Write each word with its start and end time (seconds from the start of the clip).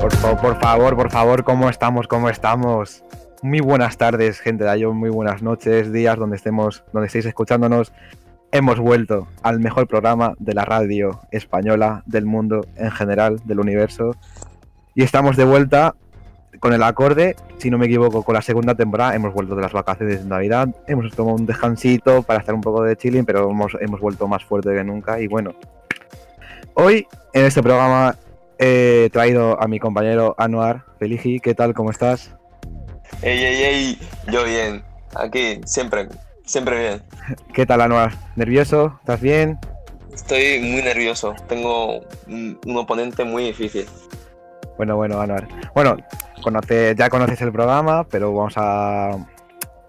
Por, 0.00 0.12
fa- 0.16 0.36
por 0.40 0.60
favor, 0.60 0.96
por 0.96 1.10
favor, 1.10 1.44
¿cómo 1.44 1.68
estamos? 1.68 2.06
¿Cómo 2.06 2.28
estamos? 2.28 3.04
Muy 3.42 3.60
buenas 3.60 3.96
tardes, 3.96 4.40
gente 4.40 4.64
de 4.64 4.78
Ion, 4.80 4.96
muy 4.96 5.10
buenas 5.10 5.42
noches, 5.42 5.92
días, 5.92 6.16
donde 6.18 6.36
estemos, 6.36 6.84
donde 6.92 7.06
estéis 7.06 7.26
escuchándonos. 7.26 7.92
Hemos 8.50 8.78
vuelto 8.78 9.28
al 9.42 9.60
mejor 9.60 9.86
programa 9.86 10.34
de 10.38 10.54
la 10.54 10.64
radio 10.64 11.20
española, 11.30 12.02
del 12.06 12.24
mundo 12.24 12.66
en 12.76 12.90
general, 12.90 13.40
del 13.44 13.60
universo. 13.60 14.12
Y 14.98 15.04
estamos 15.04 15.36
de 15.36 15.44
vuelta 15.44 15.94
con 16.58 16.72
el 16.72 16.82
acorde, 16.82 17.36
si 17.58 17.70
no 17.70 17.78
me 17.78 17.86
equivoco, 17.86 18.24
con 18.24 18.34
la 18.34 18.42
segunda 18.42 18.74
temporada. 18.74 19.14
Hemos 19.14 19.32
vuelto 19.32 19.54
de 19.54 19.62
las 19.62 19.72
vacaciones 19.72 20.24
de 20.24 20.28
Navidad, 20.28 20.66
hemos 20.88 21.14
tomado 21.14 21.36
un 21.36 21.46
descansito 21.46 22.24
para 22.24 22.40
hacer 22.40 22.52
un 22.52 22.62
poco 22.62 22.82
de 22.82 22.96
chilling, 22.96 23.24
pero 23.24 23.48
hemos, 23.48 23.76
hemos 23.80 24.00
vuelto 24.00 24.26
más 24.26 24.42
fuerte 24.42 24.74
que 24.74 24.82
nunca. 24.82 25.20
Y 25.20 25.28
bueno, 25.28 25.54
hoy 26.74 27.06
en 27.32 27.44
este 27.44 27.62
programa 27.62 28.16
he 28.58 29.08
traído 29.12 29.62
a 29.62 29.68
mi 29.68 29.78
compañero 29.78 30.34
Anuar 30.36 30.84
Feligi. 30.98 31.38
¿Qué 31.38 31.54
tal? 31.54 31.74
¿Cómo 31.74 31.92
estás? 31.92 32.34
Ey, 33.22 33.38
ey, 33.38 33.62
ey, 33.62 33.98
yo 34.32 34.42
bien. 34.42 34.82
Aquí, 35.14 35.60
siempre, 35.64 36.08
siempre 36.44 36.76
bien. 36.76 37.02
¿Qué 37.54 37.66
tal, 37.66 37.82
Anuar? 37.82 38.14
¿Nervioso? 38.34 38.98
¿Estás 38.98 39.20
bien? 39.20 39.60
Estoy 40.12 40.58
muy 40.58 40.82
nervioso. 40.82 41.36
Tengo 41.48 42.00
un, 42.26 42.58
un 42.66 42.76
oponente 42.76 43.22
muy 43.22 43.44
difícil. 43.44 43.86
Bueno, 44.78 44.96
bueno, 44.96 45.20
Anuar. 45.20 45.48
Bueno, 45.74 45.96
ya 46.96 47.10
conoces 47.10 47.42
el 47.42 47.52
programa, 47.52 48.04
pero 48.04 48.32
vamos 48.32 48.54
a 48.56 49.10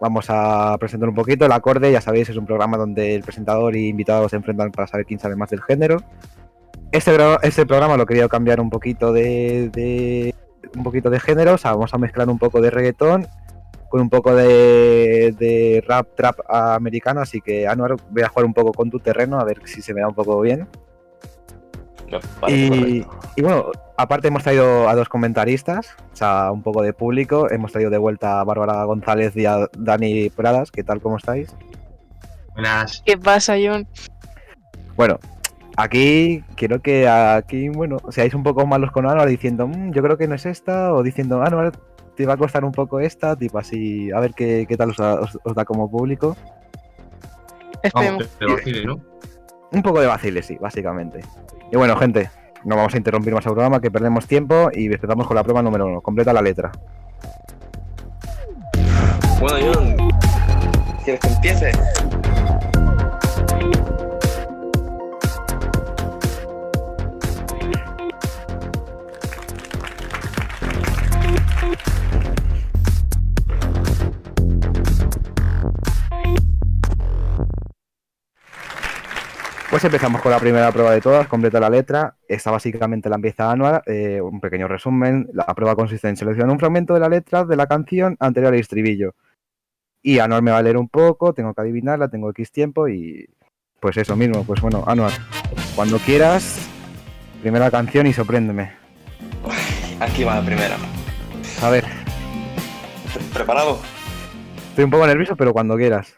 vamos 0.02 0.26
a 0.30 0.78
presentar 0.80 1.08
un 1.08 1.16
poquito 1.16 1.45
el 1.45 1.52
acorde. 1.52 1.92
Ya 1.92 2.02
sabéis, 2.02 2.30
es 2.30 2.38
un 2.38 2.45
programa 2.45 2.76
donde 2.76 3.16
el 3.16 3.22
presentador 3.22 3.76
y 3.76 3.88
invitados 3.88 4.32
se 4.32 4.38
enfrentan 4.38 4.72
para 4.72 4.88
saber 4.88 5.06
quién 5.06 5.20
sabe 5.20 5.36
más 5.36 5.52
del 5.52 5.62
género. 5.62 5.98
Este, 6.92 7.16
este 7.44 7.67
programa 7.67 7.98
lo 7.98 8.04
he 8.04 8.06
querido 8.08 8.28
cambiar 8.30 8.60
un 8.60 8.72
poquito 8.72 9.14
de, 9.14 10.34
un 10.76 10.84
poquito 10.84 11.12
de 11.12 11.20
género, 11.20 11.54
o 11.54 11.58
sea, 11.60 11.73
vamos 11.73 11.94
a 11.94 12.00
mezclar 12.00 12.28
un 12.28 12.40
poco 12.40 12.60
de 12.60 12.72
reggaetón 12.72 13.28
con 13.90 14.02
un 14.02 14.10
poco 14.10 14.36
de, 14.36 15.36
de 15.38 15.84
rap 15.88 16.08
trap 16.16 16.40
americano, 16.48 17.22
así 17.22 17.42
que 17.42 17.67
Anuar 17.67 17.95
voy 18.10 18.23
a 18.23 18.30
jugar 18.30 18.45
un 18.45 18.54
poco 18.56 18.72
con 18.72 18.90
tu 18.90 19.00
terreno 19.00 19.40
a 19.40 19.44
ver 19.44 19.62
si 19.66 19.84
se 19.84 19.94
me 19.94 20.02
da 20.02 20.08
un 20.08 20.16
poco 20.16 20.42
bien. 20.42 20.67
Me 22.47 22.52
Y, 23.35 23.41
bueno, 23.41 23.71
aparte 23.97 24.27
hemos 24.27 24.43
traído 24.43 24.89
a 24.89 24.95
dos 24.95 25.07
comentaristas, 25.09 25.95
o 26.11 26.15
sea, 26.15 26.52
un 26.52 26.61
poco 26.63 26.81
de 26.81 26.93
público. 26.93 27.49
Hemos 27.49 27.71
traído 27.71 27.89
de 27.91 27.97
vuelta 27.97 28.39
a 28.39 28.43
Bárbara 28.43 28.83
González 28.83 29.35
y 29.38 29.45
a 29.45 29.67
Dani 29.77 30.30
Pradas. 30.30 30.71
¿Qué 30.71 30.83
tal? 30.83 30.99
¿Cómo 31.02 31.17
estáis? 31.17 31.55
Buenas. 32.53 33.02
¿Qué 33.05 33.17
pasa, 33.17 33.55
John? 33.63 33.87
Bueno, 34.97 35.19
aquí 35.77 36.43
quiero 36.55 36.81
que 36.81 37.07
aquí, 37.07 37.69
bueno, 37.69 37.97
seáis 38.09 38.33
un 38.33 38.43
poco 38.43 38.65
malos 38.65 38.91
con 38.91 39.05
Anuar 39.07 39.30
diciendo, 39.30 39.67
"Mm, 39.67 39.91
yo 39.91 40.02
creo 40.03 40.17
que 40.17 40.27
no 40.27 40.35
es 40.35 40.45
esta, 40.45 40.93
o 40.93 41.02
diciendo, 41.03 41.41
Anuar, 41.41 41.71
te 42.17 42.25
va 42.25 42.33
a 42.33 42.37
costar 42.37 42.65
un 42.65 42.73
poco 42.73 42.99
esta, 42.99 43.37
tipo 43.37 43.57
así, 43.59 44.11
a 44.11 44.19
ver 44.19 44.33
qué, 44.33 44.65
qué 44.67 44.75
tal 44.75 44.89
os, 44.89 44.97
da- 44.97 45.21
os- 45.21 45.39
os 45.41 45.55
da 45.55 45.63
como 45.63 45.89
público. 45.89 46.35
Esperemos. 47.81 48.17
Vamos, 48.23 48.35
pero 48.39 48.53
vacile, 48.55 48.85
¿no? 48.85 48.99
Un 49.72 49.81
poco 49.84 50.02
de 50.02 50.08
vacile, 50.08 50.42
sí, 50.42 50.58
básicamente. 50.59 51.22
Y 51.72 51.78
bueno, 51.78 51.95
gente, 51.95 52.30
no 52.64 52.75
vamos 52.75 52.94
a 52.94 52.98
interrumpir 52.98 53.34
más 53.34 53.45
el 53.45 53.53
programa, 53.53 53.80
que 53.80 53.92
perdemos 53.92 54.28
tiempo 54.28 54.70
y 54.73 54.88
empezamos 54.88 55.27
con 55.27 55.36
la 55.36 55.43
prueba 55.43 55.61
número 55.61 55.86
uno. 55.86 56.02
Completa 56.02 56.33
la 56.33 56.42
letra. 56.42 56.71
Bueno, 59.39 59.71
John, 59.73 59.95
¿quieres 61.04 61.21
que 61.21 61.27
empiece? 61.27 61.71
Pues 79.69 79.83
empezamos 79.83 80.21
con 80.21 80.31
la 80.31 80.39
primera 80.39 80.71
prueba 80.71 80.91
de 80.91 81.02
todas, 81.02 81.27
completa 81.27 81.59
la 81.59 81.69
letra. 81.69 82.15
Esta 82.27 82.49
básicamente 82.49 83.07
la 83.07 83.15
empieza 83.17 83.52
Anuar, 83.52 83.83
eh, 83.85 84.19
un 84.19 84.39
pequeño 84.41 84.67
resumen. 84.67 85.30
La 85.33 85.45
prueba 85.45 85.75
consiste 85.75 86.09
en 86.09 86.17
seleccionar 86.17 86.52
un 86.52 86.59
fragmento 86.59 86.95
de 86.95 86.99
la 86.99 87.07
letra 87.09 87.43
de 87.45 87.55
la 87.55 87.67
canción 87.67 88.17
anterior 88.19 88.52
al 88.53 88.59
estribillo. 88.59 89.13
Y 90.02 90.17
Anuar 90.19 90.41
me 90.41 90.49
va 90.52 90.57
a 90.57 90.63
leer 90.63 90.77
un 90.77 90.89
poco, 90.89 91.33
tengo 91.33 91.53
que 91.53 91.61
adivinarla, 91.61 92.07
tengo 92.09 92.31
X 92.31 92.52
tiempo 92.52 92.87
y 92.87 93.30
pues 93.80 93.95
eso 93.97 94.15
mismo. 94.15 94.43
Pues 94.43 94.59
bueno, 94.59 94.83
Anuar, 94.87 95.11
cuando 95.75 95.99
quieras, 95.99 96.67
primera 97.41 97.69
canción 97.69 98.07
y 98.07 98.13
sorpréndeme. 98.13 98.71
Aquí 99.99 100.23
va 100.23 100.36
la 100.36 100.45
primera. 100.45 100.77
A 101.61 101.69
ver, 101.69 101.83
Pre- 103.13 103.23
¿Preparado? 103.33 103.80
estoy 104.69 104.86
un 104.86 104.91
poco 104.91 105.05
nervioso, 105.05 105.36
pero 105.36 105.53
cuando 105.53 105.75
quieras. 105.77 106.17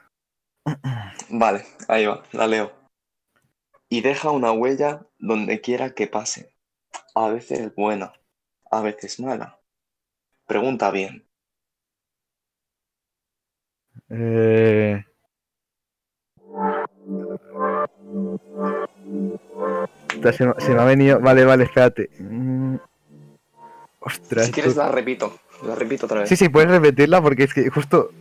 Vale, 1.30 1.64
ahí 1.90 2.06
va, 2.06 2.24
la 2.32 2.48
leo. 2.48 2.81
Y 3.92 4.00
deja 4.00 4.32
una 4.32 4.54
huella 4.54 5.06
donde 5.20 5.60
quiera 5.60 5.94
que 5.94 6.08
pase. 6.08 6.56
A 7.14 7.28
veces 7.28 7.76
buena, 7.76 8.14
a 8.72 8.82
veces 8.82 9.20
mala. 9.20 9.60
Pregunta 10.48 10.90
bien. 10.92 11.28
Eh... 14.10 15.04
Se 20.38 20.46
me, 20.46 20.54
se 20.58 20.74
me 20.74 20.82
ha 20.82 20.86
venido. 20.86 21.20
Vale, 21.20 21.44
vale, 21.44 21.66
espérate. 21.66 22.10
Mm. 22.18 22.78
Ostras. 24.00 24.46
Si 24.46 24.52
quieres 24.54 24.78
la 24.78 24.90
repito, 24.90 25.38
la 25.64 25.76
repito 25.76 26.06
otra 26.06 26.22
vez. 26.22 26.30
Sí, 26.30 26.38
sí, 26.38 26.48
puedes 26.48 26.72
repetirla 26.72 27.22
porque 27.22 27.44
es 27.44 27.54
que 27.54 27.70
justo. 27.70 28.12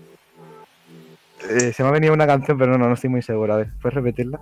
eh, 1.49 1.73
se 1.73 1.85
me 1.85 1.91
ha 1.91 1.93
venido 1.93 2.13
una 2.13 2.27
canción, 2.27 2.59
pero 2.59 2.77
no, 2.77 2.89
no 2.89 2.95
estoy 2.95 3.11
muy 3.11 3.23
seguro. 3.23 3.55
A 3.55 3.59
ver, 3.59 3.69
¿puedes 3.81 3.95
repetirla? 3.95 4.41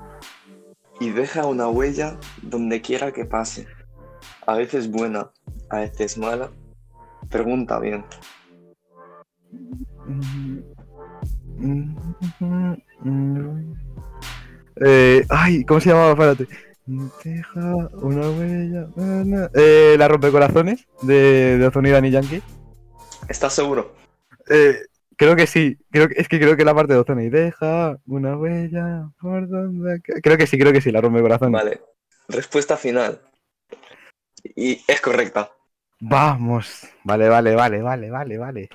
Y 1.00 1.10
deja 1.10 1.46
una 1.46 1.68
huella 1.68 2.18
donde 2.42 2.80
quiera 2.80 3.12
que 3.12 3.24
pase. 3.24 3.66
A 4.46 4.54
veces 4.54 4.90
buena, 4.90 5.30
a 5.70 5.78
veces 5.78 6.18
mala. 6.18 6.50
Pregunta 7.30 7.78
bien. 7.78 8.04
Eh, 14.80 15.24
ay, 15.28 15.64
¿cómo 15.64 15.80
se 15.80 15.90
llamaba? 15.90 16.10
Espérate. 16.12 16.48
Deja 16.86 17.74
una 18.00 18.30
huella. 18.30 18.88
Eh, 19.54 19.96
la 19.98 20.08
rompecorazones 20.08 20.86
de, 21.02 21.58
de 21.58 21.70
Daddy 21.90 22.10
Yankee. 22.10 22.42
¿Estás 23.28 23.52
seguro? 23.52 23.94
Eh, 24.48 24.87
creo 25.18 25.36
que 25.36 25.46
sí. 25.46 25.78
Creo 25.90 26.08
que, 26.08 26.14
es 26.16 26.28
que 26.28 26.40
creo 26.40 26.56
que 26.56 26.64
la 26.64 26.74
parte 26.74 26.94
de 26.94 27.00
Ozone 27.00 27.24
y 27.24 27.28
deja 27.28 27.98
una 28.06 28.38
huella 28.38 29.10
por 29.20 29.46
donde. 29.48 30.00
Creo 30.00 30.38
que 30.38 30.46
sí, 30.46 30.58
creo 30.58 30.72
que 30.72 30.80
sí, 30.80 30.90
la 30.90 31.02
rompecorazones. 31.02 31.52
Vale. 31.52 31.82
Respuesta 32.28 32.76
final. 32.76 33.20
Y 34.56 34.82
es 34.86 35.00
correcta. 35.00 35.50
Vamos. 36.00 36.86
Vale, 37.04 37.28
vale, 37.28 37.54
vale, 37.54 37.82
vale, 37.82 38.10
vale, 38.10 38.38
vale. 38.38 38.68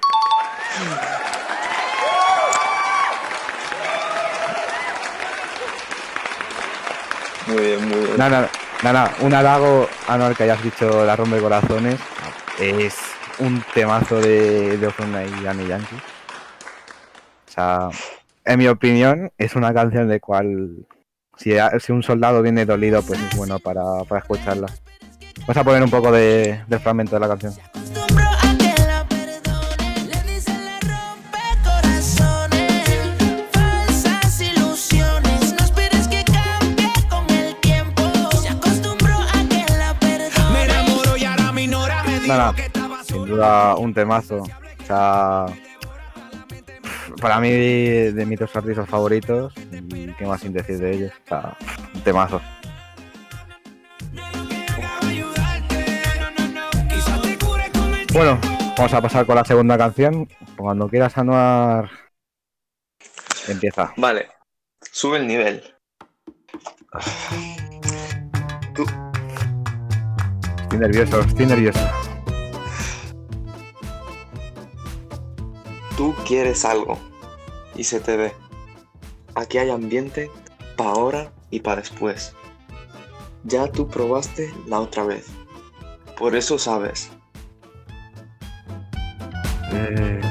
Muy 7.48 7.62
bien, 7.62 7.88
muy 7.88 8.00
bien. 8.00 8.18
Nada, 8.18 8.50
nada, 8.84 9.16
un 9.22 9.34
halago 9.34 9.88
a 10.08 10.18
Noel 10.18 10.36
que 10.36 10.44
hayas 10.44 10.64
dicho 10.64 11.06
la 11.06 11.16
rompe 11.16 11.40
corazones. 11.40 12.00
Es 12.60 12.98
un 13.40 13.64
temazo 13.74 14.20
de, 14.20 14.78
de 14.78 14.88
Ozuna 14.88 15.24
y 15.24 15.48
Annie 15.48 15.68
Yankee. 15.68 16.13
O 17.54 17.56
sea, 17.56 17.90
en 18.46 18.58
mi 18.58 18.68
opinión, 18.68 19.32
es 19.38 19.56
una 19.56 19.72
canción 19.76 20.08
de 20.08 20.20
cual. 20.20 20.88
Si, 21.38 21.52
si 21.80 21.92
un 21.92 22.02
soldado 22.02 22.42
viene 22.42 22.66
dolido, 22.66 23.04
pues 23.04 23.20
es 23.20 23.38
bueno 23.38 23.60
para, 23.60 23.84
para 24.08 24.22
escucharla. 24.22 24.68
Vamos 25.42 25.58
a 25.58 25.64
poner 25.64 25.84
un 25.84 25.92
poco 25.92 26.12
de, 26.12 26.64
del 26.68 26.80
fragmento 26.80 27.16
de 27.16 27.20
la 27.20 27.28
canción. 27.28 27.54
Que 42.56 42.66
estaba 42.66 43.04
sin 43.04 43.26
duda 43.26 43.76
un 43.76 43.94
temazo. 43.94 44.38
O 44.38 44.86
sea, 44.88 45.46
para 47.24 47.40
mí 47.40 47.52
de 47.52 48.26
mis 48.26 48.38
dos 48.38 48.54
artistas 48.54 48.90
favoritos, 48.90 49.54
y 49.72 50.08
qué 50.12 50.26
más 50.26 50.42
sin 50.42 50.52
decir 50.52 50.78
de 50.78 50.92
ellos. 50.92 51.14
O 51.24 51.28
sea, 51.30 51.58
un 51.96 52.02
temazo. 52.02 52.42
Bueno, 58.12 58.38
vamos 58.78 58.94
a 58.94 59.02
pasar 59.02 59.26
con 59.26 59.36
la 59.38 59.46
segunda 59.46 59.78
canción. 59.78 60.28
Cuando 60.58 60.90
quieras 60.90 61.18
anuar, 61.18 61.90
empieza. 63.48 63.94
Vale, 63.96 64.28
sube 64.92 65.18
el 65.18 65.26
nivel. 65.26 65.64
Estoy 70.62 70.78
nervioso, 70.78 71.22
estoy 71.22 71.46
nervioso. 71.46 71.90
Tú 75.96 76.14
quieres 76.26 76.66
algo 76.66 77.13
y 77.76 77.84
se 77.84 78.00
te 78.00 78.18
ve. 78.18 78.34
Aquí 79.36 79.58
hay 79.58 79.70
ambiente 79.70 80.30
para 80.78 80.92
ahora 80.92 81.34
y 81.50 81.60
para 81.60 81.82
después. 81.82 82.36
Ya 83.44 83.68
tú 83.72 83.88
probaste 83.88 84.54
la 84.68 84.80
otra 84.80 85.04
vez. 85.04 85.28
Por 86.18 86.36
eso 86.36 86.58
sabes. 86.58 87.12
Eh... 89.72 90.22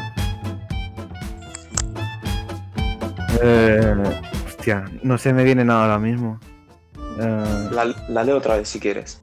Eh... 3.43 4.21
Hostia, 4.47 4.85
no 5.03 5.19
se 5.19 5.33
me 5.33 5.45
viene 5.45 5.65
nada 5.65 5.83
ahora 5.83 5.99
mismo. 5.99 6.39
Eh, 7.19 7.69
La, 7.73 7.85
la 8.09 8.25
leo 8.25 8.39
otra 8.39 8.57
vez 8.57 8.69
si 8.69 8.79
quieres. 8.79 9.21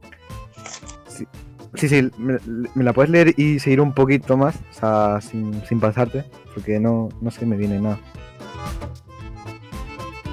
Sí, 1.76 1.88
sí, 1.88 2.12
me, 2.18 2.38
me 2.76 2.84
la 2.84 2.92
puedes 2.92 3.10
leer 3.10 3.34
y 3.38 3.60
seguir 3.60 3.80
un 3.80 3.94
poquito 3.94 4.36
más, 4.36 4.56
o 4.72 4.74
sea, 4.74 5.22
sin, 5.22 5.66
sin 5.66 5.80
pasarte, 5.80 6.26
porque 6.60 6.78
no, 6.78 7.08
no 7.22 7.32
se 7.32 7.46
me 7.46 7.56
viene 7.56 7.80
nada. 7.80 7.98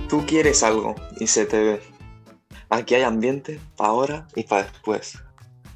Tú 0.08 0.26
quieres 0.26 0.64
algo 0.64 0.96
y 1.20 1.28
se 1.28 1.46
te 1.46 1.62
ve. 1.62 1.81
Aquí 2.69 2.96
hay 2.96 3.02
ambiente 3.02 3.61
para 3.76 3.90
ahora 3.90 4.28
y 4.34 4.43
para 4.43 4.64
después. 4.64 5.23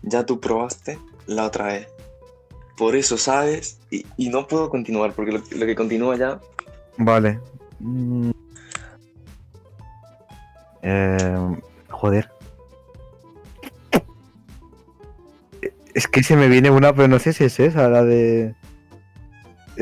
Ya 0.03 0.27
tú 0.27 0.41
probaste 0.41 0.99
la 1.27 1.45
otra 1.45 1.67
vez. 1.67 1.89
Por 2.77 2.97
eso 2.97 3.17
sabes 3.17 3.79
y, 3.93 4.05
y 4.17 4.29
no 4.29 4.49
puedo 4.49 4.71
continuar 4.71 5.13
porque 5.13 5.31
lo, 5.31 5.39
lo 5.39 5.67
que 5.67 5.77
continúa 5.77 6.17
ya... 6.17 6.41
Vale. 6.99 7.39
Mm. 7.79 8.31
Eh, 10.83 11.61
joder. 11.91 12.29
Es 15.95 16.09
que 16.09 16.25
se 16.25 16.35
me 16.35 16.49
viene 16.49 16.71
una, 16.71 16.93
pero 16.93 17.07
no 17.07 17.21
sé 17.21 17.33
si 17.33 17.45
es 17.45 17.61
esa, 17.61 17.89
la 17.89 18.03
de... 18.03 18.57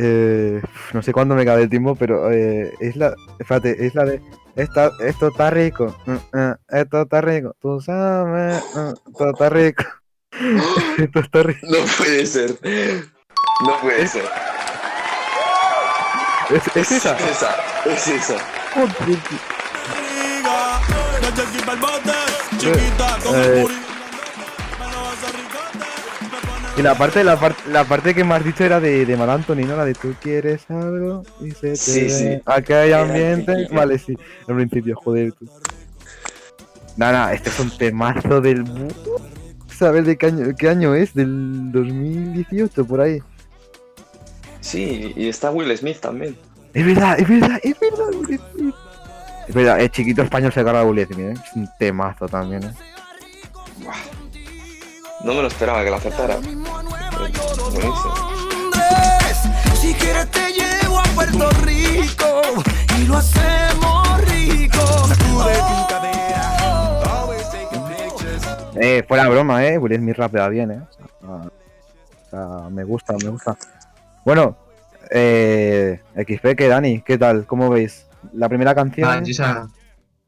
Eh, 0.00 0.62
no 0.92 1.02
sé 1.02 1.12
cuándo 1.12 1.34
me 1.34 1.44
cabe 1.44 1.62
el 1.62 1.68
tiempo, 1.68 1.94
pero 1.96 2.30
eh, 2.30 2.72
es 2.80 2.96
la... 2.96 3.14
Espérate, 3.38 3.84
es 3.84 3.94
la 3.94 4.04
de... 4.04 4.22
Esta, 4.54 4.90
esto 5.00 5.28
está 5.28 5.50
rico, 5.50 5.96
mm, 6.06 6.36
mm, 6.36 6.54
esto 6.70 7.02
está 7.02 7.20
rico, 7.20 7.54
tú 7.60 7.80
sabes, 7.80 8.60
mm, 8.74 9.10
esto 9.10 9.30
está 9.30 9.48
rico, 9.50 9.84
esto 10.98 11.20
está 11.20 11.42
rico. 11.44 11.66
No 11.68 11.78
puede 11.96 12.26
ser. 12.26 12.58
No 13.64 13.80
puede 13.80 14.06
ser. 14.08 14.24
¿Es, 16.50 16.76
es 16.76 16.92
esa? 16.92 17.16
Es 17.16 17.30
esa. 17.30 17.56
Es 17.84 18.08
esa. 18.08 18.36
Joder, 18.74 19.16
tío. 19.28 19.38
Eh, 23.34 23.66
Y 26.78 26.82
la 26.82 26.94
parte, 26.94 27.24
la, 27.24 27.36
par- 27.38 27.56
la 27.72 27.84
parte 27.84 28.14
que 28.14 28.22
me 28.22 28.34
has 28.34 28.44
dicho 28.44 28.62
era 28.64 28.78
de, 28.78 29.04
de 29.04 29.16
Mar 29.16 29.30
Anthony, 29.30 29.66
¿no? 29.66 29.76
La 29.76 29.84
de 29.84 29.94
tú 29.94 30.14
quieres 30.22 30.70
algo 30.70 31.24
y 31.40 31.50
se 31.50 31.70
te 31.70 31.76
Sí, 31.76 32.00
ve. 32.02 32.10
sí. 32.10 32.42
Aquí 32.46 32.72
hay 32.72 32.90
Era 32.90 33.02
al 33.02 33.08
ambiente. 33.10 33.68
Vale, 33.72 33.98
sí. 33.98 34.16
Al 34.46 34.54
principio, 34.54 34.94
joder. 34.96 35.32
Tú. 35.32 35.48
Nada, 36.96 37.32
este 37.32 37.48
es 37.50 37.58
un 37.58 37.76
temazo 37.76 38.40
del... 38.40 38.64
¿Sabes 39.76 40.06
de 40.06 40.16
qué 40.16 40.26
año, 40.26 40.46
qué 40.56 40.68
año 40.68 40.94
es? 40.94 41.14
Del 41.14 41.72
2018, 41.72 42.84
por 42.84 43.00
ahí. 43.00 43.22
Sí, 44.60 45.12
y 45.16 45.28
está 45.28 45.50
Will 45.50 45.76
Smith 45.76 45.98
también. 46.00 46.36
Es 46.74 46.84
verdad, 46.86 47.18
es 47.18 47.28
verdad, 47.28 47.58
es 47.62 47.76
verdad, 47.80 48.08
Will 48.14 48.40
Smith. 48.54 48.74
Es 49.48 49.54
verdad, 49.54 49.80
el 49.80 49.90
chiquito 49.90 50.22
español 50.22 50.52
se 50.52 50.62
carga 50.64 50.80
a 50.80 50.84
Will 50.84 51.04
Smith, 51.06 51.18
¿eh? 51.18 51.32
Es 51.32 51.56
un 51.56 51.68
temazo 51.78 52.28
también, 52.28 52.62
¿eh? 52.64 52.72
No 55.24 55.34
me 55.34 55.42
lo 55.42 55.48
esperaba 55.48 55.82
que 55.84 55.90
lo 55.90 55.96
acertara. 55.96 56.36
Buenísimo. 56.36 58.14
Si 59.74 59.94
quieres 59.94 60.30
te 60.30 60.52
llevo 60.52 60.98
a 60.98 61.04
Puerto 61.14 61.50
Rico 61.62 62.42
y 62.98 63.06
lo 63.06 63.16
hacemos 63.16 64.20
rico. 64.28 64.78
Eh, 68.80 69.04
fuera 69.08 69.28
broma, 69.28 69.66
eh. 69.66 69.76
Will 69.76 69.96
Smith 69.96 70.16
rapea 70.16 70.48
bien, 70.48 70.70
eh. 70.70 70.80
O 70.80 70.92
sea, 70.92 71.50
o 72.26 72.30
sea, 72.30 72.70
me 72.70 72.84
gusta, 72.84 73.14
me 73.22 73.30
gusta. 73.30 73.56
Bueno, 74.24 74.56
eh, 75.10 76.00
XP, 76.14 76.54
que 76.56 76.68
Dani, 76.68 77.00
¿qué 77.00 77.18
tal? 77.18 77.44
¿Cómo 77.44 77.70
veis? 77.70 78.06
La 78.32 78.48
primera 78.48 78.74
canción. 78.74 79.08
Ah, 79.10 79.20
yo 79.22 79.30
esa, 79.30 79.68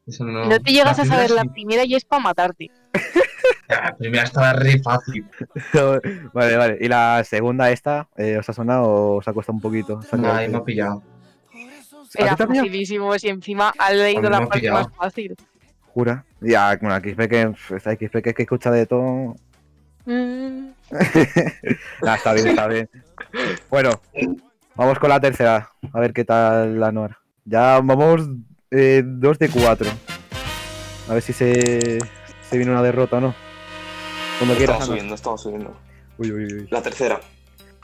esa 0.06 0.24
no, 0.24 0.46
No 0.46 0.60
te 0.60 0.72
llegas 0.72 0.98
a 0.98 1.04
saber 1.04 1.30
la 1.30 1.44
primera 1.44 1.84
y 1.84 1.94
es 1.94 2.04
para 2.04 2.22
matarte. 2.22 2.70
La 3.68 3.96
primera 3.96 4.24
estaba 4.24 4.52
re 4.52 4.80
fácil. 4.82 5.24
vale, 6.32 6.56
vale. 6.56 6.78
¿Y 6.80 6.88
la 6.88 7.22
segunda, 7.24 7.70
esta, 7.70 8.08
eh, 8.16 8.36
os 8.38 8.48
ha 8.48 8.52
sonado 8.52 8.84
o 8.84 9.16
os 9.18 9.28
ha 9.28 9.32
costado 9.32 9.56
un 9.56 9.62
poquito? 9.62 9.94
¿Os 9.98 10.12
ha 10.12 10.16
No, 10.16 10.22
quedado- 10.24 10.38
ahí 10.38 10.48
me 10.48 10.56
ha 10.58 10.64
pillado. 10.64 11.02
¿A 12.18 12.22
Era 12.22 12.36
facilísimo 12.36 13.12
y 13.20 13.28
encima 13.28 13.72
ha 13.78 13.92
leído 13.92 14.28
la 14.28 14.40
parte 14.40 14.60
pillado. 14.60 14.78
más 14.84 14.88
fácil. 14.96 15.36
Jura. 15.94 16.24
Ya, 16.40 16.76
bueno, 16.80 16.96
XP 16.96 17.28
que, 17.28 17.52
esta 17.76 17.92
XP 17.94 18.22
que, 18.22 18.34
que 18.34 18.42
escucha 18.42 18.70
de 18.70 18.86
todo. 18.86 19.36
Mm, 20.06 20.70
Nah, 22.02 22.14
está 22.16 22.32
bien, 22.32 22.46
está 22.48 22.66
bien. 22.66 22.88
Bueno, 23.70 24.00
vamos 24.74 24.98
con 24.98 25.10
la 25.10 25.20
tercera. 25.20 25.70
A 25.92 26.00
ver 26.00 26.12
qué 26.12 26.24
tal 26.24 26.80
la 26.80 26.90
Nor. 26.90 27.16
Ya 27.44 27.80
vamos 27.80 28.22
eh, 28.70 29.02
dos 29.04 29.38
de 29.38 29.48
cuatro. 29.50 29.88
A 31.08 31.14
ver 31.14 31.22
si 31.22 31.32
se, 31.32 31.98
se 32.50 32.56
viene 32.56 32.72
una 32.72 32.82
derrota 32.82 33.18
o 33.18 33.20
no. 33.20 33.34
Cuando 34.38 34.56
quieras. 34.56 34.84
Subiendo, 34.84 35.14
estamos 35.14 35.40
subiendo. 35.40 35.76
Uy, 36.18 36.32
uy, 36.32 36.44
uy. 36.52 36.68
La 36.70 36.82
tercera. 36.82 37.20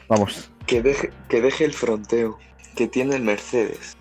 Vamos. 0.09 0.51
Que 0.67 0.83
deje, 0.83 1.11
que 1.29 1.41
deje 1.41 1.65
el 1.65 1.73
fronteo 1.73 2.37
que 2.75 2.89
tiene 2.89 3.15
el 3.15 3.23
Mercedes. 3.23 3.97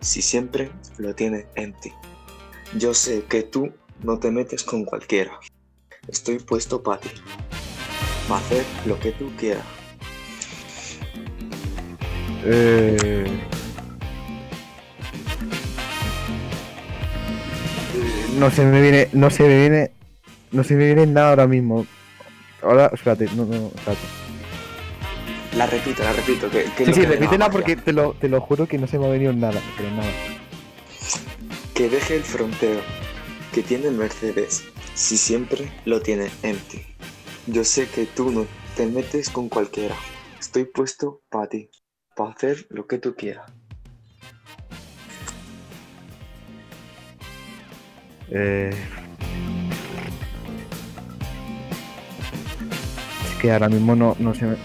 Si 0.00 0.20
siempre 0.20 0.70
lo 0.98 1.14
tiene 1.14 1.46
en 1.54 1.72
ti. 1.80 1.92
Yo 2.76 2.92
sé 2.92 3.24
que 3.24 3.44
tú 3.44 3.72
no 4.02 4.18
te 4.18 4.32
metes 4.32 4.64
con 4.64 4.84
cualquiera. 4.84 5.38
Estoy 6.08 6.40
puesto 6.40 6.82
para 6.82 7.00
ti. 7.00 7.10
Va 8.30 8.36
a 8.36 8.40
hacer 8.40 8.64
lo 8.86 8.98
que 8.98 9.12
tú 9.12 9.30
quieras. 9.36 9.64
Eh... 12.44 13.53
No 18.38 18.50
se 18.50 18.64
me 18.64 18.80
viene, 18.80 19.08
no 19.12 19.30
se 19.30 19.42
me 19.44 19.58
viene, 19.60 19.90
no 20.50 20.64
se 20.64 20.74
me 20.74 20.86
viene 20.86 21.06
nada 21.06 21.30
ahora 21.30 21.46
mismo. 21.46 21.86
Ahora, 22.62 22.90
espérate, 22.92 23.26
no, 23.34 23.44
no, 23.44 23.70
espérate. 23.74 24.24
La 25.56 25.66
repito, 25.66 26.02
la 26.02 26.12
repito. 26.12 26.50
Que, 26.50 26.64
que 26.76 26.86
Sí, 26.86 26.94
sí, 26.94 27.02
repítela 27.02 27.48
porque 27.50 27.76
te 27.76 27.92
lo, 27.92 28.14
te 28.14 28.28
lo 28.28 28.40
juro 28.40 28.66
que 28.66 28.78
no 28.78 28.86
se 28.86 28.98
me 28.98 29.06
ha 29.06 29.10
venido 29.10 29.32
nada, 29.32 29.60
pero 29.76 29.90
nada. 29.90 30.10
Que 31.74 31.88
deje 31.88 32.16
el 32.16 32.22
fronteo 32.22 32.80
que 33.52 33.62
tiene 33.62 33.88
el 33.88 33.94
Mercedes. 33.94 34.64
Si 34.94 35.16
siempre 35.16 35.70
lo 35.84 36.00
tiene 36.00 36.30
en 36.42 36.56
ti. 36.56 36.82
Yo 37.46 37.64
sé 37.64 37.88
que 37.88 38.06
tú 38.06 38.30
no 38.30 38.46
te 38.76 38.86
metes 38.86 39.30
con 39.30 39.48
cualquiera. 39.48 39.94
Estoy 40.40 40.64
puesto 40.64 41.22
para 41.30 41.48
ti. 41.48 41.70
Para 42.16 42.30
hacer 42.30 42.66
lo 42.70 42.86
que 42.86 42.98
tú 42.98 43.14
quieras. 43.14 43.50
Eh... 48.30 48.74
Es 53.24 53.40
que 53.40 53.52
ahora 53.52 53.68
mismo 53.68 53.94
no, 53.94 54.16
no 54.18 54.34
se 54.34 54.46
me, 54.46 54.56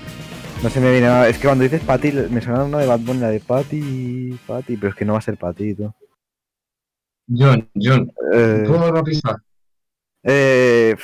no 0.63 0.69
se 0.69 0.79
me 0.79 0.91
viene 0.91 1.07
nada. 1.07 1.27
Es 1.29 1.37
que 1.37 1.47
cuando 1.47 1.63
dices 1.63 1.81
Patty, 1.83 2.11
me 2.29 2.41
suena 2.41 2.63
una 2.63 2.79
de 2.79 2.87
Bad 2.87 2.99
Bunny, 2.99 3.19
la 3.19 3.29
de 3.29 3.39
Patty, 3.39 4.39
Patty, 4.47 4.77
pero 4.77 4.89
es 4.89 4.95
que 4.95 5.05
no 5.05 5.13
va 5.13 5.19
a 5.19 5.23
ser 5.23 5.37
Patty, 5.37 5.75
tú. 5.75 5.93
John, 7.31 7.69
John, 7.75 8.11
Eh, 8.33 8.63
¿puedo 8.65 8.79
dar 8.79 8.91
una 8.93 9.03
pista? 9.03 9.43
eh, 10.23 10.95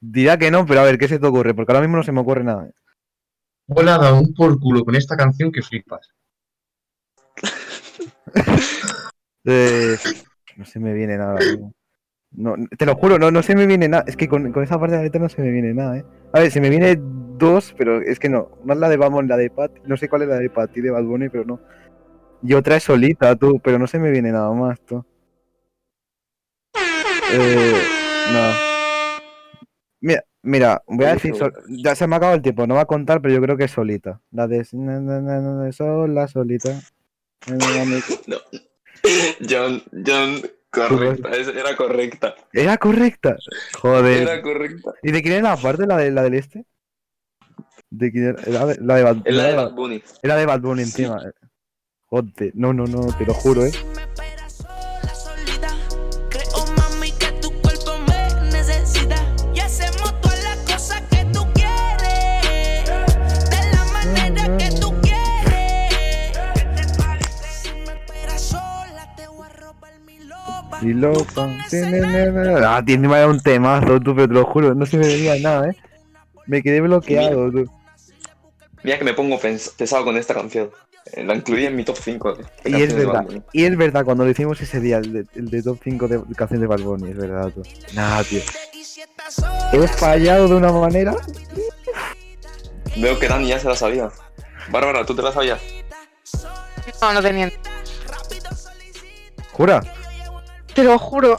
dirá 0.00 0.36
que 0.36 0.50
no, 0.50 0.66
pero 0.66 0.80
a 0.80 0.84
ver, 0.84 0.98
¿qué 0.98 1.06
se 1.08 1.18
te 1.18 1.26
ocurre? 1.26 1.54
Porque 1.54 1.70
ahora 1.72 1.80
mismo 1.80 1.96
no 1.96 2.02
se 2.02 2.12
me 2.12 2.20
ocurre 2.20 2.42
nada. 2.44 2.68
Dado 3.66 4.18
un 4.20 4.34
por 4.34 4.58
culo 4.58 4.84
con 4.84 4.94
esta 4.96 5.16
canción 5.16 5.50
que 5.52 5.62
flipas. 5.62 6.08
Eh, 9.44 9.96
no 10.56 10.64
se 10.64 10.80
me 10.80 10.92
viene 10.92 11.16
nada. 11.16 11.38
No, 12.32 12.56
te 12.76 12.84
lo 12.86 12.96
juro, 12.96 13.18
no, 13.18 13.30
no 13.30 13.42
se 13.42 13.54
me 13.54 13.66
viene 13.66 13.88
nada. 13.88 14.04
Es 14.06 14.16
que 14.16 14.28
con, 14.28 14.50
con 14.52 14.62
esa 14.64 14.78
parte 14.78 14.92
de 14.92 14.98
la 14.98 15.04
letra 15.04 15.20
no 15.20 15.28
se 15.28 15.40
me 15.42 15.50
viene 15.50 15.72
nada, 15.72 15.98
¿eh? 15.98 16.04
A 16.32 16.40
ver, 16.40 16.50
se 16.50 16.60
me 16.60 16.68
viene 16.68 16.96
dos, 16.98 17.74
pero 17.78 18.00
es 18.00 18.18
que 18.18 18.28
no. 18.28 18.48
Una 18.64 18.74
es 18.74 18.80
la 18.80 18.88
de 18.88 18.96
Bamon, 18.96 19.28
la 19.28 19.36
de 19.36 19.50
Pat. 19.50 19.70
No 19.86 19.96
sé 19.96 20.08
cuál 20.08 20.22
es 20.22 20.28
la 20.28 20.38
de 20.38 20.50
Patty 20.50 20.80
de 20.80 20.90
Bad 20.90 21.04
Bunny, 21.04 21.28
pero 21.28 21.44
no. 21.44 21.60
Y 22.42 22.54
otra 22.54 22.76
es 22.76 22.82
solita, 22.82 23.36
tú, 23.36 23.60
pero 23.62 23.78
no 23.78 23.86
se 23.86 23.98
me 23.98 24.10
viene 24.10 24.32
nada 24.32 24.52
más, 24.52 24.80
tú. 24.80 25.04
Eh, 27.32 27.82
no. 28.32 28.52
Mira, 30.00 30.24
Mira, 30.46 30.82
voy 30.86 31.06
a 31.06 31.14
decir, 31.14 31.34
sol- 31.34 31.54
ya 31.70 31.94
se 31.94 32.06
me 32.06 32.14
ha 32.14 32.18
acabado 32.18 32.36
el 32.36 32.42
tiempo, 32.42 32.66
no 32.66 32.74
va 32.74 32.82
a 32.82 32.86
contar, 32.86 33.22
pero 33.22 33.32
yo 33.32 33.40
creo 33.40 33.56
que 33.56 33.64
es 33.64 33.70
solita. 33.70 34.20
La 34.30 34.46
de, 34.46 34.58
de 34.58 35.72
sola, 35.72 36.28
solita. 36.28 36.80
No. 38.26 38.36
John, 39.48 39.82
John, 40.06 40.42
correcta, 40.70 41.30
esa 41.30 41.50
era 41.52 41.76
correcta. 41.76 42.34
Era 42.52 42.76
correcta. 42.78 43.36
Joder. 43.80 44.22
Era 44.22 44.42
correcta. 44.42 44.92
¿Y 45.02 45.12
de 45.12 45.22
quién 45.22 45.34
era 45.34 45.50
la 45.50 45.56
parte, 45.56 45.86
la, 45.86 45.96
de, 45.98 46.10
la 46.10 46.22
del 46.22 46.34
este? 46.34 46.64
¿De 47.90 48.10
quién 48.10 48.24
era? 48.46 48.66
De, 48.66 48.76
la 48.80 48.96
de 48.96 49.02
Bad, 49.02 49.16
la 49.26 49.44
de- 49.44 49.54
Bad 49.54 49.72
Bunny. 49.72 50.02
era 50.22 50.36
de 50.36 50.46
Bad 50.46 50.60
Bunny 50.60 50.84
Sí. 50.84 51.02
encima. 51.02 51.22
Joder, 52.06 52.52
no, 52.54 52.72
no, 52.72 52.86
no, 52.86 53.06
te 53.16 53.24
lo 53.26 53.34
juro, 53.34 53.64
eh. 53.64 53.72
Ah, 72.64 72.82
tío, 72.84 72.94
encima 72.96 73.18
era 73.18 73.28
un 73.28 73.40
temazo, 73.40 74.00
tú, 74.00 74.14
pero 74.14 74.28
te 74.28 74.34
lo 74.34 74.44
juro, 74.44 74.74
no 74.74 74.86
se 74.86 74.96
me 74.96 75.06
venía 75.06 75.36
nada, 75.40 75.70
eh. 75.70 75.76
Me 76.46 76.62
quedé 76.62 76.80
bloqueado, 76.80 77.50
tú. 77.50 77.70
Mira 78.82 78.98
que 78.98 79.04
me 79.04 79.14
pongo 79.14 79.38
pesado 79.38 80.04
con 80.04 80.16
esta 80.16 80.34
canción. 80.34 80.70
Eh, 81.12 81.24
La 81.24 81.34
incluí 81.34 81.66
en 81.66 81.76
mi 81.76 81.84
top 81.84 81.96
5. 82.00 82.34
de 82.34 82.70
Y 82.70 82.82
es 82.82 82.94
verdad, 82.94 83.24
y 83.52 83.64
es 83.64 83.76
verdad, 83.76 84.04
cuando 84.04 84.24
lo 84.24 84.30
hicimos 84.30 84.60
ese 84.60 84.80
día, 84.80 84.98
el 84.98 85.12
de, 85.12 85.26
el 85.34 85.50
de 85.50 85.62
top 85.62 85.78
5 85.82 86.08
de 86.08 86.20
canciones 86.36 86.60
de 86.60 86.66
Bad 86.66 86.80
Bunny, 86.80 87.10
es 87.10 87.16
verdad, 87.16 87.50
tú. 87.50 87.62
Nada, 87.94 88.22
tío. 88.24 88.40
He 89.72 89.88
fallado 89.88 90.48
de 90.48 90.54
una 90.54 90.72
manera. 90.72 91.14
Veo 92.96 93.18
que 93.18 93.28
Dani 93.28 93.48
ya 93.48 93.58
se 93.58 93.68
la 93.68 93.76
sabía. 93.76 94.10
Bárbara, 94.70 95.04
¿tú 95.04 95.14
te 95.14 95.22
la 95.22 95.32
sabías? 95.32 95.60
No, 97.00 97.12
no 97.12 97.22
tenía. 97.22 97.50
Jura. 99.52 99.82
Te 100.74 100.84
lo 100.84 100.98
juro. 100.98 101.38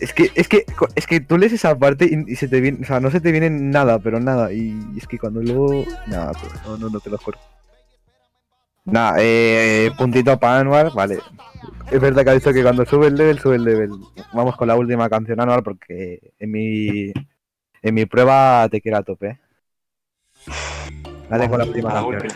Es 0.00 0.12
que, 0.12 0.30
es 0.34 0.48
que, 0.48 0.64
es 0.94 1.06
que 1.06 1.20
tú 1.20 1.38
lees 1.38 1.52
esa 1.52 1.78
parte 1.78 2.04
y, 2.04 2.30
y 2.30 2.36
se 2.36 2.48
te 2.48 2.60
viene, 2.60 2.78
o 2.82 2.84
sea, 2.84 3.00
no 3.00 3.10
se 3.10 3.20
te 3.20 3.32
viene 3.32 3.48
nada, 3.48 3.98
pero 3.98 4.20
nada. 4.20 4.52
Y, 4.52 4.78
es 4.96 5.06
que 5.06 5.18
cuando 5.18 5.40
luego. 5.40 5.84
Nada, 6.06 6.32
tú, 6.32 6.46
no, 6.66 6.76
no, 6.76 6.90
no 6.90 7.00
te 7.00 7.10
lo 7.10 7.18
juro. 7.18 7.38
Nada, 8.84 9.16
eh, 9.18 9.90
puntito 9.98 10.38
para 10.38 10.60
Anuar, 10.60 10.92
vale. 10.94 11.18
Es 11.90 12.00
verdad 12.00 12.24
que 12.24 12.30
ha 12.30 12.34
dicho 12.34 12.52
que 12.52 12.62
cuando 12.62 12.84
sube 12.84 13.08
el 13.08 13.16
level, 13.16 13.38
sube 13.38 13.56
el 13.56 13.64
level. 13.64 13.90
Vamos 14.32 14.56
con 14.56 14.68
la 14.68 14.76
última 14.76 15.08
canción 15.08 15.40
Anuar 15.40 15.62
porque 15.62 16.32
en 16.38 16.50
mi 16.50 17.12
en 17.82 17.94
mi 17.94 18.06
prueba 18.06 18.68
te 18.68 18.80
quiero 18.80 18.98
a 18.98 19.02
tope. 19.02 19.28
¿eh? 19.28 19.38
Dale 21.28 21.48
con 21.48 21.58
la 21.58 21.64
última 21.64 21.92
canción. 21.92 22.32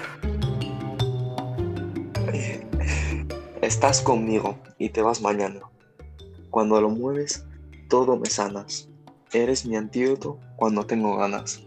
Estás 3.62 4.00
conmigo 4.00 4.58
y 4.78 4.88
te 4.88 5.02
vas 5.02 5.20
mañana. 5.20 5.69
Cuando 6.50 6.80
lo 6.80 6.90
mueves, 6.90 7.46
todo 7.88 8.18
me 8.18 8.26
sanas. 8.26 8.88
Eres 9.32 9.64
mi 9.66 9.76
antídoto 9.76 10.38
cuando 10.56 10.84
tengo 10.84 11.16
ganas. 11.16 11.62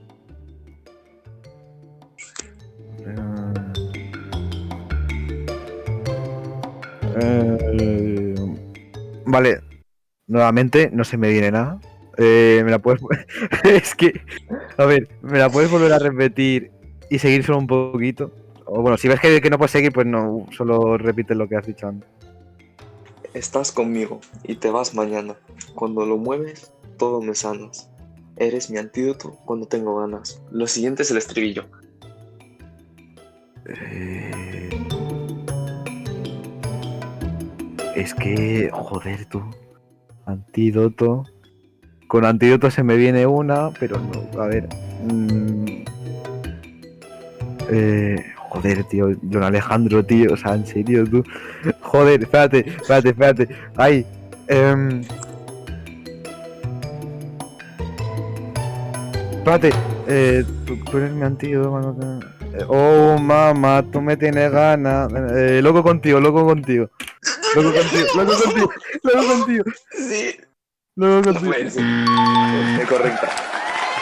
Eh, 7.15 8.35
vale, 9.25 9.61
nuevamente 10.27 10.89
no 10.91 11.03
se 11.03 11.17
me 11.17 11.29
viene 11.29 11.51
nada. 11.51 11.79
Eh, 12.17 12.61
me 12.63 12.71
la 12.71 12.79
puedes. 12.79 13.01
es 13.63 13.95
que. 13.95 14.21
A 14.77 14.85
ver, 14.85 15.07
¿me 15.21 15.39
la 15.39 15.49
puedes 15.49 15.71
volver 15.71 15.93
a 15.93 15.99
repetir 15.99 16.71
y 17.09 17.19
seguir 17.19 17.43
solo 17.43 17.59
un 17.59 17.67
poquito? 17.67 18.31
O 18.65 18.81
bueno, 18.81 18.97
si 18.97 19.07
ves 19.07 19.19
que, 19.19 19.41
que 19.41 19.49
no 19.49 19.57
puedes 19.57 19.71
seguir, 19.71 19.91
pues 19.91 20.05
no, 20.07 20.47
solo 20.51 20.97
repite 20.97 21.35
lo 21.35 21.47
que 21.47 21.55
has 21.55 21.65
dicho 21.65 21.87
antes. 21.87 22.12
Estás 23.33 23.71
conmigo 23.71 24.21
y 24.43 24.55
te 24.55 24.69
vas 24.69 24.93
mañana. 24.93 25.35
Cuando 25.75 26.05
lo 26.05 26.17
mueves, 26.17 26.71
todo 26.97 27.21
me 27.21 27.35
sanas. 27.35 27.89
Eres 28.37 28.69
mi 28.69 28.77
antídoto 28.77 29.37
cuando 29.45 29.67
tengo 29.67 29.95
ganas. 29.97 30.41
Lo 30.51 30.67
siguiente 30.67 31.03
es 31.03 31.11
el 31.11 31.17
estribillo. 31.17 31.65
Eh, 33.65 34.69
Es 37.95 38.13
que, 38.15 38.69
joder, 38.71 39.25
tú. 39.25 39.41
Antídoto. 40.25 41.25
Con 42.07 42.25
antídoto 42.25 42.71
se 42.71 42.83
me 42.83 42.95
viene 42.95 43.27
una, 43.27 43.69
pero 43.79 43.99
no. 43.99 44.41
A 44.41 44.47
ver. 44.47 44.67
mm, 45.03 45.83
eh, 47.69 48.25
joder, 48.53 48.83
tío. 48.85 49.07
Don 49.21 49.43
Alejandro, 49.43 50.05
tío. 50.05 50.33
O 50.33 50.37
sea, 50.37 50.53
en 50.53 50.65
serio, 50.65 51.05
tú. 51.09 51.23
Joder, 51.81 52.23
espérate, 52.23 52.59
espérate, 52.69 53.09
espérate. 53.09 53.47
Ay. 53.77 54.05
em, 54.47 55.01
espérate. 59.31 59.71
Eh, 60.07 60.43
tú, 60.65 60.77
tú 60.85 60.97
eres 60.97 61.11
mi 61.13 61.23
antídoto 61.23 62.19
Oh, 62.67 63.17
mamá, 63.17 63.83
tú 63.91 64.01
me 64.01 64.15
tienes 64.15 64.51
ganas. 64.51 65.11
Eh, 65.35 65.59
loco 65.63 65.81
contigo, 65.81 66.19
loco 66.19 66.45
contigo. 66.45 66.89
Loco 67.55 67.73
contigo, 67.73 68.07
loco 68.15 68.33
contigo, 68.43 68.71
loco 69.03 69.27
contigo, 69.27 69.63
Sí, 69.91 70.35
loco 70.95 71.15
no 71.15 71.33
contigo. 71.33 71.53
Es 71.53 72.87
correcta. 72.87 73.29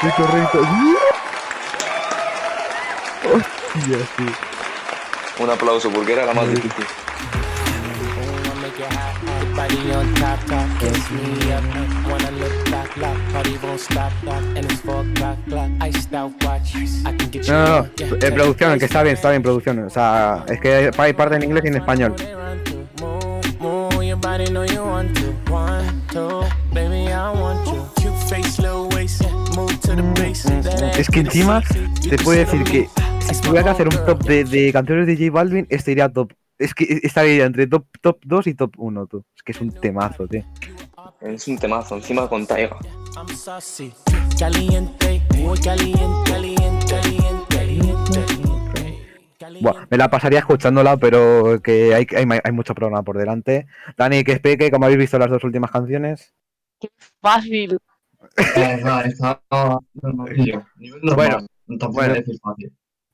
Sí, 0.01 0.07
correcto. 0.17 0.61
Un 5.39 5.49
aplauso 5.49 5.89
porque 5.89 6.13
era 6.13 6.25
la 6.25 6.33
más 6.33 6.47
difícil. 6.47 6.85
Wanna 8.15 8.55
make 8.61 8.79
it 8.79 8.93
hot, 8.93 9.15
hot, 9.25 9.55
body 9.55 9.91
on 9.91 10.13
top, 10.15 10.39
top, 10.45 10.67
kiss 10.79 11.09
me 11.11 11.51
up. 11.51 11.63
Wanna 12.07 12.31
look 12.37 12.69
lock, 12.69 12.95
lock, 12.97 13.17
party 13.33 13.57
won't 13.63 13.79
stop, 13.79 14.11
lock, 14.23 14.43
and 14.55 14.65
it's 14.65 14.81
four 14.81 15.01
o'clock, 15.01 15.37
clock. 15.47 15.69
Iced 15.81 16.13
out 16.13 16.31
watch, 16.43 16.75
I 16.75 17.13
can 17.17 17.31
get 17.31 17.47
you. 17.47 17.53
No, 17.53 17.65
no, 17.65 17.81
no. 17.81 18.15
Eh, 18.17 18.31
producción, 18.31 18.77
que 18.77 18.85
está 18.85 19.01
bien, 19.01 19.15
está 19.15 19.31
bien, 19.31 19.41
producción. 19.41 19.79
O 19.79 19.89
sea, 19.89 20.45
es 20.47 20.59
que 20.59 20.91
hay 20.95 21.13
parte 21.13 21.37
en 21.37 21.43
inglés 21.43 21.63
y 21.65 21.67
en 21.69 21.77
español. 21.77 22.15
Move, 22.99 23.41
move 23.59 24.05
your 24.05 24.17
body, 24.17 24.45
know 24.45 24.63
you 24.63 24.83
want 24.83 25.15
to. 25.15 25.33
One, 25.51 26.03
two, 26.11 26.43
baby, 26.71 27.07
I 27.07 27.31
want 27.31 27.65
you. 27.67 27.83
Cute 27.95 28.15
face, 28.29 28.59
little 28.59 28.87
waist, 28.89 29.23
move 29.55 29.75
to 29.81 29.95
the 29.95 30.03
base. 30.21 30.43
That 30.43 30.99
Es 30.99 31.09
que 31.09 31.21
encima 31.21 31.61
te 32.07 32.17
puedo 32.17 32.37
decir 32.37 32.63
que 32.63 32.87
si 33.21 33.41
tuviera 33.41 33.63
que 33.63 33.69
hacer 33.69 33.87
un 33.87 34.05
top 34.05 34.23
de, 34.23 34.43
de 34.43 34.71
canciones 34.71 35.07
de 35.07 35.15
J 35.15 35.31
Balvin, 35.31 35.67
este 35.69 35.91
iría 35.91 36.09
top. 36.09 36.33
Es 36.57 36.73
que 36.73 36.99
estaría 37.03 37.45
entre 37.45 37.67
top, 37.67 37.85
top 38.01 38.19
2 38.23 38.47
y 38.47 38.53
top 38.53 38.73
1, 38.77 39.07
tú. 39.07 39.23
Es 39.35 39.43
que 39.43 39.51
es 39.51 39.61
un 39.61 39.71
temazo, 39.71 40.27
tío. 40.27 40.43
Es 41.21 41.47
un 41.47 41.57
temazo, 41.57 41.95
encima 41.95 42.27
con 42.27 42.45
Taiga. 42.45 42.77
Caliente, 44.37 45.21
muy 45.37 45.59
caliente, 45.59 46.31
caliente, 46.31 46.85
caliente, 47.49 48.25
caliente. 49.39 49.61
Buah, 49.61 49.85
me 49.89 49.97
la 49.97 50.09
pasaría 50.09 50.39
escuchándola, 50.39 50.97
pero 50.97 51.61
que 51.61 51.93
hay, 51.93 52.07
hay, 52.15 52.39
hay 52.43 52.51
mucho 52.51 52.73
programa 52.73 53.03
por 53.03 53.17
delante. 53.17 53.67
Dani, 53.97 54.23
que 54.23 54.33
explique, 54.33 54.71
como 54.71 54.85
habéis 54.85 54.99
visto 54.99 55.19
las 55.19 55.29
dos 55.29 55.43
últimas 55.43 55.71
canciones. 55.71 56.33
Fácil. 57.21 57.77
Nivel 60.77 61.01
normal. 61.03 61.47
Bueno, 61.67 61.89
bueno. 61.91 62.15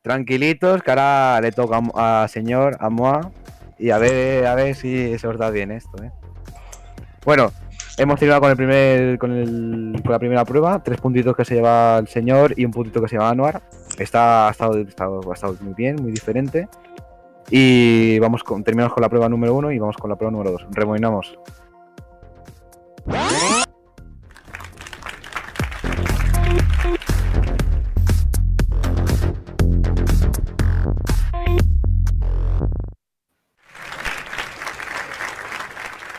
Tranquilitos, 0.07 0.81
que 0.81 0.89
ahora 0.91 1.41
le 1.41 1.51
toca 1.51 1.81
a, 1.95 2.23
a 2.23 2.27
señor, 2.29 2.77
a 2.79 2.89
Moa. 2.89 3.29
Y 3.77 3.89
a 3.91 3.97
ver, 3.97 4.45
a 4.47 4.55
ver 4.55 4.73
si 4.73 5.19
se 5.19 5.27
os 5.27 5.37
da 5.37 5.49
bien 5.49 5.69
esto, 5.71 6.01
¿eh? 6.01 6.11
Bueno, 7.25 7.51
hemos 7.97 8.17
terminado 8.17 8.39
con 8.41 8.49
el 8.51 8.55
primer, 8.57 9.19
con 9.19 9.31
el, 9.33 10.01
con 10.01 10.11
la 10.13 10.17
primera 10.19 10.45
prueba. 10.45 10.81
Tres 10.81 11.01
puntitos 11.01 11.35
que 11.35 11.43
se 11.43 11.55
lleva 11.55 11.97
el 11.97 12.07
señor 12.07 12.53
y 12.57 12.63
un 12.63 12.71
puntito 12.71 13.01
que 13.01 13.09
se 13.09 13.15
lleva 13.15 13.29
Anuar. 13.29 13.61
Está, 13.99 14.47
ha 14.47 14.51
estado- 14.51 14.75
ha 14.75 15.33
estado 15.33 15.55
muy 15.59 15.73
bien, 15.73 15.97
muy 16.01 16.11
diferente. 16.11 16.69
Y 17.51 18.17
vamos 18.19 18.43
con, 18.43 18.63
terminamos 18.63 18.93
con 18.93 19.01
la 19.01 19.09
prueba 19.09 19.27
número 19.29 19.53
uno 19.55 19.71
y 19.71 19.77
vamos 19.77 19.97
con 19.97 20.09
la 20.09 20.15
prueba 20.15 20.31
número 20.31 20.51
dos. 20.51 20.65
Remoinamos. 20.71 21.37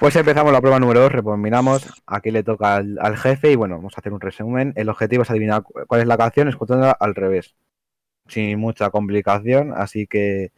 Pues 0.00 0.14
empezamos 0.14 0.52
la 0.52 0.60
prueba 0.60 0.78
número 0.78 1.00
2, 1.00 1.12
rebobinamos. 1.12 1.86
Aquí 2.06 2.30
le 2.30 2.44
toca 2.44 2.76
al, 2.76 2.98
al 3.00 3.16
jefe 3.16 3.50
y 3.50 3.56
bueno, 3.56 3.76
vamos 3.76 3.94
a 3.96 4.00
hacer 4.00 4.12
un 4.12 4.20
resumen. 4.20 4.72
El 4.76 4.88
objetivo 4.88 5.22
es 5.24 5.30
adivinar 5.30 5.62
cu- 5.64 5.72
cuál 5.88 6.00
es 6.02 6.06
la 6.06 6.16
canción 6.16 6.48
escuchándola 6.48 6.92
al 6.92 7.14
revés. 7.16 7.56
Sin 8.28 8.58
mucha 8.60 8.90
complicación, 8.90 9.72
así 9.76 10.06
que 10.06 10.52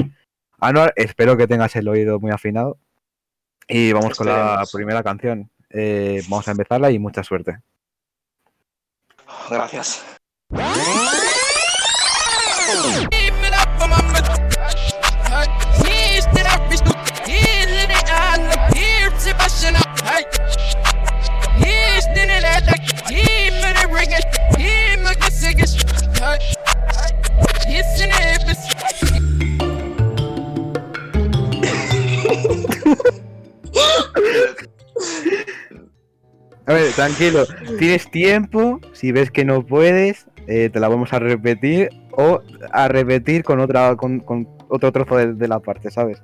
Anuar, 0.58 0.92
espero 0.96 1.38
que 1.38 1.46
tengas 1.46 1.74
el 1.76 1.88
oído 1.88 2.20
muy 2.20 2.32
afinado. 2.32 2.76
Y 3.66 3.92
vamos 3.92 4.16
con 4.18 4.26
la 4.26 4.64
primera 4.72 5.02
canción. 5.02 5.50
Eh, 5.70 6.20
vamos 6.28 6.46
a 6.48 6.50
empezarla 6.50 6.90
y 6.90 6.98
mucha 6.98 7.22
suerte. 7.22 7.60
Gracias. 9.48 10.04
A 36.66 36.72
ver, 36.72 36.92
tranquilo. 36.92 37.46
Tienes 37.78 38.10
tiempo. 38.10 38.80
Si 38.92 39.12
ves 39.12 39.30
que 39.30 39.44
no 39.44 39.66
puedes, 39.66 40.26
eh, 40.46 40.70
te 40.72 40.80
la 40.80 40.88
vamos 40.88 41.12
a 41.12 41.18
repetir. 41.18 41.90
O 42.12 42.42
a 42.72 42.88
repetir 42.88 43.44
con 43.44 43.60
otra 43.60 43.96
con, 43.96 44.20
con 44.20 44.48
otro 44.68 44.92
trozo 44.92 45.16
de, 45.16 45.34
de 45.34 45.48
la 45.48 45.60
parte, 45.60 45.90
¿sabes? 45.90 46.22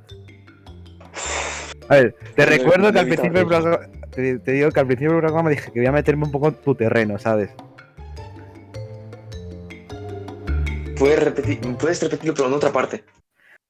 A 1.89 1.95
ver, 1.95 2.15
te 2.35 2.45
recuerdo 2.45 2.93
que 2.93 2.99
al 2.99 3.07
principio 3.07 3.39
del 3.39 3.47
programa. 3.47 3.79
Te, 4.11 4.39
te 4.39 4.53
digo 4.53 4.71
que 4.71 4.81
al 4.81 4.87
principio 4.87 5.13
del 5.13 5.21
programa 5.21 5.51
dije 5.51 5.71
que 5.71 5.81
voy 5.81 5.87
a 5.87 5.93
meterme 5.93 6.25
un 6.25 6.33
poco 6.33 6.49
en 6.49 6.55
tu 6.55 6.75
terreno, 6.75 7.19
¿sabes? 7.19 7.51
Puedes, 10.99 11.23
repetir, 11.23 11.61
puedes 11.77 12.03
repetirlo, 12.03 12.35
pero 12.35 12.49
en 12.49 12.55
otra 12.55 12.73
parte. 12.73 13.05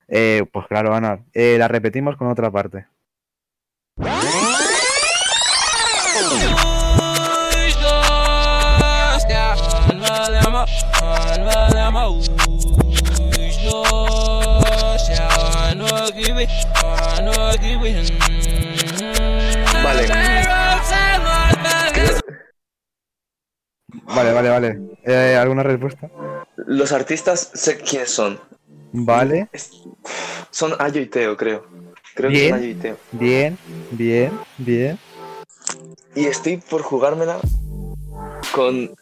Eh, 0.09 0.45
pues 0.53 0.67
claro, 0.69 0.95
Ana. 0.95 1.25
Eh, 1.35 1.57
la 1.59 1.69
repetimos 1.69 2.17
con 2.17 2.29
otra 2.29 2.51
parte. 2.51 2.87
Vale. 19.83 20.07
Vale, 24.05 24.33
vale, 24.33 24.49
vale. 24.49 24.81
Eh, 25.05 25.37
¿Alguna 25.37 25.63
respuesta? 25.63 26.11
Los 26.57 26.93
artistas 26.93 27.51
sé 27.55 27.79
quiénes 27.79 28.11
son. 28.11 28.41
Vale. 28.93 29.49
Es- 29.53 29.71
Son 30.51 30.75
Ayo 30.79 31.01
y 31.01 31.07
Teo, 31.07 31.37
creo. 31.37 31.67
Creo 32.15 32.31
Bien. 32.31 32.61
que 32.61 32.69
y 32.69 32.75
Teo. 32.75 32.99
Bien, 33.13 33.59
bien, 33.91 34.33
bien. 34.59 34.99
Y 36.15 36.27
estoy 36.27 36.57
por 36.57 36.83
jugármela 36.83 37.39
con 38.53 38.95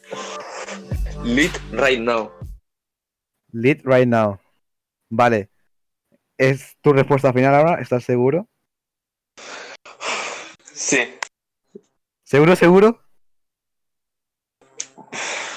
Lit 1.24 1.52
Right 1.72 2.00
Now. 2.00 2.30
Lead 3.52 3.82
right 3.84 4.08
now. 4.08 4.40
Vale. 5.10 5.48
¿Es 6.36 6.76
tu 6.80 6.92
respuesta 6.92 7.32
final 7.32 7.54
ahora? 7.54 7.80
¿Estás 7.80 8.02
seguro? 8.02 8.48
Sí. 10.72 10.98
¿Seguro, 12.24 12.56
seguro? 12.56 13.00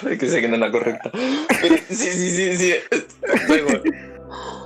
Es 0.07 0.19
que 0.19 0.29
sé 0.29 0.41
que 0.41 0.47
no 0.47 0.53
es 0.53 0.59
la 0.59 0.71
correcta. 0.71 1.11
Sí, 1.89 2.11
sí, 2.11 2.31
sí, 2.31 2.57
sí. 2.57 2.73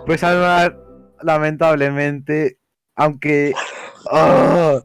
Pues 0.06 0.24
Alvar, 0.24 0.78
lamentablemente, 1.22 2.60
aunque... 2.96 3.54
¡Oh! 4.12 4.82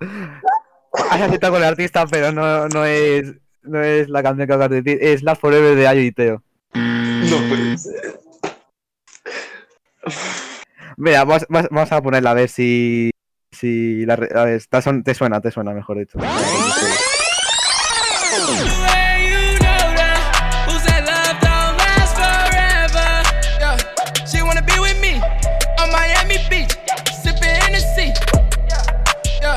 Has 1.10 1.20
aceptado 1.20 1.54
con 1.54 1.62
el 1.62 1.68
artista, 1.68 2.06
pero 2.06 2.32
no, 2.32 2.68
no 2.68 2.84
es 2.84 3.32
no 3.62 3.82
es 3.82 4.08
la 4.08 4.22
canción 4.22 4.46
que 4.46 4.52
acabas 4.54 4.70
de 4.70 4.82
decir, 4.82 4.98
es 5.02 5.22
Last 5.22 5.40
Forever 5.40 5.74
de 5.76 5.88
Ayo 5.88 6.00
y 6.00 6.12
Teo. 6.12 6.42
No 6.74 7.36
puede 7.48 7.76
ser. 7.78 8.20
Mira, 10.96 11.24
vamos, 11.24 11.46
vamos- 11.48 11.92
a 11.92 12.00
ponerla 12.02 12.30
a 12.30 12.34
ver 12.34 12.48
si... 12.48 13.10
si 13.50 14.06
la, 14.06 14.16
re- 14.16 14.30
a 14.38 14.44
ver, 14.44 14.62
te, 14.64 14.82
son- 14.82 15.02
te 15.02 15.14
suena, 15.14 15.40
te 15.40 15.50
suena, 15.50 15.72
mejor 15.72 15.98
dicho. 15.98 16.18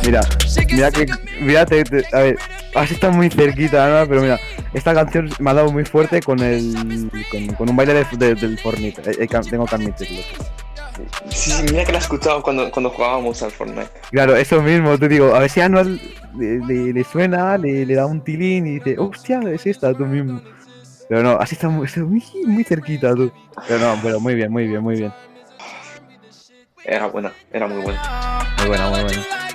Mira, 0.10 0.22
mira 0.72 0.90
que... 0.92 1.06
Mira, 1.40 1.66
te- 1.68 1.84
te- 1.84 2.04
a 2.18 2.22
ver, 2.22 2.38
has 2.74 2.90
estado 2.90 3.14
muy 3.14 3.30
cerquita, 3.30 3.88
¿no? 4.02 4.08
Pero 4.10 4.22
mira, 4.22 4.40
esta 4.74 4.92
canción 4.96 5.30
me 5.38 5.52
ha 5.52 5.54
dado 5.54 5.72
muy 5.72 5.86
fuerte 5.86 6.20
con 6.20 6.40
el... 6.40 7.12
con, 7.30 7.46
con 7.56 7.70
un 7.70 7.76
baile 7.76 7.94
de- 7.94 8.18
de- 8.18 8.34
del 8.34 8.58
Fortnite. 8.58 9.02
Eh, 9.12 9.18
eh, 9.20 9.28
tengo 9.48 9.66
que 9.68 9.76
admitirlo. 9.76 10.24
Sí, 11.30 11.52
sí, 11.52 11.64
mira 11.70 11.86
que 11.86 11.92
la 11.92 12.00
he 12.00 12.02
escuchado 12.02 12.42
cuando, 12.42 12.72
cuando 12.72 12.90
jugábamos 12.90 13.44
al 13.44 13.52
Fortnite. 13.52 13.88
Claro, 14.10 14.36
eso 14.36 14.64
mismo, 14.64 14.98
te 14.98 15.08
digo, 15.08 15.36
a 15.36 15.40
ver 15.42 15.50
si 15.52 15.62
a 15.62 15.66
Anual 15.66 16.02
le, 16.36 16.58
le- 16.66 16.92
le 16.94 17.04
suena, 17.04 17.56
le, 17.60 17.86
le 17.86 17.94
da 17.94 18.08
un 18.08 18.24
tilín 18.24 18.66
y 18.66 18.80
dice, 18.80 18.96
hostia, 18.98 19.40
es 19.54 19.68
esta, 19.68 19.94
tú 19.94 20.08
mismo. 20.08 20.42
Pero 21.08 21.22
no, 21.22 21.32
así 21.40 21.54
está 21.54 21.70
muy, 21.70 21.88
muy, 21.98 22.24
muy 22.48 22.64
cerquita, 22.64 23.14
tú. 23.14 23.32
Pero 23.68 23.80
no, 23.80 24.00
pero 24.02 24.20
muy 24.20 24.34
bien, 24.34 24.52
muy 24.52 24.66
bien, 24.68 24.82
muy 24.82 24.96
bien. 24.96 25.14
Era 26.84 27.06
buena, 27.06 27.32
era 27.54 27.68
muy 27.68 27.84
buena. 27.84 28.40
Muy 28.58 28.68
buena, 28.70 28.90
muy 28.90 29.02
buena. 29.04 29.49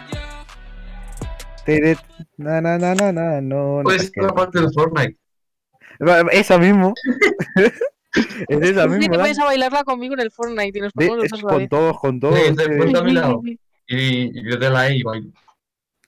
Tere- 1.65 1.97
Na, 2.37 2.61
na, 2.61 2.79
na, 2.79 2.95
na, 2.95 3.13
na, 3.13 3.41
no, 3.41 3.79
no 3.79 3.83
Pues 3.85 4.13
la 4.17 4.29
parte 4.35 4.61
del 4.61 4.73
Fortnite. 4.73 5.17
Esa 6.33 6.59
mismo. 6.59 6.93
es 8.49 8.61
esa 8.61 8.83
Sí, 8.85 8.89
mismo. 8.89 9.01
te 9.01 9.09
¿no? 9.09 9.19
puedes 9.19 9.39
a 9.39 9.45
bailarla 9.45 9.85
conmigo 9.85 10.15
en 10.15 10.21
el 10.21 10.31
Fortnite 10.31 10.79
y 10.79 10.83
nos 10.83 10.93
ponemos 10.93 11.19
los 11.19 11.31
dos 11.31 11.43
con 11.43 11.69
todos, 11.69 12.01
con 12.01 12.21
todos. 12.21 12.39
Sí, 12.39 12.55
te 12.57 12.77
cuento 12.77 12.99
a 13.01 13.03
mi 13.05 13.13
lado. 13.13 13.41
Y, 13.87 14.39
y 14.39 14.51
yo 14.51 14.57
de 14.57 14.71
la 14.71 14.89
E 14.89 14.97
y 14.97 15.03
bailo. 15.03 15.31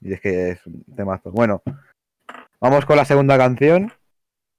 Y 0.01 0.13
es 0.13 0.21
que 0.21 0.51
es 0.51 0.65
un 0.65 0.83
temazo. 0.95 1.31
Bueno, 1.31 1.61
vamos 2.59 2.85
con 2.85 2.97
la 2.97 3.05
segunda 3.05 3.37
canción. 3.37 3.91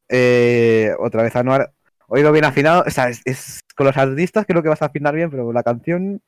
Eh, 0.09 0.91
otra 0.99 1.23
vez 1.23 1.37
Anuar. 1.37 1.73
Oído 2.09 2.33
bien 2.33 2.45
afinado. 2.47 2.85
O 2.87 2.91
sea, 2.91 3.09
es, 3.11 3.21
es- 3.25 3.61
con 3.77 3.87
los 3.87 3.97
artistas 3.97 4.45
creo 4.47 4.63
que 4.63 4.69
vas 4.69 4.83
a 4.83 4.87
afinar 4.87 5.15
bien, 5.15 5.31
pero 5.31 5.53
la 5.53 5.63
canción 5.63 6.21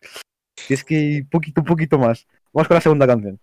es 0.68 0.84
que 0.84 1.24
poquito, 1.30 1.64
poquito 1.64 1.98
más. 1.98 2.26
Vamos 2.52 2.68
con 2.68 2.74
la 2.76 2.80
segunda 2.80 3.06
canción. 3.06 3.40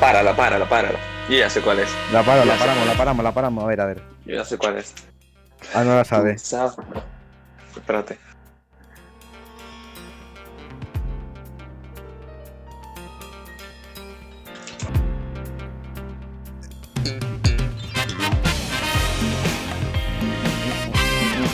Párala, 0.00 0.34
párala, 0.34 0.68
párala. 0.68 0.98
Yo 1.28 1.36
ya 1.38 1.48
sé 1.48 1.60
cuál 1.60 1.78
es. 1.80 1.88
La 2.12 2.22
paro, 2.24 2.44
la 2.44 2.54
Ya 2.54 2.58
paramos, 2.60 2.86
la 2.86 2.96
paramos, 2.96 3.24
la 3.24 3.32
paramos. 3.32 3.64
A 3.64 3.66
ver, 3.68 3.80
a 3.80 3.86
ver. 3.86 4.02
Yo 4.26 4.34
ya 4.36 4.44
sé 4.44 4.58
cuál 4.58 4.78
es. 4.78 4.92
Ah, 5.74 5.84
no 5.84 5.94
la 5.94 6.04
sabe. 6.04 6.38
Sa- 6.38 6.74
Espérate. 7.76 8.18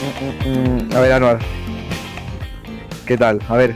Mm, 0.00 0.94
A 0.94 1.00
ver, 1.00 1.12
Anuar. 1.12 1.38
¿Qué 3.06 3.16
tal? 3.16 3.40
A 3.48 3.56
ver. 3.56 3.74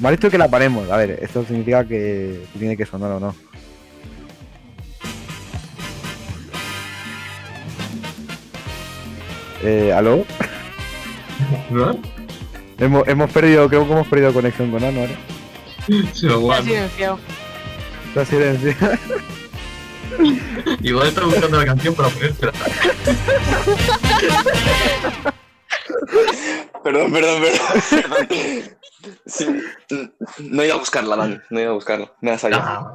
Me 0.00 0.08
ha 0.08 0.10
dicho 0.12 0.30
que 0.30 0.38
la 0.38 0.48
paremos. 0.48 0.90
A 0.90 0.96
ver, 0.96 1.18
esto 1.22 1.44
significa 1.44 1.84
que 1.86 2.44
tiene 2.58 2.76
que 2.76 2.86
sonar 2.86 3.12
o 3.12 3.20
no. 3.20 3.34
Eh, 9.62 9.92
¿Aló? 9.92 10.24
¿No? 11.70 11.98
Hemos, 12.78 13.08
hemos 13.08 13.30
perdido, 13.30 13.68
creo 13.68 13.86
que 13.86 13.92
hemos 13.92 14.06
perdido 14.08 14.32
conexión 14.32 14.70
con 14.70 14.84
Anuar. 14.84 15.08
Se 16.12 16.26
lo 16.26 16.34
Está 16.34 16.34
guardo. 16.36 16.64
silenciado. 16.64 17.18
Está 18.08 18.24
silenciado. 18.24 18.98
Igual 20.82 21.08
está 21.08 21.24
buscando 21.24 21.58
la 21.58 21.64
canción 21.66 21.94
para 21.94 22.08
poder 22.08 22.30
esperar. 22.30 22.54
Perdón, 26.82 27.12
perdón, 27.12 27.42
perdón. 27.42 28.26
perdón. 28.28 28.76
Sí, 29.26 29.46
no 30.40 30.62
he 30.62 30.66
ido 30.66 30.74
a 30.74 30.78
buscarla, 30.78 31.16
Dani. 31.16 31.38
No 31.50 31.58
he 31.58 31.62
ido 31.62 31.72
a 31.72 31.74
buscarla. 31.74 32.12
Me 32.20 32.30
has 32.32 32.40
fallado. 32.40 32.62
Ah, 32.64 32.92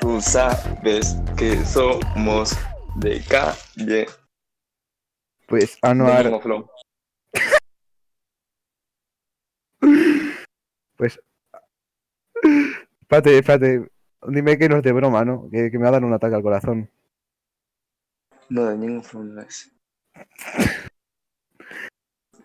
Tú 0.00 0.20
sabes 0.20 1.16
que 1.36 1.64
somos 1.64 2.56
de 2.96 3.22
calle. 3.24 4.06
Pues 5.46 5.78
Anuar, 5.82 6.40
Flow. 6.42 6.68
pues. 10.96 11.20
Espérate, 13.02 13.38
espérate. 13.38 13.88
Dime 14.28 14.56
que 14.58 14.68
no 14.68 14.76
es 14.76 14.82
de 14.82 14.92
broma, 14.92 15.24
¿no? 15.24 15.48
Que, 15.50 15.70
que 15.70 15.78
me 15.78 15.84
va 15.84 15.88
a 15.88 15.92
dar 15.92 16.04
un 16.04 16.12
ataque 16.12 16.34
al 16.36 16.42
corazón. 16.42 16.90
No, 18.48 18.66
de 18.66 18.76
ningún 18.78 19.02
forma 19.02 19.42
es. 19.42 19.72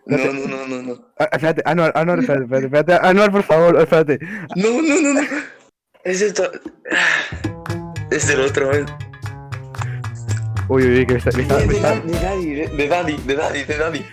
No, 0.06 0.16
no, 0.16 0.32
no, 0.48 0.66
no, 0.66 0.82
no. 0.82 1.12
Ah, 1.18 1.28
espérate, 1.32 1.62
Anuar, 1.66 1.92
Anuar, 1.94 2.18
espérate, 2.20 2.44
espérate, 2.44 2.66
espérate. 2.66 3.06
Anuar, 3.06 3.30
por 3.30 3.42
favor, 3.42 3.78
espérate. 3.80 4.18
No, 4.56 4.80
no, 4.82 5.00
no, 5.02 5.14
no. 5.14 5.20
Es 6.02 6.22
esto. 6.22 6.50
Es 8.10 8.26
del 8.26 8.40
otro, 8.40 8.72
¿eh? 8.74 8.86
Uy, 10.70 10.82
uy, 10.84 10.98
uy, 11.00 11.06
que 11.06 11.12
me 11.14 11.18
está. 11.18 11.30
Me 11.36 11.42
está, 11.42 11.58
De, 11.58 11.66
me 11.66 11.72
de, 11.72 11.76
está- 11.78 12.00
de 12.00 12.18
Daddy, 12.18 12.54
de, 12.54 12.68
de 12.68 12.88
Daddy, 12.88 13.16
de 13.18 13.34
Daddy, 13.36 13.64
de 13.64 13.76
Daddy. 13.78 14.06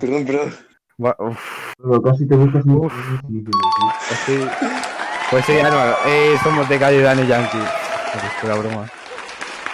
Perdón, 0.00 0.24
perdón. 0.26 0.54
Va- 1.04 1.16
uf, 1.18 1.38
Pero 1.76 2.02
casi 2.02 2.26
te 2.26 2.34
buscas 2.36 2.64
un... 2.64 2.90
estoy- 4.10 4.48
Pues 5.30 5.44
sí, 5.44 5.58
Anuar, 5.58 5.98
eh, 6.06 6.36
somos 6.42 6.68
de 6.68 6.78
calle 6.78 7.02
Dani 7.02 7.26
Yankee. 7.26 7.58
Que 8.40 8.46
la 8.46 8.54
broma. 8.54 8.88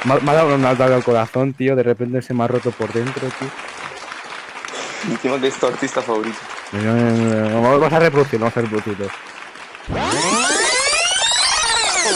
Me, 0.05 0.15
ha- 0.15 0.19
me 0.21 0.31
ha 0.31 0.35
dado 0.35 0.55
un 0.55 0.65
ataque 0.65 0.95
al 0.95 1.05
corazón, 1.05 1.53
tío. 1.53 1.77
De 1.77 1.83
repente 1.83 2.23
se 2.23 2.35
me 2.35 2.45
ha 2.45 2.49
roto 2.49 2.71
por 2.73 2.93
dentro, 2.93 3.29
tío. 3.39 3.49
Es 5.47 5.55
tu 5.55 5.67
artista 5.67 6.01
favorito. 6.01 6.39
No, 6.73 6.81
no, 6.83 6.95
no, 6.95 7.35
no, 7.51 7.51
no, 7.51 7.79
Vamos 7.79 7.93
a 7.93 7.99
reproducir, 7.99 8.39
vamos 8.41 8.57
a 8.57 8.61
reproducirlo. 8.63 9.07
Hay 9.95 10.01
el 12.09 12.15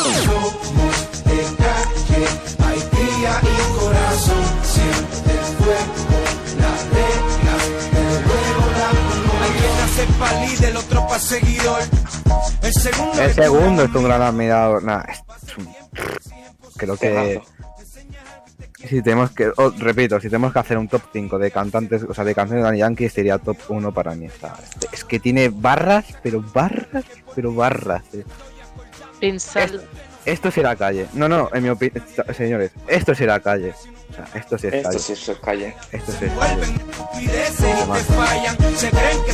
el 9.44 9.52
quien 9.58 9.76
hace 9.84 10.06
del 10.66 10.76
otro 10.76 11.06
pa' 11.06 11.18
seguidor. 11.18 11.80
El 12.66 12.72
segundo 12.72 13.20
El 13.22 13.30
es 13.30 13.34
segundo 13.34 13.82
es 13.84 13.94
un 13.94 14.04
gran 14.04 14.22
admirador. 14.22 14.82
Nah, 14.82 15.02
un... 15.58 15.68
Creo 16.76 16.96
que. 16.96 17.40
Si 18.88 19.02
tenemos 19.02 19.30
que. 19.32 19.50
oh, 19.56 19.70
repito, 19.78 20.20
si 20.20 20.28
tenemos 20.28 20.52
que 20.52 20.58
hacer 20.58 20.76
un 20.78 20.86
top 20.88 21.02
5 21.12 21.38
de 21.38 21.50
cantantes, 21.50 22.02
o 22.02 22.12
sea, 22.14 22.24
de 22.24 22.34
canciones 22.34 22.62
de 22.62 22.68
Daddy 22.68 22.78
Yankee, 22.78 23.08
sería 23.08 23.38
top 23.38 23.56
1 23.68 23.92
para 23.92 24.14
mí. 24.14 24.26
o 24.26 24.30
sea, 24.40 24.54
es- 24.92 25.04
que 25.04 25.18
tiene 25.18 25.48
barras, 25.48 26.04
pero 26.22 26.42
barras, 26.54 27.04
pero 27.34 27.52
barras. 27.54 28.02
eh. 28.12 28.24
Esto 30.26 30.50
será 30.50 30.76
calle. 30.76 31.06
No, 31.14 31.28
no, 31.28 31.48
en 31.54 31.62
mi 31.62 31.68
opinión. 31.68 32.04
Señores, 32.36 32.72
esto 32.88 33.14
será 33.14 33.40
calle. 33.40 33.72
O 34.10 34.12
sea, 34.12 34.28
esto 34.34 34.58
sí 34.58 34.66
es 34.66 34.74
Esto 34.74 34.88
calle. 34.88 34.98
sí 34.98 35.12
es 35.12 35.38
calle. 35.38 35.76
Esto 35.92 36.12
sí 36.12 36.24
es 36.24 36.32
calle. 36.32 36.56
vuelven 36.56 36.74
estupideces 36.74 37.60
y 37.60 37.92
te 37.92 38.12
fallan. 38.12 38.76
Se 38.76 38.90
creen 38.90 39.24
que 39.24 39.32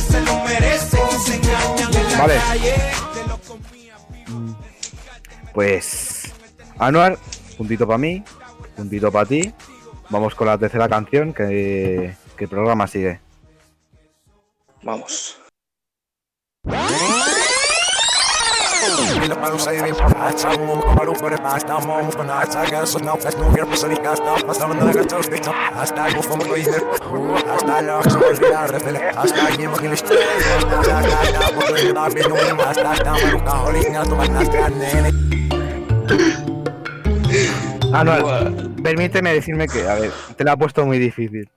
Vamos. 37.93 38.19
Anuar, 38.21 38.51
permíteme 38.83 39.33
decirme 39.33 39.67
que, 39.67 39.87
a 39.87 39.95
ver, 39.95 40.11
te 40.35 40.43
la 40.43 40.53
ha 40.53 40.57
puesto 40.57 40.85
muy 40.85 40.97
difícil. 40.99 41.47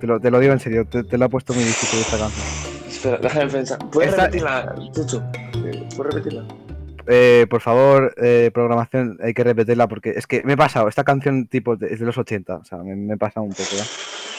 Te 0.00 0.06
lo, 0.06 0.18
te 0.20 0.30
lo 0.30 0.38
digo 0.40 0.52
en 0.52 0.60
serio, 0.60 0.86
te, 0.86 1.02
te 1.04 1.18
la 1.18 1.26
ha 1.26 1.28
puesto 1.28 1.52
muy 1.54 1.64
difícil 1.64 2.00
esta 2.00 2.18
canción. 2.18 2.46
Espera, 2.88 3.18
déjame 3.18 3.46
pensar. 3.50 3.78
¿Puedes 3.90 4.10
Esta- 4.10 4.24
repetirla, 4.24 4.74
Chucho? 4.94 5.22
Eh, 5.34 5.88
¿Puedes 5.96 6.14
repetirla? 6.14 6.44
Eh, 7.06 7.46
por 7.50 7.60
favor, 7.60 8.14
eh, 8.22 8.50
programación, 8.52 9.18
hay 9.22 9.34
que 9.34 9.44
repetirla 9.44 9.86
porque 9.88 10.10
es 10.16 10.26
que 10.26 10.42
me 10.44 10.54
he 10.54 10.56
pasado. 10.56 10.88
Esta 10.88 11.04
canción 11.04 11.46
tipo 11.46 11.76
de- 11.76 11.92
es 11.92 12.00
de 12.00 12.06
los 12.06 12.16
80, 12.18 12.56
o 12.56 12.64
sea, 12.64 12.78
me, 12.78 12.96
me 12.96 13.14
he 13.14 13.16
pasado 13.18 13.44
un 13.44 13.52
poco 13.52 13.68
ya. 13.76 13.84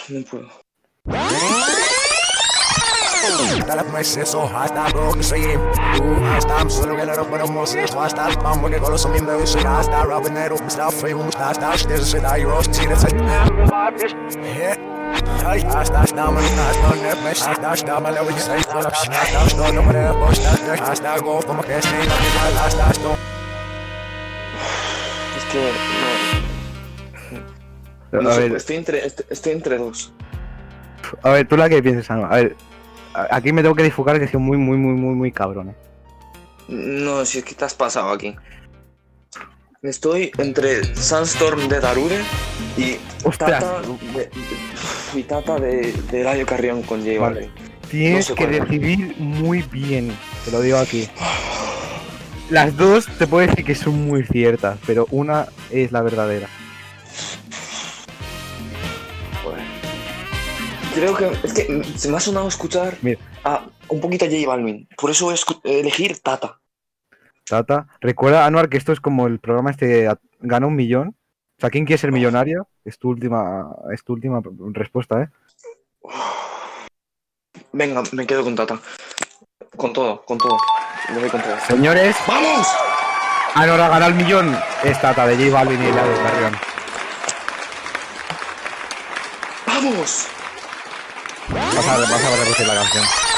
No 0.10 0.25
puedo. 0.25 0.49
Es 25.38 25.43
que 25.51 25.71
no. 28.12 28.21
no 28.21 28.30
A 28.30 28.34
sé, 28.34 28.41
ver, 28.41 28.56
estoy, 28.56 28.75
entre, 28.78 29.06
estoy, 29.06 29.25
estoy 29.30 29.51
entre 29.54 29.78
dos. 29.78 30.13
a 31.23 31.30
ver, 31.30 31.47
tú 31.47 31.58
la 31.58 31.69
que 31.69 31.82
pienses, 31.84 32.10
Anuar. 32.10 32.34
A 32.34 32.36
ver, 32.38 32.56
aquí 33.32 33.51
me 33.51 33.62
tengo 33.62 33.75
que 33.75 33.84
disfocar 33.84 34.19
que 34.19 34.28
soy 34.28 34.39
muy, 34.39 34.58
muy, 34.58 34.78
muy, 34.78 34.93
muy, 34.93 35.15
muy 35.15 35.32
cabrón. 35.32 35.69
eh. 35.69 35.75
No, 36.67 37.23
si 37.25 37.39
es 37.39 37.45
que 37.45 37.54
te 37.56 37.63
has 37.65 37.75
pasado 37.75 38.12
aquí. 38.12 38.36
Estoy 39.86 40.32
entre 40.39 40.95
Sandstorm 40.95 41.67
de 41.67 41.80
Darude 41.80 42.19
y 42.76 42.98
Ostras. 43.24 43.63
Tata 43.63 43.82
de, 44.13 44.30
y 45.13 45.24
Tata 45.24 45.60
de, 45.60 45.93
de 46.12 46.21
Eladio 46.21 46.45
Carrión 46.48 46.82
con 46.82 47.02
J 47.06 47.19
Vale. 47.19 47.41
Balvin. 47.41 47.52
Tienes 47.91 48.30
No 48.30 48.36
sé 48.36 48.41
que 48.41 48.48
decidir 48.48 49.15
muy 49.19 49.62
bien, 49.62 50.12
te 50.43 50.50
lo 50.52 50.62
digo 50.62 50.80
aquí. 50.80 51.08
Las 52.50 52.76
dos 52.76 53.06
te 53.19 53.28
puedo 53.28 53.48
decir 53.48 53.63
que 53.63 53.76
son 53.76 54.08
muy 54.08 54.24
ciertas, 54.24 54.80
pero 54.88 55.08
una 55.12 55.50
es 55.69 55.91
la 55.91 56.02
verdadera. 56.02 56.50
Creo 60.95 61.15
que 61.15 61.32
es 61.43 61.54
que 61.54 61.84
se 61.95 62.10
me 62.10 62.17
ha 62.17 62.19
sonado 62.19 62.48
escuchar 62.48 62.98
Mira. 63.04 63.19
a 63.43 63.67
un 63.89 64.00
poquito 64.00 64.26
a 64.26 64.30
J 64.30 64.48
Balvin. 64.48 64.88
Por 64.98 65.12
eso 65.12 65.26
voy 65.26 65.36
a 65.36 65.69
elegir 65.69 66.17
Tata. 66.19 66.60
Tata, 67.47 67.88
recuerda, 68.01 68.45
Anuar, 68.45 68.69
que 68.69 68.77
esto 68.77 68.91
es 68.91 68.99
como 68.99 69.27
el 69.27 69.39
programa 69.39 69.69
este 69.71 70.10
gana 70.39 70.67
un 70.67 70.75
millón. 70.75 71.10
O 71.58 71.62
sea, 71.62 71.69
¿quién 71.69 71.86
quiere 71.86 71.99
ser 71.99 72.12
millonario? 72.12 72.67
Es 72.84 72.97
tu 72.97 73.10
última, 73.10 73.69
es 73.93 74.03
tu 74.03 74.13
última 74.13 74.41
respuesta, 74.73 75.21
¿eh? 75.21 75.29
Venga, 77.71 78.03
me 78.12 78.25
quedo 78.25 78.43
con 78.43 78.55
Tata. 78.55 78.79
Con 79.77 79.93
todo, 79.93 80.25
con 80.25 80.38
todo. 80.38 80.58
Me 81.13 81.19
voy 81.19 81.29
con 81.29 81.41
todo. 81.41 81.55
Señores, 81.67 82.15
¡Vamos! 82.27 82.67
Anuar 83.53 83.79
ha 83.79 83.89
ganado 83.89 84.12
el 84.12 84.17
millón. 84.17 84.58
Es 84.84 84.99
Tata 84.99 85.27
de 85.27 85.36
J 85.38 85.51
Balvin 85.51 85.81
y 85.81 85.91
la 85.91 86.03
de 86.03 86.15
Carrión. 86.15 86.53
¡Vamos! 89.67 90.27
Vas 91.49 91.88
a, 91.88 91.97
vas 91.99 92.23
a 92.23 92.43
repetir 92.43 92.67
la 92.67 92.75
canción. 92.75 93.35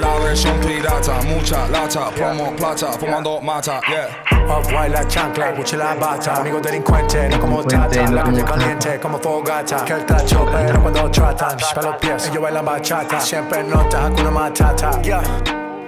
La 0.00 0.18
versión 0.18 0.58
pirata, 0.60 1.20
mucha 1.22 1.68
lata, 1.68 2.10
promo 2.10 2.54
plata, 2.56 2.92
fumando 2.92 3.40
mata, 3.40 3.80
yeah. 3.88 4.08
Off-white 4.48 4.88
la 4.90 5.06
chancla, 5.06 5.52
Gucci 5.52 5.76
la 5.76 5.94
bata 5.94 6.36
Amigo 6.36 6.60
delincuente, 6.60 7.28
no 7.28 7.40
como 7.40 7.62
Delincuente, 7.62 7.96
tata 7.96 8.10
no 8.10 8.16
La 8.16 8.22
como 8.22 8.36
calle 8.36 8.44
Tata. 8.46 8.58
caliente, 8.58 9.00
como 9.00 9.18
fogata 9.18 9.84
Que 9.84 9.92
el 9.92 10.06
tacho, 10.06 10.46
pero 10.52 10.82
cuando 10.82 11.10
tratan 11.10 11.56
Pa' 11.74 11.82
los 11.82 11.96
pies, 11.96 12.28
ellos 12.28 12.42
bailan 12.42 12.64
bachata 12.64 13.20
Siempre 13.20 13.62
nota, 13.64 14.06
Hakuna 14.06 14.30
Matata 14.30 15.02
Yeah, 15.02 15.22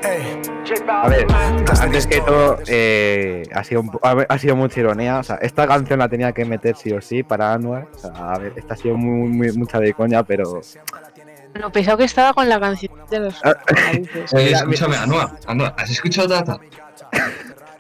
ey 0.03 0.41
A 0.89 1.09
ver, 1.09 1.27
antes 1.81 2.07
que 2.07 2.21
todo, 2.21 2.59
eh, 2.67 3.43
ha, 3.55 3.65
sido 3.65 3.83
ha 4.29 4.55
mucha 4.55 4.81
ironía. 4.81 5.19
O 5.19 5.23
sea, 5.23 5.37
esta 5.37 5.67
canción 5.67 5.99
la 5.99 6.09
tenía 6.09 6.33
que 6.33 6.45
meter 6.45 6.77
sí 6.77 6.93
o 6.93 7.01
sí 7.01 7.23
para 7.23 7.55
Anuar. 7.55 7.87
O 7.95 7.99
sea, 7.99 8.11
a 8.35 8.39
ver, 8.39 8.53
esta 8.55 8.75
ha 8.75 8.77
sido 8.77 8.97
muy, 8.97 9.29
muy- 9.29 9.53
mucha 9.53 9.79
de 9.79 9.95
coña, 9.95 10.23
pero. 10.23 10.61
Lo 11.59 11.71
pesado 11.73 11.99
que 11.99 12.05
estaba 12.05 12.33
con 12.33 12.49
la 12.49 12.61
canción 12.61 12.93
de 13.11 13.21
los 13.21 13.35
Ah. 13.45 13.55
Eh, 14.33 14.53
escúchame, 14.53 14.97
Anua, 14.97 15.37
Anua, 15.47 15.75
¿has 15.77 15.91
escuchado 15.91 16.29
Tata? 16.29 16.59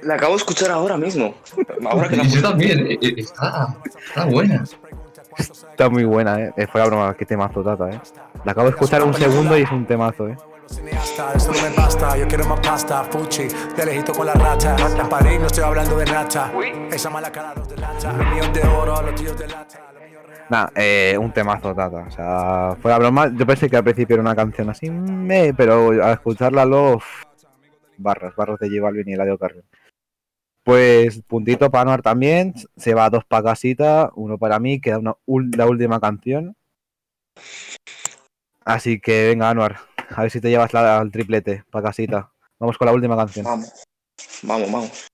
La 0.02 0.14
acabo 0.14 0.32
de 0.32 0.38
escuchar 0.38 0.70
ahora 0.70 0.96
mismo. 0.96 1.34
Ahora 1.88 2.08
que 2.08 2.16
la 2.16 2.24
Y 2.24 2.28
yo 2.30 2.42
también, 2.42 2.86
eh, 2.86 2.98
eh, 3.00 3.14
está, 3.18 3.76
está 4.06 4.24
buena. 4.24 4.64
Está 5.36 5.88
muy 5.88 6.04
buena, 6.04 6.40
eh. 6.40 6.52
Eh, 6.56 6.66
Fue 6.70 6.80
la 6.80 6.86
broma, 6.86 7.14
qué 7.14 7.24
temazo, 7.24 7.62
Tata, 7.62 7.90
eh. 7.90 8.00
La 8.44 8.52
acabo 8.52 8.66
de 8.66 8.72
escuchar 8.72 9.02
un 9.02 9.14
segundo 9.14 9.56
y 9.56 9.62
es 9.62 9.70
un 9.70 9.86
temazo, 9.86 10.28
eh. 10.28 10.36
Cineasta, 10.70 11.32
eso 11.34 11.50
no 11.50 11.62
me 11.62 11.70
basta, 11.70 12.16
yo 12.18 12.28
quiero 12.28 12.44
más 12.44 12.60
pasta 12.60 13.02
Fuchi, 13.04 13.48
de 13.74 13.86
lejito 13.86 14.12
con 14.12 14.26
la 14.26 14.34
rata 14.34 14.76
En 15.00 15.08
París 15.08 15.40
no 15.40 15.46
estoy 15.46 15.64
hablando 15.64 15.96
de 15.96 16.04
nata 16.04 16.52
Esa 16.92 17.08
mala 17.08 17.32
cara 17.32 17.54
los 17.54 17.66
delata 17.70 18.12
Los 18.12 18.26
míos 18.34 18.52
de 18.52 18.60
oro, 18.68 19.00
los 19.00 19.14
tíos 19.14 19.38
de 19.38 19.46
real. 19.46 19.66
Nah, 20.50 20.68
eh, 20.74 21.16
un 21.20 21.32
temazo, 21.32 21.74
Tata. 21.74 22.06
O 22.06 22.10
sea, 22.10 22.76
fue 22.80 22.90
la 22.90 22.98
broma. 22.98 23.30
Yo 23.34 23.46
pensé 23.46 23.68
que 23.68 23.76
al 23.76 23.84
principio 23.84 24.14
era 24.14 24.22
una 24.22 24.36
canción 24.36 24.70
así, 24.70 24.90
me, 24.90 25.52
pero 25.54 25.90
al 25.90 26.12
escucharla 26.12 26.64
luego. 26.64 26.96
uf, 26.96 27.24
barras, 27.98 28.34
barras 28.34 28.58
de 28.58 28.68
J 28.68 28.80
Balvin 28.82 29.08
y 29.08 29.12
Eladio 29.12 29.38
Carrión. 29.38 29.64
Pues 30.64 31.22
puntito 31.22 31.70
para 31.70 31.82
Anuar 31.82 32.02
también. 32.02 32.54
Se 32.76 32.94
va 32.94 33.10
dos 33.10 33.24
para 33.24 33.44
casita, 33.44 34.10
uno 34.14 34.38
para 34.38 34.58
mí. 34.58 34.80
Queda 34.80 34.98
una, 34.98 35.14
la 35.56 35.66
última 35.66 36.00
canción. 36.00 36.56
Así 38.64 39.00
que 39.00 39.28
venga, 39.28 39.50
Anuar. 39.50 39.78
A 40.14 40.22
ver 40.22 40.30
si 40.30 40.40
te 40.40 40.48
llevas 40.50 40.72
la, 40.72 40.98
al 40.98 41.10
triplete 41.10 41.64
para 41.70 41.88
casita. 41.88 42.32
Vamos 42.58 42.78
con 42.78 42.86
la 42.86 42.92
última 42.92 43.16
canción. 43.16 43.44
Vamos. 43.44 43.72
Vamos, 44.42 44.72
vamos. 44.72 45.08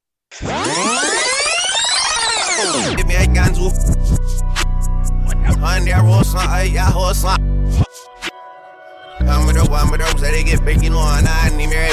Me 5.65 5.91
a 5.91 5.95
ganzu. 5.95 5.95
On 5.95 6.05
horse, 6.07 6.35
I 6.35 6.63
ya 6.65 6.91
horse. 6.91 7.25
I'm 9.25 9.47
with 9.47 9.57
the 9.57 9.65
one 9.71 9.91
with 9.91 10.01
the 10.01 10.07
they 10.21 10.45
get 10.45 10.63
big, 10.65 10.83
you 10.83 10.91
know, 10.91 11.01
and 11.01 11.27
I 11.27 11.49
need 11.57 11.69
me. 11.69 11.89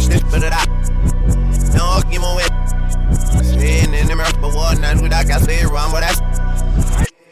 Snip 0.00 0.22
for 0.26 0.40
the 0.40 0.50
No, 1.76 2.02
give 2.10 2.20
me 2.20 2.26
away. 2.26 2.48
Saying 3.42 3.94
in 3.94 4.06
the 4.08 4.16
mirror, 4.16 4.32
but 4.40 4.54
what 4.54 4.80
not 4.80 4.96
that, 5.10 5.30
I 5.30 5.38
say 5.38 5.64
wrong, 5.66 5.92
but 5.92 6.00
that's. 6.00 6.20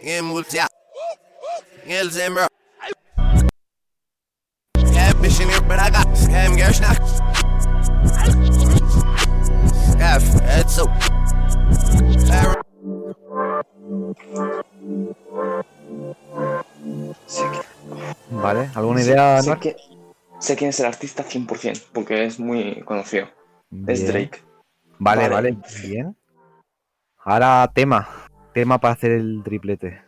Yeah, 0.02 0.20
move 0.20 0.46
ya. 0.52 0.66
Yeah, 1.84 2.04
Zimmer. 2.04 2.46
Yeah, 4.92 5.12
mission 5.20 5.48
here, 5.48 5.60
but 5.62 5.80
I 5.80 5.90
got 5.90 6.06
scam, 6.14 6.56
girl, 6.56 6.72
snack. 6.72 7.00
F, 10.00 10.22
it's 10.44 10.76
so. 10.76 10.86
Vale, 18.30 18.70
¿alguna 18.74 19.00
sé- 19.00 19.10
idea, 19.10 19.42
sé, 19.42 19.56
que- 19.58 19.76
sé 20.38 20.56
quién 20.56 20.70
es 20.70 20.80
el 20.80 20.86
artista 20.86 21.22
100%, 21.24 21.80
porque 21.92 22.24
es 22.24 22.38
muy 22.38 22.82
conocido. 22.82 23.28
Es. 23.86 24.06
Drake. 24.06 24.42
Vale, 24.98 25.22
Vale. 25.28 25.34
vale, 25.34 25.56
bien. 25.86 26.16
Ahora 27.18 27.70
tema. 27.74 28.08
Tema 28.52 28.78
para 28.78 28.94
hacer 28.94 29.12
el 29.12 29.42
triplete. 29.44 30.02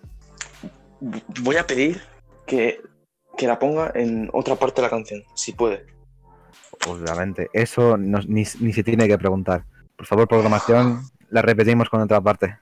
Voy 1.43 1.57
a 1.57 1.67
pedir 1.67 2.01
que, 2.47 2.81
que 3.37 3.47
la 3.47 3.59
ponga 3.59 3.93
en 3.95 4.29
otra 4.33 4.57
parte 4.57 4.81
de 4.81 4.87
la 4.87 4.91
canción, 4.91 5.23
si 5.35 5.53
puede. 5.53 5.87
Obviamente, 6.89 7.49
eso 7.53 7.97
no- 7.97 8.21
ni, 8.27 8.45
ni 8.61 8.73
se 8.73 8.83
tiene 8.83 9.07
que 9.07 9.19
preguntar. 9.19 9.65
Por 9.97 10.07
favor, 10.07 10.27
programación, 10.27 11.03
la 11.29 11.43
repetimos 11.43 11.89
con 11.89 12.01
otra 12.01 12.21
parte. 12.21 12.59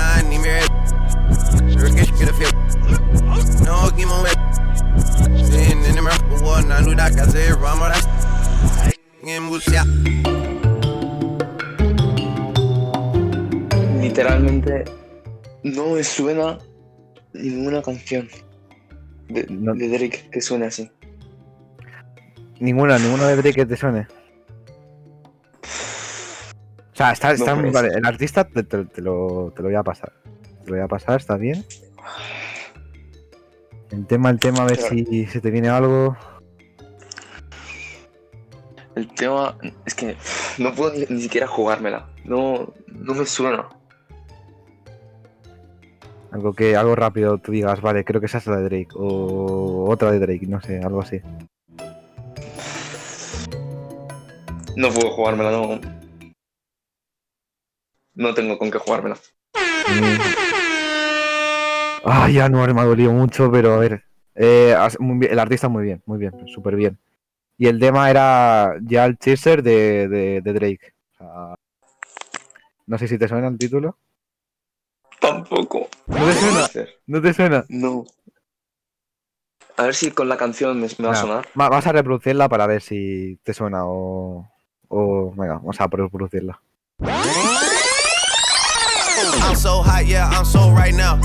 I 0.00 0.22
need 0.28 0.38
me. 0.38 0.60
Turkish 1.74 2.10
get 2.18 2.28
a 2.28 2.32
feel. 2.34 2.52
No, 3.64 3.90
give 3.96 4.08
me 4.08 4.14
away. 4.14 4.34
Saying 5.44 5.84
in 5.84 5.94
the 5.94 6.02
mirror, 6.02 6.18
but 6.28 6.42
what 6.42 6.66
not 6.66 6.84
do 6.84 6.94
that, 6.96 7.18
I 7.18 7.26
say 7.28 7.52
wrong, 7.52 7.78
but 7.78 7.94
that's. 7.94 8.17
Literalmente 14.00 14.84
no 15.62 15.90
me 15.90 16.04
suena 16.04 16.58
ninguna 17.32 17.82
canción 17.82 18.28
de, 19.28 19.46
No. 19.50 19.74
de 19.74 19.88
Drake 19.88 20.28
que 20.30 20.40
suene 20.40 20.66
así. 20.66 20.90
Ninguna, 22.60 22.98
ninguna 22.98 23.28
de 23.28 23.36
Drake 23.36 23.54
que 23.54 23.66
te 23.66 23.76
suene. 23.76 24.06
O 26.92 26.96
sea, 26.98 27.12
está, 27.12 27.32
está 27.32 27.54
No, 27.54 27.60
pues. 27.62 27.72
vale. 27.72 27.88
El 27.94 28.06
artista 28.06 28.44
te, 28.44 28.62
te- 28.64 28.84
te 28.86 29.02
lo, 29.02 29.52
te 29.54 29.62
lo 29.62 29.68
voy 29.68 29.76
a 29.76 29.82
pasar. 29.82 30.12
Te 30.64 30.70
lo 30.70 30.76
voy 30.76 30.84
a 30.84 30.88
pasar, 30.88 31.20
está 31.20 31.36
bien. 31.36 31.64
El 33.90 34.06
tema, 34.06 34.30
el 34.30 34.38
tema, 34.40 34.62
a 34.62 34.66
ver 34.66 34.78
Claro. 34.78 34.94
si 34.96 35.26
se 35.26 35.40
te 35.40 35.50
viene 35.50 35.68
algo. 35.68 36.16
El 38.98 39.06
tema 39.14 39.56
es 39.86 39.94
que 39.94 40.16
no 40.58 40.74
puedo 40.74 40.92
ni, 40.92 41.06
ni 41.08 41.22
siquiera 41.22 41.46
jugármela. 41.46 42.08
No, 42.24 42.74
no 42.88 43.14
me 43.14 43.24
suena. 43.24 43.68
Algo 46.32 46.52
que, 46.52 46.74
algo 46.74 46.96
rápido 46.96 47.38
tú 47.38 47.52
digas, 47.52 47.80
vale, 47.80 48.04
creo 48.04 48.20
que 48.20 48.26
esa 48.26 48.38
es 48.38 48.48
la 48.48 48.56
de 48.56 48.64
Drake. 48.64 48.88
O 48.96 49.88
otra 49.88 50.10
de 50.10 50.18
Drake, 50.18 50.48
no 50.48 50.60
sé, 50.60 50.80
algo 50.82 51.00
así. 51.00 51.20
No 54.76 54.88
puedo 54.90 55.10
jugármela, 55.12 55.52
no. 55.52 55.80
No 58.14 58.34
tengo 58.34 58.58
con 58.58 58.72
qué 58.72 58.78
jugármela. 58.78 59.14
Mm. 59.54 60.18
Ay, 62.04 62.34
ya 62.34 62.48
no 62.48 62.66
me 62.66 62.80
ha 62.80 62.84
dolido 62.84 63.12
mucho, 63.12 63.48
pero 63.52 63.74
a 63.74 63.78
ver. 63.78 64.02
eh, 64.34 64.74
el 65.30 65.38
artista 65.38 65.68
muy 65.68 65.84
bien, 65.84 66.02
muy 66.04 66.18
bien, 66.18 66.32
súper 66.48 66.74
bien. 66.74 66.98
Y 67.58 67.66
el 67.66 67.80
tema 67.80 68.08
era 68.08 68.76
ya 68.82 69.04
el 69.04 69.18
chaser 69.18 69.62
de, 69.62 70.06
de, 70.08 70.40
de 70.40 70.52
Drake. 70.52 70.94
O 71.12 71.16
sea, 71.18 71.54
no 72.86 72.98
sé 72.98 73.08
si 73.08 73.18
te 73.18 73.26
suena 73.28 73.48
el 73.48 73.58
título. 73.58 73.98
Tampoco. 75.20 75.88
¿No 76.06 76.16
te 76.26 76.32
suena? 76.34 76.68
¿No 77.06 77.20
te 77.22 77.34
suena? 77.34 77.64
No. 77.68 78.04
A 79.76 79.82
ver 79.84 79.94
si 79.94 80.10
con 80.12 80.28
la 80.28 80.36
canción 80.36 80.80
me, 80.80 80.86
me 80.98 81.06
va 81.08 81.12
a 81.12 81.16
sonar. 81.16 81.48
va- 81.60 81.68
vas 81.68 81.86
a 81.86 81.92
reproducirla 81.92 82.48
para 82.48 82.66
ver 82.66 82.80
si 82.82 83.38
te 83.42 83.52
suena 83.54 83.84
o. 83.84 84.48
O. 84.88 85.32
Venga, 85.36 85.54
vamos 85.54 85.80
a 85.80 85.86
reproducirla. 85.86 86.60
I'm 89.40 89.56
so 89.56 89.82
hot, 89.82 90.04
yeah, 90.06 90.28
I'm 90.30 90.44
so 90.44 90.70
right 90.74 90.94
now. 90.94 91.16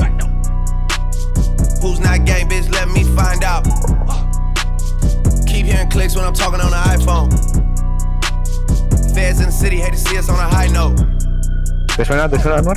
Who's 1.81 1.99
not 1.99 2.25
gang, 2.25 2.47
bitch? 2.49 2.69
Let 2.71 2.87
me 2.89 3.03
find 3.15 3.43
out. 3.43 3.65
Keep 5.63 5.71
hearing 5.71 5.89
clicks 5.89 6.15
when 6.15 6.25
I'm 6.25 6.33
talking 6.33 6.59
on 6.59 6.71
the 6.71 6.83
iPhone. 6.91 7.31
Feds 9.15 9.39
in 9.39 9.45
the 9.45 9.51
city 9.51 9.77
hate 9.77 9.93
to 9.93 9.97
see 9.97 10.17
us 10.17 10.27
on 10.27 10.35
a 10.35 10.49
high 10.49 10.67
note. 10.67 10.97
¿Te 11.95 12.03
suena? 12.03 12.27
¿Te 12.27 12.37
suena, 12.37 12.61
time. 12.61 12.75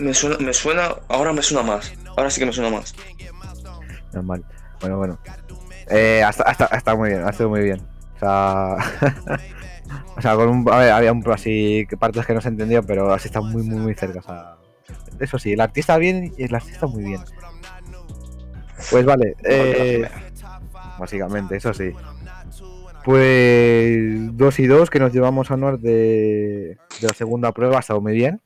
Me 0.00 0.12
suena, 0.14 0.36
me 0.38 0.52
suena, 0.52 0.96
ahora 1.08 1.32
me 1.32 1.42
suena 1.42 1.62
más. 1.62 1.92
Ahora 2.16 2.28
sí 2.28 2.40
que 2.40 2.46
me 2.46 2.52
suena 2.52 2.70
más. 2.70 2.92
Normal. 4.12 4.44
Bueno, 4.80 4.98
bueno. 4.98 5.18
Eh, 5.88 6.24
hasta, 6.24 6.42
hasta, 6.42 6.64
hasta 6.64 6.96
muy 6.96 7.10
bien, 7.10 7.22
ha 7.22 7.32
sido 7.32 7.50
muy 7.50 7.60
bien. 7.60 7.80
O 8.16 8.18
sea. 8.18 8.76
o 10.16 10.20
sea, 10.20 10.34
con 10.34 10.48
un. 10.48 10.72
A 10.72 10.78
ver, 10.78 10.90
había 10.90 11.12
un 11.12 11.22
así 11.30 11.86
partes 12.00 12.26
que 12.26 12.34
no 12.34 12.40
se 12.40 12.48
entendió, 12.48 12.82
pero 12.82 13.12
así 13.12 13.28
está 13.28 13.40
muy, 13.40 13.62
muy, 13.62 13.78
muy 13.78 13.94
cerca. 13.94 14.18
O 14.18 14.22
sea. 14.22 14.56
Eso 15.20 15.38
sí, 15.38 15.52
el 15.52 15.60
artista 15.60 15.98
bien 15.98 16.34
y 16.36 16.42
el 16.42 16.54
artista 16.54 16.88
muy 16.88 17.04
bien. 17.04 17.20
Pues 18.90 19.04
vale. 19.04 19.36
Eh, 19.44 20.08
básicamente, 20.98 21.56
eso 21.56 21.72
sí. 21.74 21.92
Pues 23.04 24.36
2 24.36 24.58
y 24.60 24.66
2 24.66 24.90
que 24.90 25.00
nos 25.00 25.12
llevamos 25.12 25.50
a 25.50 25.54
honor 25.54 25.80
de, 25.80 26.78
de 27.00 27.06
la 27.06 27.14
segunda 27.14 27.52
prueba, 27.52 27.78
ha 27.78 27.80
estado 27.80 28.00
muy 28.00 28.12
bien. 28.12 28.40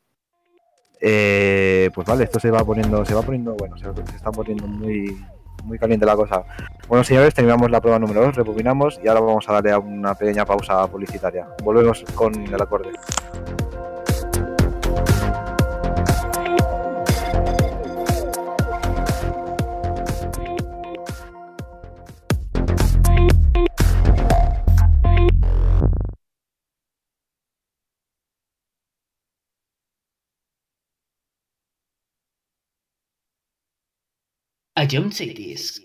Eh, 1.00 1.90
pues 1.94 2.06
vale, 2.06 2.24
esto 2.24 2.40
se 2.40 2.50
va 2.50 2.64
poniendo, 2.64 3.04
se 3.04 3.14
va 3.14 3.22
poniendo, 3.22 3.54
bueno, 3.54 3.76
se, 3.76 3.84
se 3.84 4.30
poniendo 4.32 4.66
muy, 4.66 5.16
muy 5.64 5.78
caliente 5.78 6.06
la 6.06 6.16
cosa. 6.16 6.44
Bueno, 6.88 7.04
señores, 7.04 7.34
terminamos 7.34 7.70
la 7.70 7.80
prueba 7.80 7.98
número 7.98 8.22
2, 8.22 8.36
rebobinamos 8.36 9.00
y 9.04 9.08
ahora 9.08 9.20
vamos 9.20 9.48
a 9.48 9.60
darle 9.60 9.76
una 9.76 10.14
pequeña 10.14 10.44
pausa 10.44 10.86
publicitaria. 10.86 11.48
Volvemos 11.62 12.04
con 12.14 12.34
el 12.34 12.60
acorde. 12.60 12.92
I 34.76 34.86
don't 34.86 35.12
say 35.12 35.32
this. 35.32 35.80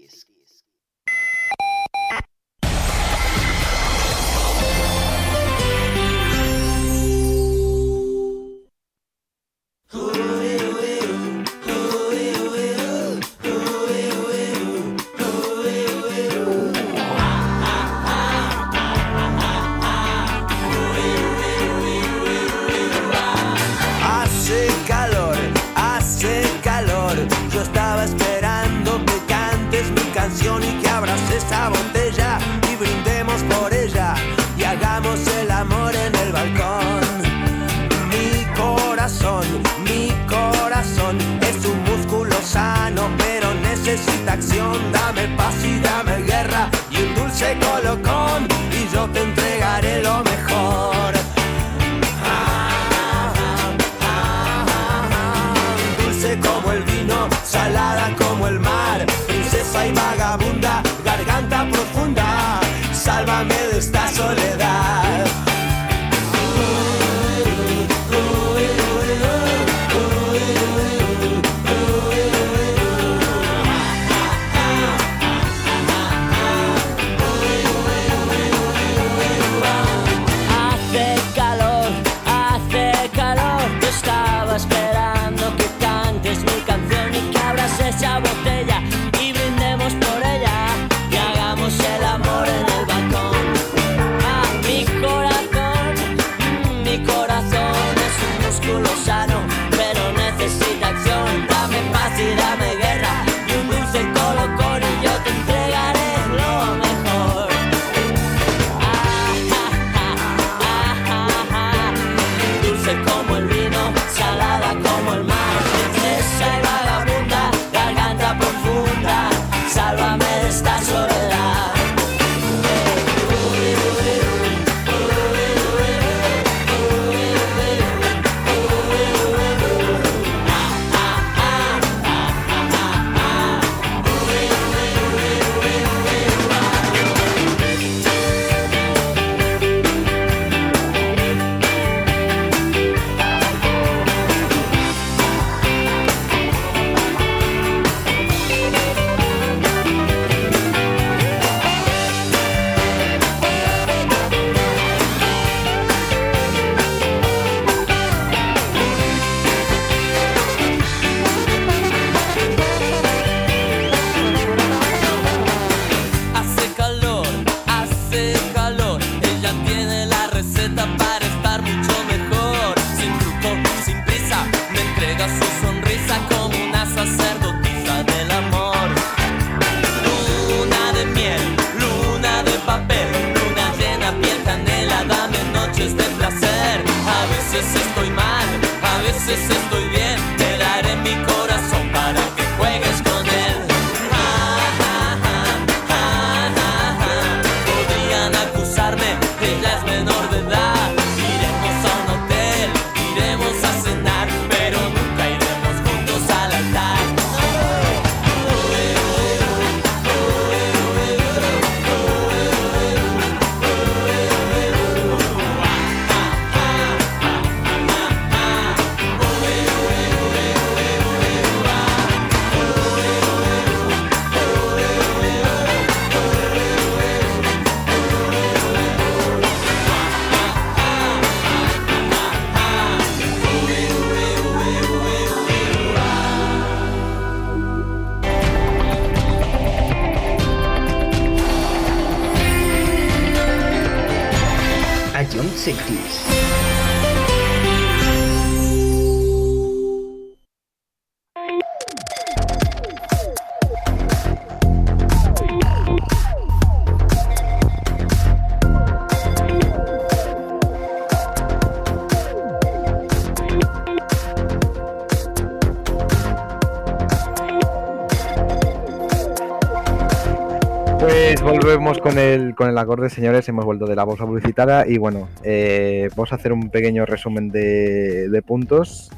con 272.56 272.70
el, 272.70 272.78
acorde, 272.78 273.10
señores, 273.10 273.48
hemos 273.48 273.64
vuelto 273.64 273.86
de 273.86 273.96
la 273.96 274.04
bolsa 274.04 274.26
publicitada 274.26 274.86
y 274.86 274.98
bueno, 274.98 275.30
eh, 275.44 276.10
vamos 276.16 276.34
a 276.34 276.36
hacer 276.36 276.52
un 276.52 276.70
pequeño 276.70 277.06
resumen 277.06 277.50
de, 277.50 278.44
puntos. 278.46 279.12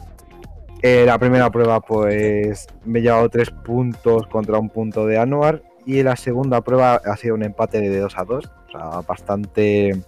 Eh, 0.84 1.04
la 1.06 1.18
primera 1.18 1.50
prueba, 1.50 1.82
pues 1.82 2.68
me 2.86 3.00
he 3.00 3.02
llevado 3.02 3.30
tres 3.30 3.50
puntos 3.50 4.28
contra 4.28 4.60
un 4.60 4.70
punto 4.70 5.08
de 5.08 5.18
Anuar 5.18 5.64
y 5.88 6.04
la 6.04 6.16
segunda 6.16 6.62
prueba 6.62 7.02
ha 7.04 7.18
sido 7.18 7.34
un 7.34 7.44
empate 7.44 7.82
de 7.82 8.00
2 8.00 8.18
a 8.18 8.24
2, 8.26 8.46
o 8.46 8.72
sea, 8.72 9.02
bastante 9.02 10.00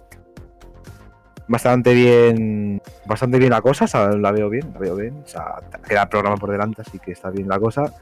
bastante 1.48 1.94
bien 1.94 2.82
bastante 3.04 3.38
bien 3.38 3.50
la 3.50 3.62
cosa, 3.62 3.86
o 3.86 3.88
sea, 3.88 4.08
la 4.10 4.30
veo 4.30 4.48
bien, 4.48 4.70
la 4.74 4.78
veo 4.78 4.94
bien, 4.94 5.22
o 5.24 5.28
sea, 5.28 5.56
queda 5.88 6.02
el 6.02 6.08
programa 6.08 6.36
por 6.36 6.52
delante, 6.52 6.82
así 6.82 7.00
que 7.00 7.12
está 7.12 7.30
bien 7.30 7.48
la 7.48 7.58
cosa. 7.58 7.92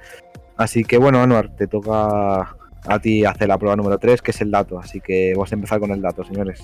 Así 0.57 0.85
que 0.85 0.99
bueno, 0.99 1.20
Anuar, 1.20 1.49
te 1.57 1.66
toca 1.66 2.57
a 2.87 2.99
ti 2.99 3.24
hace 3.24 3.47
la 3.47 3.59
prueba 3.59 3.76
número 3.76 3.99
3, 3.99 4.22
que 4.22 4.30
es 4.30 4.41
el 4.41 4.51
dato. 4.51 4.78
Así 4.78 5.01
que 5.01 5.32
vamos 5.35 5.53
a 5.53 5.55
empezar 5.55 5.80
con 5.80 5.91
el 5.91 6.01
dato, 6.01 6.24
señores. 6.24 6.62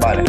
Vale. 0.00 0.24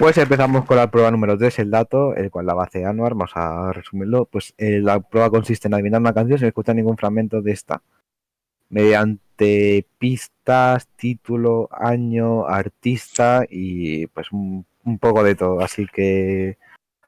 Pues 0.00 0.16
empezamos 0.16 0.64
con 0.64 0.78
la 0.78 0.90
prueba 0.90 1.10
número 1.10 1.36
3, 1.36 1.58
el 1.58 1.70
dato, 1.70 2.14
el 2.14 2.30
cual 2.30 2.46
la 2.46 2.54
base 2.54 2.86
Anuar, 2.86 3.12
vamos 3.12 3.32
a 3.34 3.70
resumirlo. 3.70 4.24
Pues 4.24 4.54
eh, 4.56 4.80
la 4.80 4.98
prueba 5.00 5.28
consiste 5.28 5.68
en 5.68 5.74
adivinar 5.74 6.00
una 6.00 6.14
canción 6.14 6.38
sin 6.38 6.48
escuchar 6.48 6.74
ningún 6.74 6.96
fragmento 6.96 7.42
de 7.42 7.52
esta, 7.52 7.82
mediante 8.70 9.86
pistas, 9.98 10.88
título, 10.96 11.68
año, 11.70 12.46
artista 12.46 13.44
y 13.46 14.06
pues 14.06 14.32
un, 14.32 14.64
poco 14.98 15.22
de 15.22 15.34
todo. 15.34 15.60
Así 15.60 15.86
que, 15.86 16.56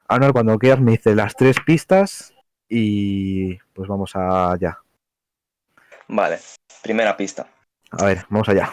Anuar, 0.07 0.31
cuando 0.31 0.59
quieras 0.59 0.79
me 0.79 0.91
dice 0.91 1.15
las 1.15 1.35
tres 1.35 1.57
pistas 1.65 2.35
y 2.69 3.57
pues 3.73 3.89
vamos 3.89 4.15
allá. 4.15 4.77
Vale, 6.07 6.37
primera 6.83 7.17
pista. 7.17 7.47
A 7.89 8.05
ver, 8.05 8.23
vamos 8.29 8.47
allá. 8.49 8.71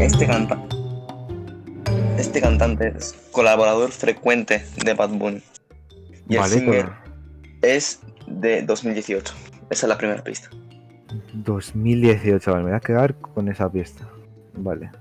Este 0.00 0.26
cantante 0.26 0.71
este 2.22 2.40
cantante 2.40 2.94
es 2.96 3.14
colaborador 3.32 3.90
frecuente 3.90 4.64
de 4.84 4.94
Bad 4.94 5.10
Bunny. 5.10 5.42
Y 6.28 6.36
el 6.36 6.44
single 6.44 6.86
es 7.62 8.00
de 8.28 8.62
2018. 8.62 9.34
Esa 9.70 9.86
es 9.86 9.88
la 9.88 9.98
primera 9.98 10.22
pista. 10.22 10.48
2018, 11.32 12.52
vale, 12.52 12.62
me 12.62 12.70
voy 12.70 12.76
a 12.76 12.80
quedar 12.80 13.16
con 13.16 13.48
esa 13.48 13.68
pista. 13.70 14.08
Vale. 14.54 14.92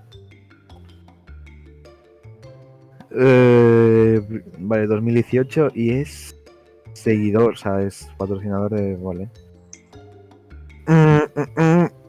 Eh, 3.11 4.19
vale, 4.57 4.87
2018 4.87 5.73
y 5.75 5.91
es 5.91 6.35
seguidor, 6.93 7.53
o 7.53 7.55
sea, 7.55 7.83
es 7.83 8.09
patrocinador 8.17 8.73
de. 8.73 8.95
Vale. 8.95 9.29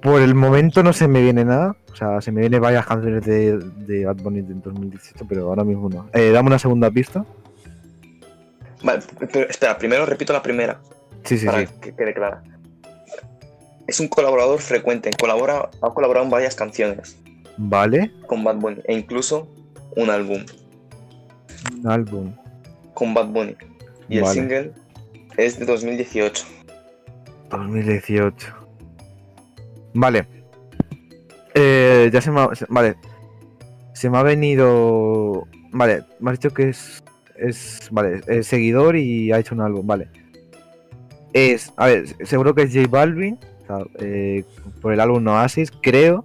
Por 0.03 0.21
el 0.21 0.35
momento 0.35 0.83
no 0.83 0.93
se 0.93 1.07
me 1.09 1.23
viene 1.23 1.45
nada. 1.45 1.77
O 1.93 1.97
sea, 1.97 2.21
se 2.21 2.33
me 2.33 2.41
vienen 2.41 2.61
varias 2.61 2.87
canciones 2.87 3.25
de, 3.25 3.59
de 3.59 4.07
Bad 4.07 4.17
Bunny 4.17 4.41
de 4.43 4.55
2018, 4.55 5.27
pero 5.29 5.49
ahora 5.49 5.63
mismo 5.63 5.89
no. 5.89 6.09
Eh, 6.15 6.31
dame 6.31 6.49
una 6.49 6.59
segunda 6.59 6.91
pista. 6.91 7.25
Vale, 8.83 9.03
pero 9.33 9.49
espera, 9.49 9.79
primero 9.79 10.07
repito 10.07 10.33
la 10.33 10.43
primera. 10.43 10.81
Sí, 11.25 11.39
sí, 11.39 11.47
para 11.47 11.67
sí. 11.67 11.73
que 11.81 11.95
quede 11.95 12.15
clara. 12.15 12.43
Es 13.87 14.01
un 14.01 14.09
colaborador 14.09 14.59
frecuente. 14.61 15.11
Colabora, 15.21 15.69
ha 15.81 15.91
colaborado 15.91 16.25
en 16.25 16.31
varias 16.31 16.55
canciones 16.57 17.17
Vale. 17.59 18.11
con 18.27 18.43
Bad 18.43 18.57
Bunny. 18.57 18.81
E 18.87 18.95
incluso 18.95 19.49
un 19.97 20.11
álbum 20.11 20.45
Un 21.79 21.89
álbum. 21.91 22.33
con 22.95 23.15
Bad 23.15 23.27
Bunny. 23.29 23.57
Y 24.09 24.19
el 24.19 24.27
single 24.27 24.73
es 25.37 25.59
de 25.59 25.67
2018. 25.67 26.45
2018. 27.51 28.62
Vale. 29.95 30.27
Eh, 31.55 32.11
ya 32.13 32.21
se 32.21 32.31
me 32.31 32.41
ha, 32.41 32.49
Vale. 32.69 32.97
Se 33.95 34.09
me 34.11 34.19
ha 34.19 34.23
venido. 34.23 35.47
Vale, 35.73 36.03
me 36.21 36.31
has 36.31 36.39
dicho 36.39 36.55
que 36.55 36.71
es. 36.71 37.03
Es. 37.37 37.89
Vale, 37.91 38.21
es 38.27 38.47
seguidor 38.47 38.97
y 38.97 39.33
ha 39.33 39.39
hecho 39.39 39.55
un 39.55 39.61
álbum. 39.61 39.87
Vale. 39.87 40.09
Es. 41.33 41.73
A 41.77 41.87
ver, 41.87 42.07
seguro 42.27 42.55
que 42.55 42.63
es 42.63 42.75
J 42.75 42.87
Balvin. 42.89 43.39
o 43.63 43.67
sea, 43.67 43.87
eh, 43.99 44.45
por 44.81 44.93
el 44.93 45.01
álbum 45.01 45.27
Oasis, 45.29 45.71
creo. 45.83 46.25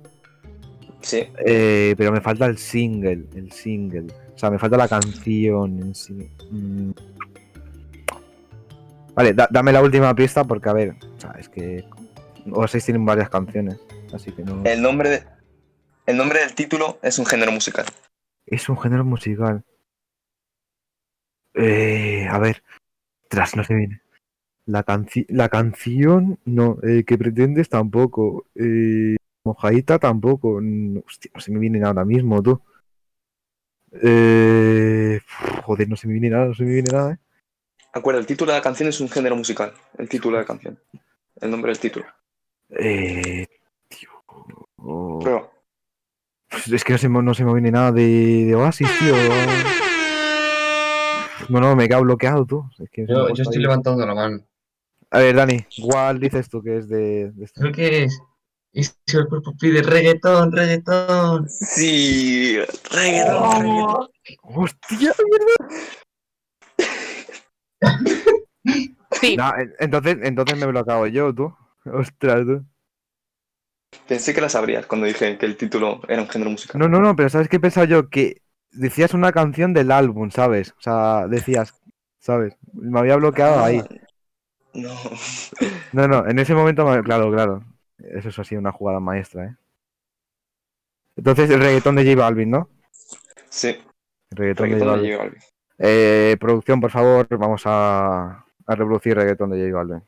Sí. 1.01 1.23
Eh, 1.45 1.93
pero 1.97 2.11
me 2.11 2.21
falta 2.21 2.45
el 2.45 2.57
single. 2.57 3.25
El 3.35 3.51
single. 3.51 4.07
O 4.33 4.37
sea, 4.39 4.49
me 4.51 4.59
falta 4.59 4.77
la 4.77 4.87
canción 4.87 5.79
en 5.81 5.95
sí. 5.95 6.29
Mm. 6.51 6.91
Vale, 9.15 9.33
da- 9.33 9.47
dame 9.51 9.71
la 9.71 9.81
última 9.81 10.13
pista 10.15 10.43
porque, 10.43 10.69
a 10.69 10.73
ver, 10.73 10.91
o 11.17 11.19
sea, 11.19 11.31
es 11.39 11.49
que 11.49 11.83
Oasis 12.53 12.85
tienen 12.85 13.05
varias 13.05 13.29
canciones, 13.29 13.79
así 14.13 14.31
que 14.31 14.43
no... 14.43 14.63
El 14.65 14.81
nombre, 14.81 15.09
de- 15.09 15.23
el 16.05 16.17
nombre 16.17 16.39
del 16.39 16.53
título 16.55 16.99
es 17.01 17.19
un 17.19 17.25
género 17.25 17.51
musical. 17.51 17.85
Es 18.45 18.69
un 18.69 18.79
género 18.79 19.03
musical. 19.03 19.63
Eh, 21.53 22.27
a 22.29 22.37
ver, 22.39 22.63
tras 23.29 23.55
no 23.55 23.63
se 23.63 23.73
viene. 23.75 24.01
La, 24.65 24.85
canci- 24.85 25.25
la 25.29 25.49
canción, 25.49 26.39
no, 26.45 26.77
eh, 26.83 27.03
que 27.03 27.17
pretendes 27.17 27.69
tampoco. 27.69 28.45
Eh, 28.55 29.15
mojadita 29.43 29.97
tampoco. 29.99 30.59
Mm, 30.61 30.99
Hostia, 31.05 31.31
no 31.33 31.41
se 31.41 31.51
me 31.51 31.59
viene 31.59 31.83
ahora 31.83 32.05
mismo, 32.05 32.41
tú. 32.43 32.61
Eh, 34.01 35.19
joder, 35.63 35.89
no 35.89 35.95
se 35.95 36.07
me 36.07 36.13
viene 36.13 36.29
nada, 36.29 36.45
no 36.47 36.53
se 36.53 36.63
me 36.63 36.73
viene 36.73 36.89
nada, 36.91 37.13
eh. 37.13 37.17
Acuerda, 37.93 38.19
el 38.19 38.27
título 38.27 38.51
de 38.51 38.57
la 38.59 38.63
canción 38.63 38.89
es 38.89 38.99
un 38.99 39.09
género 39.09 39.35
musical. 39.35 39.73
El 39.97 40.07
título 40.09 40.37
de 40.37 40.43
la 40.43 40.47
canción. 40.47 40.77
El 41.41 41.49
nombre 41.49 41.71
del 41.71 41.79
título. 41.79 42.05
Eh, 42.69 43.45
tío. 43.87 44.09
oh, 44.77 45.49
pues 46.49 46.71
es 46.71 46.83
que 46.83 46.93
no 46.93 46.97
se, 46.99 47.09
me, 47.09 47.21
no 47.23 47.33
se 47.33 47.43
me 47.45 47.53
viene 47.53 47.71
nada 47.71 47.91
de, 47.91 48.45
de 48.45 48.55
Oasis, 48.55 48.87
tío. 48.99 49.13
No, 51.49 51.59
no, 51.59 51.75
me 51.75 51.85
he 51.85 51.87
quedado 51.87 52.03
bloqueado, 52.03 52.45
tú. 52.45 52.63
Es 52.79 52.89
que 52.89 53.05
Yo, 53.07 53.27
estoy 53.29 53.55
ahí. 53.55 53.61
levantando 53.61 54.05
la 54.05 54.13
mano. 54.15 54.43
A 55.11 55.19
ver, 55.19 55.35
Dani, 55.35 55.65
¿cuál 55.81 56.19
dices 56.19 56.49
tú 56.49 56.61
que 56.61 56.77
es 56.77 56.89
de, 56.89 57.31
de 57.31 57.45
esto? 57.45 57.61
Creo 57.61 57.73
que 57.73 58.03
es. 58.03 58.19
Y 58.73 58.83
si 58.83 58.93
el 59.13 59.27
cuerpo 59.27 59.55
pide 59.57 59.81
reggaetón, 59.81 60.51
reggaetón. 60.51 61.49
Sí, 61.49 62.57
reggaetón, 62.91 63.61
reggaetón. 63.61 64.09
¡Hostia, 64.43 65.13
Sí. 69.21 69.37
No, 69.37 69.51
en- 69.57 69.73
entonces, 69.79 70.17
entonces 70.23 70.57
me 70.57 70.65
he 70.65 70.67
bloqueado 70.67 71.07
yo, 71.07 71.33
tú. 71.33 71.55
Ostras, 71.93 72.45
tú. 72.45 72.65
Pensé 74.07 74.33
que 74.33 74.41
la 74.41 74.49
sabrías 74.49 74.85
cuando 74.85 75.07
dije 75.07 75.37
que 75.37 75.45
el 75.45 75.57
título 75.57 76.01
era 76.07 76.21
un 76.21 76.27
género 76.29 76.51
musical. 76.51 76.79
No, 76.79 76.87
no, 76.87 76.99
no, 76.99 77.15
pero 77.15 77.29
¿sabes 77.29 77.47
qué 77.47 77.55
he 77.57 77.59
pensado 77.59 77.85
yo? 77.85 78.09
Que 78.09 78.41
decías 78.71 79.13
una 79.13 79.31
canción 79.31 79.73
del 79.73 79.91
álbum, 79.91 80.29
¿sabes? 80.29 80.71
O 80.77 80.81
sea, 80.81 81.27
decías, 81.27 81.73
¿sabes? 82.19 82.55
Me 82.73 82.99
había 82.99 83.15
bloqueado 83.15 83.63
ahí. 83.63 83.81
No. 84.73 84.93
No, 85.93 86.07
no, 86.07 86.27
en 86.27 86.37
ese 86.39 86.53
momento, 86.53 86.85
me- 86.85 87.01
claro, 87.01 87.31
claro. 87.31 87.63
Eso 87.97 88.29
es 88.29 88.37
así, 88.39 88.55
una 88.55 88.71
jugada 88.71 88.99
maestra, 88.99 89.45
¿eh? 89.45 89.55
Entonces, 91.15 91.49
el 91.49 91.59
reggaetón 91.61 91.95
de 91.95 92.03
J 92.03 92.15
Balvin, 92.21 92.51
¿no? 92.51 92.69
Sí, 93.49 93.69
El 94.31 94.37
reggaetón, 94.37 94.65
reggaetón 94.69 95.01
de 95.01 95.07
de 95.07 95.11
J 95.13 95.17
Balvin. 95.23 95.39
Balvin. 95.39 95.41
Eh, 95.79 96.37
producción, 96.39 96.81
por 96.81 96.91
favor, 96.91 97.27
vamos 97.37 97.63
a, 97.65 98.45
a 98.67 98.75
reproducir 98.75 99.15
reggaetón 99.15 99.49
de 99.51 99.71
J 99.71 99.75
Balvin. 99.75 100.03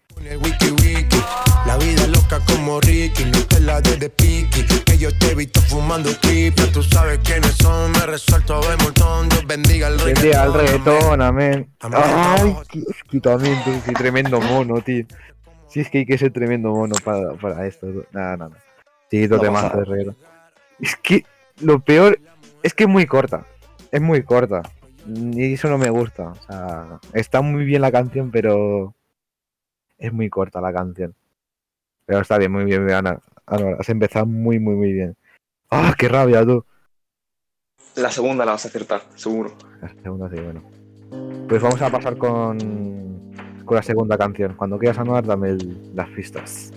La 1.69 1.77
vida 1.77 2.07
loca 2.07 2.39
como 2.47 2.81
Ricky, 2.81 3.25
no 3.25 3.45
te 3.45 3.59
la 3.59 3.79
des 3.79 3.99
de 3.99 4.09
piqui, 4.09 4.65
que 4.83 4.97
yo 4.97 5.15
te 5.15 5.27
he 5.27 5.35
visto 5.35 5.61
fumando 5.61 6.09
triple, 6.19 6.65
tú 6.73 6.81
sabes 6.81 7.19
quiénes 7.19 7.53
son, 7.57 7.91
me 7.91 8.07
resuelto 8.07 8.59
de 8.61 8.75
montón, 8.77 9.29
Dios 9.29 9.45
bendiga 9.45 9.87
el 9.89 9.97
Bendiga 10.03 10.41
al 10.41 10.53
reggaetón. 10.55 10.95
reggaetón, 10.95 11.21
amén. 11.21 11.71
Ay, 11.81 12.55
qué 12.69 12.79
es 12.79 13.21
también, 13.21 13.55
sí, 13.85 13.93
tremendo 13.93 14.41
mono, 14.41 14.81
tío. 14.81 15.05
Sí, 15.67 15.81
es 15.81 15.91
que 15.91 15.99
hay 15.99 16.07
que 16.07 16.17
ser 16.17 16.33
tremendo 16.33 16.71
mono 16.71 16.95
para, 17.05 17.33
para 17.33 17.67
esto. 17.67 17.85
Nada, 18.13 18.35
nada. 18.35 18.57
Sí, 19.11 19.27
No 19.27 19.39
te 19.39 19.51
más 19.51 19.71
de 19.71 19.85
reggaetón. 19.85 20.17
Es 20.79 20.95
que 20.95 21.23
lo 21.59 21.81
peor 21.81 22.19
es 22.63 22.73
que 22.73 22.85
es 22.85 22.89
muy 22.89 23.05
corta. 23.05 23.45
Es 23.91 24.01
muy 24.01 24.23
corta. 24.23 24.63
Y 25.05 25.53
eso 25.53 25.69
no 25.69 25.77
me 25.77 25.91
gusta. 25.91 26.29
O 26.29 26.35
sea, 26.47 26.99
está 27.13 27.41
muy 27.41 27.63
bien 27.63 27.83
la 27.83 27.91
canción, 27.91 28.31
pero 28.31 28.95
es 29.99 30.11
muy 30.11 30.31
corta 30.31 30.59
la 30.61 30.73
canción. 30.73 31.13
Pero 32.09 32.21
está 32.21 32.39
bien, 32.39 32.51
muy 32.51 32.65
bien, 32.65 32.89
Ana. 32.89 33.19
Ana, 33.45 33.75
has 33.79 33.87
empezado 33.87 34.25
muy, 34.25 34.59
muy, 34.59 34.73
muy 34.73 34.93
bien. 34.93 35.15
¡Ah, 35.69 35.93
qué 35.95 36.07
rabia, 36.09 36.43
tú! 36.43 36.65
La 37.97 38.09
segunda 38.09 38.45
la 38.45 38.53
vas 38.53 38.65
a 38.65 38.67
acertar, 38.69 39.03
seguro. 39.13 39.53
La 39.79 39.89
segunda 40.01 40.27
sí, 40.27 40.37
bueno. 40.41 40.63
Pues 41.47 41.61
vamos 41.61 41.79
a 41.83 41.91
pasar 41.91 42.17
con, 42.17 42.57
con 43.63 43.75
la 43.75 43.83
segunda 43.83 44.17
canción. 44.17 44.55
Cuando 44.55 44.79
quieras 44.79 44.97
anuar, 44.97 45.23
dame 45.23 45.49
el- 45.49 45.95
las 45.95 46.09
pistas. 46.09 46.73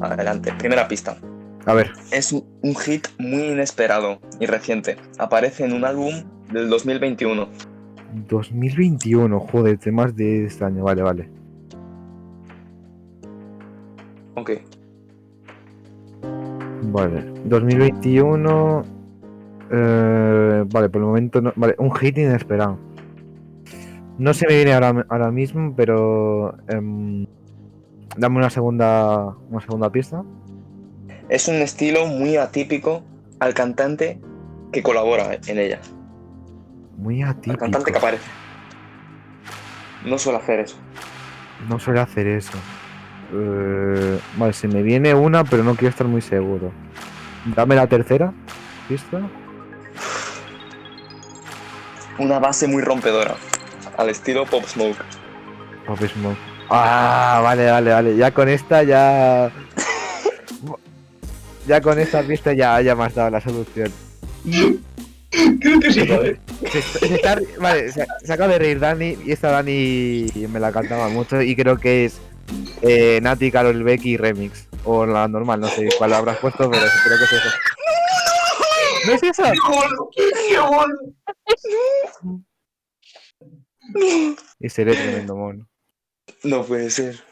Adelante, 0.00 0.54
primera 0.58 0.88
pista. 0.88 1.18
A 1.66 1.74
ver, 1.74 1.92
Es 2.10 2.32
un, 2.32 2.42
un 2.62 2.74
hit 2.74 3.06
muy 3.18 3.48
inesperado 3.48 4.18
y 4.38 4.46
reciente. 4.46 4.96
Aparece 5.18 5.66
en 5.66 5.74
un 5.74 5.84
álbum 5.84 6.24
del 6.50 6.70
2021. 6.70 7.50
2021, 8.28 9.40
joder, 9.40 9.76
temas 9.76 10.16
de 10.16 10.46
este 10.46 10.64
año, 10.64 10.84
vale, 10.84 11.02
vale. 11.02 11.39
Ok. 14.34 14.50
Vale, 16.82 17.24
2021. 17.44 18.84
eh, 19.70 20.64
vale, 20.66 20.88
por 20.88 21.00
el 21.00 21.06
momento 21.06 21.40
no. 21.40 21.52
Vale, 21.56 21.74
un 21.78 21.92
hit 21.94 22.18
inesperado. 22.18 22.78
No 24.18 24.34
se 24.34 24.46
me 24.46 24.54
viene 24.56 24.72
ahora, 24.74 25.06
ahora 25.08 25.30
mismo, 25.30 25.74
pero. 25.76 26.54
em, 26.68 27.26
dame 28.16 28.36
una 28.38 28.50
segunda. 28.50 29.34
Una 29.50 29.60
segunda 29.60 29.90
pista. 29.90 30.22
Es 31.28 31.48
un 31.48 31.56
estilo 31.56 32.06
muy 32.06 32.36
atípico 32.36 33.02
al 33.38 33.54
cantante 33.54 34.20
que 34.72 34.82
colabora 34.82 35.38
en 35.46 35.58
ella. 35.58 35.80
Muy 36.96 37.22
Al 37.22 37.30
atípico. 37.30 37.58
cantante 37.58 37.92
que 37.92 37.98
aparece. 37.98 38.30
No 40.04 40.18
suele 40.18 40.38
hacer 40.38 40.60
eso. 40.60 40.76
No 41.68 41.78
suele 41.78 42.00
hacer 42.00 42.26
eso. 42.26 42.58
Eh, 43.32 44.18
vale, 44.36 44.52
se 44.52 44.66
me 44.68 44.82
viene 44.82 45.14
una, 45.14 45.44
pero 45.44 45.62
no 45.62 45.74
quiero 45.74 45.90
estar 45.90 46.06
muy 46.06 46.20
seguro. 46.20 46.72
Dame 47.54 47.74
la 47.76 47.86
tercera 47.86 48.32
pista. 48.88 49.20
Una 52.18 52.38
base 52.38 52.66
muy 52.66 52.82
rompedora. 52.82 53.34
Al 53.96 54.08
estilo 54.10 54.44
Pop 54.46 54.64
Smoke. 54.66 54.98
Pop 55.86 55.98
Smoke. 55.98 56.36
Ah, 56.68 57.40
vale, 57.42 57.70
vale, 57.70 57.90
vale. 57.92 58.16
Ya 58.16 58.30
con 58.32 58.48
esta 58.48 58.82
ya. 58.82 59.50
Ya 61.66 61.80
con 61.82 61.98
esta 62.00 62.22
pista 62.22 62.52
ya, 62.54 62.80
ya 62.80 62.96
me 62.96 63.04
has 63.04 63.14
dado 63.14 63.30
la 63.30 63.40
solución. 63.40 63.92
Creo 65.60 65.78
que 65.78 65.92
sí, 65.92 66.00
¿vale? 66.08 66.40
Se, 66.72 66.78
está- 66.78 66.98
se 67.06 67.14
está- 67.14 67.38
vale, 67.60 67.92
se, 67.92 68.06
se 68.24 68.32
acaba 68.32 68.54
de 68.54 68.58
reír 68.58 68.80
Dani 68.80 69.16
y 69.24 69.30
esta 69.30 69.50
Dani 69.50 70.26
me 70.50 70.58
la 70.58 70.72
cantaba 70.72 71.08
mucho 71.10 71.40
y 71.42 71.54
creo 71.54 71.76
que 71.76 72.06
es 72.06 72.18
eh, 72.82 73.20
Nati, 73.22 73.50
Carol 73.50 73.82
Becky 73.82 74.16
Remix. 74.16 74.68
O 74.84 75.04
la 75.04 75.28
normal, 75.28 75.60
no 75.60 75.68
sé 75.68 75.88
cuál 75.98 76.12
habrás 76.14 76.38
puesto, 76.38 76.70
pero 76.70 76.86
creo 77.04 77.18
que 77.18 77.24
es 77.24 77.32
eso. 77.32 77.50
¿No 79.06 79.12
es 79.12 79.22
esa? 79.22 79.52
Y 84.58 84.68
seré 84.68 84.94
tremendo 84.94 85.36
mono. 85.36 85.68
No 86.44 86.64
puede 86.64 86.90
ser. 86.90 87.22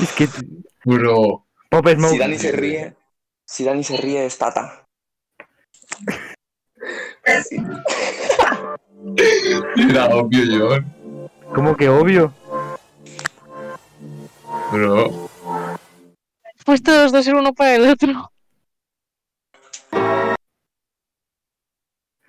Es 0.00 0.12
que. 0.12 0.28
Bro. 0.84 1.46
Pop 1.68 1.88
Smoke. 1.88 2.12
Si 2.12 2.18
Dani 2.18 2.38
se 2.38 2.52
ríe, 2.52 2.96
si 3.44 3.64
Dani 3.64 3.84
se 3.84 3.96
ríe 3.96 4.26
es 4.26 4.38
Tata. 4.38 4.88
Era 9.76 10.06
obvio, 10.08 10.42
John. 10.50 10.99
¿Cómo 11.54 11.76
que 11.76 11.88
obvio? 11.88 12.32
Bro. 14.72 15.28
Puesto 16.64 16.92
los 16.92 17.12
dos 17.12 17.26
en 17.26 17.36
uno 17.36 17.52
para 17.52 17.74
el 17.74 17.88
otro. 17.88 18.30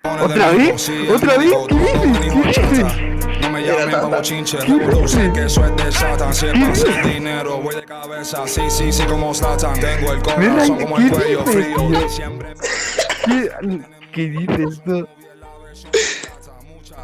¿Otra 0.02 0.50
vez? 0.50 0.90
¿Otra 1.14 1.38
vez? 1.38 1.52
¿Qué 1.68 1.74
dices? 1.74 2.18
¿Qué 2.20 2.66
dices? 2.66 3.12
No 3.40 3.50
me 3.50 3.62
llamen 3.62 4.00
como 4.00 4.22
chinche, 4.22 4.58
reproduce 4.58 5.32
que 5.32 5.44
eso 5.44 5.64
es 5.64 5.76
de 5.76 5.92
Satan. 5.92 6.34
Si 6.34 6.46
es 6.46 6.52
para 6.52 6.72
hacer 6.72 7.04
dinero, 7.04 7.60
voy 7.60 7.74
de 7.76 7.84
cabeza. 7.84 8.46
Sí, 8.46 8.62
sí, 8.68 8.92
sí, 8.92 9.04
como 9.04 9.34
Zlatan. 9.34 9.78
Tengo 9.78 10.12
el 10.12 10.22
corazón 10.22 10.80
como 10.80 10.98
el 10.98 11.04
¿qué 11.04 11.16
cuello 11.16 11.44
dices, 11.44 11.64
frío. 11.64 11.90
¿Qué, 13.24 13.80
¿Qué 14.12 14.28
dices 14.28 14.82
tú? 14.84 15.06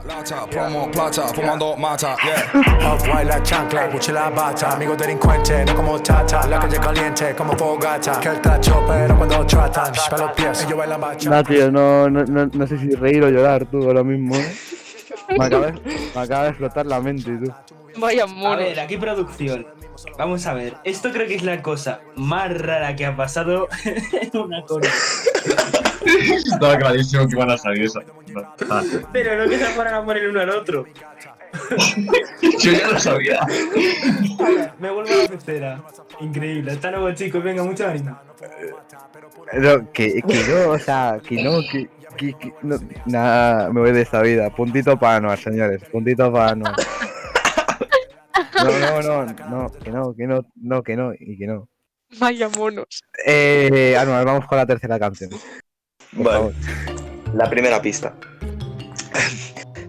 Plata, 0.08 1.26
fumando 1.34 1.76
mata, 1.76 2.16
yeah. 2.24 2.92
Off-white 2.92 3.24
la 3.26 3.42
chancla, 3.42 3.88
Gucci 3.88 4.12
la 4.12 4.30
bata 4.30 4.72
Amigo 4.72 4.96
delincuente, 4.96 5.64
no 5.64 5.74
como 5.74 6.00
tata 6.00 6.46
La 6.46 6.58
calle 6.58 6.78
caliente 6.78 7.34
como 7.34 7.52
fogata 7.56 8.18
Que 8.20 8.28
el 8.28 8.40
tacho, 8.40 8.82
pero 8.86 9.16
cuando 9.16 9.44
tratan 9.46 9.92
Para 10.10 10.26
los 10.26 10.32
pies, 10.32 10.64
ellos 10.64 10.78
bailan 10.78 11.00
bacha 11.00 11.30
No, 11.30 11.44
tío, 11.44 11.70
no, 11.70 12.08
no, 12.08 12.24
no, 12.24 12.46
no 12.52 12.66
sé 12.66 12.78
si 12.78 12.90
reír 12.94 13.22
o 13.22 13.28
llorar 13.28 13.66
tú 13.66 13.82
ahora 13.82 14.02
mismo. 14.02 14.34
¿eh? 14.36 14.56
Me 15.36 15.44
acaba, 15.44 15.66
de- 15.66 15.80
me 16.14 16.20
acaba 16.20 16.42
de 16.44 16.48
explotar 16.50 16.86
la 16.86 17.00
mente, 17.00 17.30
tú. 17.36 17.52
Vaya 17.98 18.24
A 18.24 18.26
mono. 18.26 18.56
ver, 18.56 18.80
aquí 18.80 18.96
producción. 18.96 19.66
Vamos 20.16 20.46
a 20.46 20.54
ver. 20.54 20.74
Esto 20.84 21.10
creo 21.12 21.26
que 21.26 21.34
es 21.36 21.42
la 21.42 21.62
cosa 21.62 22.00
más 22.16 22.56
rara 22.56 22.94
que 22.96 23.06
ha 23.06 23.16
pasado 23.16 23.68
en 23.84 24.36
una 24.38 24.62
cosa. 24.62 24.90
Estaba 26.04 26.78
clarísimo 26.78 27.26
que 27.26 27.34
iban 27.34 27.50
a 27.50 27.58
salir 27.58 27.84
esa. 27.84 28.00
Ah, 28.70 28.82
Pero 29.12 29.36
no 29.36 29.48
que 29.48 29.58
se 29.58 29.66
fueran 29.66 29.94
a 29.94 30.04
poner 30.04 30.28
uno 30.28 30.40
al 30.40 30.50
otro. 30.50 30.84
Yo 32.60 32.72
ya 32.72 32.88
lo 32.88 32.98
sabía. 32.98 33.40
Me 34.78 34.90
vuelvo 34.90 35.10
a 35.12 35.22
la 35.22 35.28
pecera. 35.28 35.82
Increíble. 36.20 36.72
Hasta 36.72 36.90
luego, 36.90 37.12
chicos. 37.12 37.42
Venga, 37.42 37.64
mucho 37.64 37.86
ánimo. 37.86 38.18
No, 39.54 39.92
que, 39.92 40.22
que 40.22 40.44
no, 40.48 40.70
o 40.70 40.78
sea, 40.78 41.20
que 41.26 41.42
no, 41.42 41.60
que, 41.70 41.88
que, 42.16 42.34
que 42.34 42.52
no, 42.62 42.78
nada, 43.06 43.72
me 43.72 43.80
voy 43.80 43.92
de 43.92 44.02
esta 44.02 44.20
vida. 44.22 44.50
Puntito 44.50 44.98
para 44.98 45.16
Anuar, 45.16 45.38
señores, 45.38 45.82
puntito 45.90 46.30
para. 46.32 46.54
No, 48.64 48.78
no, 48.78 49.02
no, 49.02 49.26
no, 49.26 49.72
que 49.72 49.90
no, 49.90 50.14
que 50.14 50.26
no, 50.26 50.46
no, 50.56 50.82
que 50.82 50.96
no, 50.96 51.12
y 51.18 51.38
que 51.38 51.46
no. 51.46 51.68
Vaya 52.18 52.48
monos. 52.48 53.02
Eh, 53.26 53.96
Anuar, 53.98 54.24
vamos 54.24 54.46
con 54.46 54.58
la 54.58 54.66
tercera 54.66 54.98
canción. 54.98 55.30
Vale. 56.12 56.52
La 57.34 57.50
primera 57.50 57.82
pista. 57.82 58.14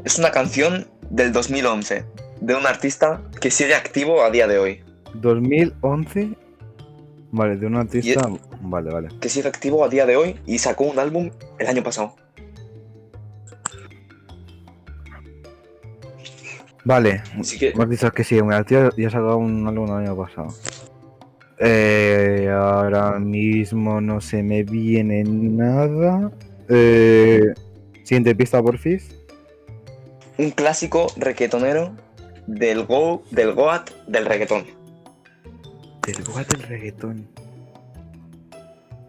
Es 0.03 0.17
una 0.17 0.31
canción 0.31 0.87
del 1.09 1.31
2011 1.31 2.05
de 2.41 2.55
un 2.55 2.65
artista 2.65 3.21
que 3.39 3.51
sigue 3.51 3.75
activo 3.75 4.23
a 4.23 4.31
día 4.31 4.47
de 4.47 4.59
hoy. 4.59 4.83
2011. 5.13 6.35
Vale, 7.31 7.57
de 7.57 7.65
un 7.65 7.75
artista. 7.75 8.21
Vale, 8.61 8.91
vale. 8.91 9.09
Que 9.19 9.29
sigue 9.29 9.47
activo 9.47 9.83
a 9.83 9.89
día 9.89 10.05
de 10.05 10.15
hoy 10.15 10.39
y 10.45 10.57
sacó 10.57 10.85
un 10.85 10.99
álbum 10.99 11.31
el 11.57 11.67
año 11.67 11.83
pasado. 11.83 12.15
Vale, 16.85 17.21
Así 17.39 17.57
que- 17.59 17.73
dicho 17.89 18.11
que 18.11 18.23
sí, 18.23 18.37
el 18.37 18.65
tío 18.65 18.89
ya 18.95 19.09
sacó 19.09 19.37
un 19.37 19.67
álbum 19.67 19.85
el 19.89 20.05
año 20.07 20.15
pasado. 20.15 20.47
Eh, 21.59 22.49
ahora 22.49 23.19
mismo 23.19 23.99
no 23.99 24.21
se 24.21 24.41
me 24.41 24.63
viene 24.63 25.23
nada. 25.25 26.31
Eh, 26.69 27.53
siguiente 28.03 28.33
pista, 28.33 28.61
porfis. 28.63 29.15
Un 30.37 30.51
clásico 30.51 31.07
reggaetonero 31.17 31.91
del 32.47 32.85
Go, 32.85 33.23
del 33.31 33.53
Goat 33.53 33.89
del 34.07 34.25
reggaetón. 34.25 34.63
Del 36.07 36.23
Goat 36.23 36.47
del 36.47 36.63
reggaetón. 36.63 37.27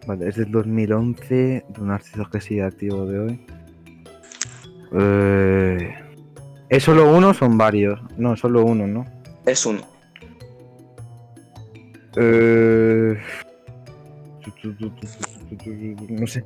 Vale, 0.05 0.27
es 0.27 0.35
del 0.35 0.51
2011, 0.51 1.63
de 1.67 1.81
un 1.81 1.91
artista 1.91 2.27
que 2.29 2.41
sigue 2.41 2.63
activo 2.63 3.05
de 3.05 3.19
hoy. 3.19 3.45
Eh, 4.93 5.93
¿Es 6.71 6.83
solo 6.83 7.13
uno 7.13 7.31
o 7.31 7.33
son 7.33 7.57
varios? 7.57 7.99
No, 8.15 8.37
solo 8.37 8.63
uno, 8.63 8.87
¿no? 8.87 9.05
Es 9.45 9.65
uno. 9.65 9.81
Eh... 12.15 13.19
No 16.07 16.27
sé. 16.27 16.45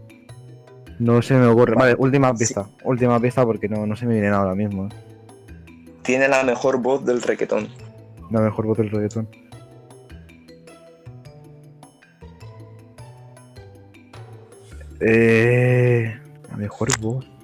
No 0.97 1.21
se 1.21 1.36
me 1.36 1.45
ocurre. 1.45 1.76
Vale, 1.76 1.95
última 1.99 2.34
pista. 2.34 2.67
Última 2.84 3.19
pista 3.19 3.45
porque 3.45 3.69
no, 3.69 3.86
no 3.86 3.95
se 3.95 4.07
me 4.07 4.13
viene 4.13 4.30
nada 4.32 4.41
ahora 4.41 4.55
mismo. 4.55 4.88
¿eh? 4.88 4.89
Tiene 6.01 6.28
la 6.28 6.43
mejor 6.43 6.82
voz 6.82 7.05
del 7.05 7.21
reggaetón. 7.21 7.67
La 8.32 8.41
mejor 8.41 8.65
voz 8.65 8.80
del 8.80 8.89
reggaetón. 8.89 9.30
Eh... 15.01 16.19
La 16.49 16.57
mejor 16.57 16.89
voz. 16.99 17.34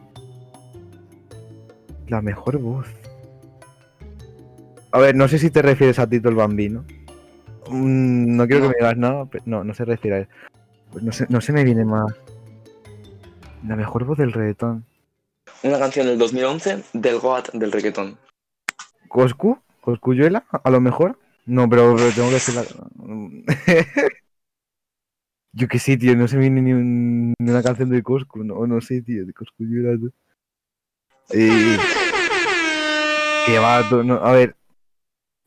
La 2.11 2.21
mejor 2.21 2.57
voz. 2.57 2.87
A 4.91 4.99
ver, 4.99 5.15
no 5.15 5.29
sé 5.29 5.39
si 5.39 5.49
te 5.49 5.61
refieres 5.61 5.97
a 5.97 6.07
Tito 6.09 6.27
el 6.27 6.35
Bambino. 6.35 6.83
Mm, 7.69 8.35
no 8.35 8.45
quiero 8.47 8.63
que 8.63 8.67
me 8.67 8.73
digas 8.77 8.97
nada, 8.97 9.25
pero 9.27 9.45
no, 9.47 9.63
no 9.63 9.73
se 9.73 9.85
refiere 9.85 10.17
a 10.17 10.19
él. 10.19 10.27
Pues 10.91 11.05
no, 11.05 11.13
se, 11.13 11.25
no 11.29 11.39
se 11.39 11.53
me 11.53 11.63
viene 11.63 11.85
más. 11.85 12.13
La 13.65 13.77
mejor 13.77 14.03
voz 14.03 14.17
del 14.17 14.33
reggaetón. 14.33 14.83
Una 15.63 15.79
canción 15.79 16.05
del 16.07 16.17
2011 16.17 16.83
del 16.91 17.19
Goat 17.19 17.51
del 17.53 17.71
reggaetón. 17.71 18.17
¿Coscu? 19.07 19.57
¿Coscuyuela? 19.79 20.43
A 20.51 20.69
lo 20.69 20.81
mejor. 20.81 21.17
No, 21.45 21.69
pero, 21.69 21.95
pero 21.95 22.11
tengo 22.11 22.27
que 22.27 22.33
decir 22.33 22.55
la... 22.55 22.63
Yo 25.53 25.67
qué 25.69 25.79
sé, 25.79 25.95
tío, 25.95 26.13
no 26.17 26.27
se 26.27 26.35
me 26.35 26.41
viene 26.49 26.61
ni, 26.61 26.73
un- 26.73 27.33
ni 27.39 27.51
una 27.51 27.63
canción 27.63 27.89
de 27.89 28.03
Coscu, 28.03 28.43
no, 28.43 28.67
no 28.67 28.81
sé, 28.81 29.01
tío, 29.01 29.25
de 29.25 29.31
Coscuyuela. 29.33 29.97
tú. 29.97 30.11
Eh, 31.33 31.77
que 33.45 33.59
va, 33.59 33.81
no, 34.03 34.15
a 34.15 34.31
ver. 34.33 34.55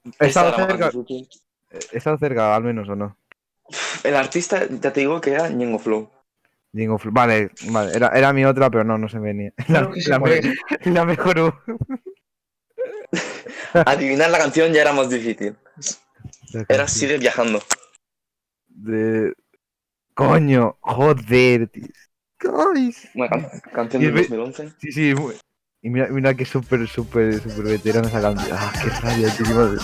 He 0.05 0.27
Esta 0.27 0.49
estado 0.49 0.57
cerca, 0.69 0.91
he 1.93 1.97
estado 1.97 2.19
cerca, 2.19 2.55
al 2.55 2.63
menos, 2.65 2.89
¿o 2.89 2.95
no? 2.97 3.17
El 4.03 4.17
artista, 4.17 4.67
ya 4.69 4.93
te 4.93 5.01
digo 5.01 5.21
que 5.21 5.31
era 5.31 5.49
Ñengo 5.49 5.79
Flow. 5.79 6.11
Jingo 6.75 6.99
Fl- 6.99 7.11
Vale, 7.13 7.51
vale, 7.71 7.93
era, 7.97 8.09
era 8.09 8.33
mi 8.33 8.45
otra, 8.45 8.69
pero 8.69 8.83
no, 8.85 8.99
no 8.99 9.09
se 9.09 9.19
me 9.21 9.29
venía. 9.29 9.53
La, 9.69 9.89
la 10.09 10.21
puede. 10.21 10.43
me- 10.85 10.91
la 10.93 11.05
mejor 11.05 11.41
voz. 11.41 11.55
Adivinar 13.87 14.31
la 14.31 14.39
canción 14.39 14.73
ya 14.73 14.83
era 14.83 14.93
más 14.93 15.09
difícil. 15.09 15.57
Era 16.69 16.87
Sigue 16.89 17.19
viajando. 17.19 17.63
De... 18.69 19.33
Coño, 20.15 20.77
joder, 20.81 21.69
tío. 21.69 21.87
Guys. 22.41 23.09
Una 23.15 23.29
can- 23.29 23.49
canción 23.73 24.03
del 24.03 24.13
ve- 24.13 24.21
2011. 24.23 24.73
Sí, 24.79 24.93
sí, 24.93 25.15
muy- 25.15 25.35
y 25.85 25.91
mira, 25.91 26.09
mira 26.09 26.33
que 26.33 26.47
súper, 26.47 26.89
súper, 26.89 27.43
súper 27.43 27.65
veterana 27.65 28.09
esa 28.09 28.23
canción. 28.23 28.57
Ah, 28.59 28.73
qué 28.83 28.89
rabia, 28.89 29.29
tío. 29.37 29.55
Vamos 29.55 29.79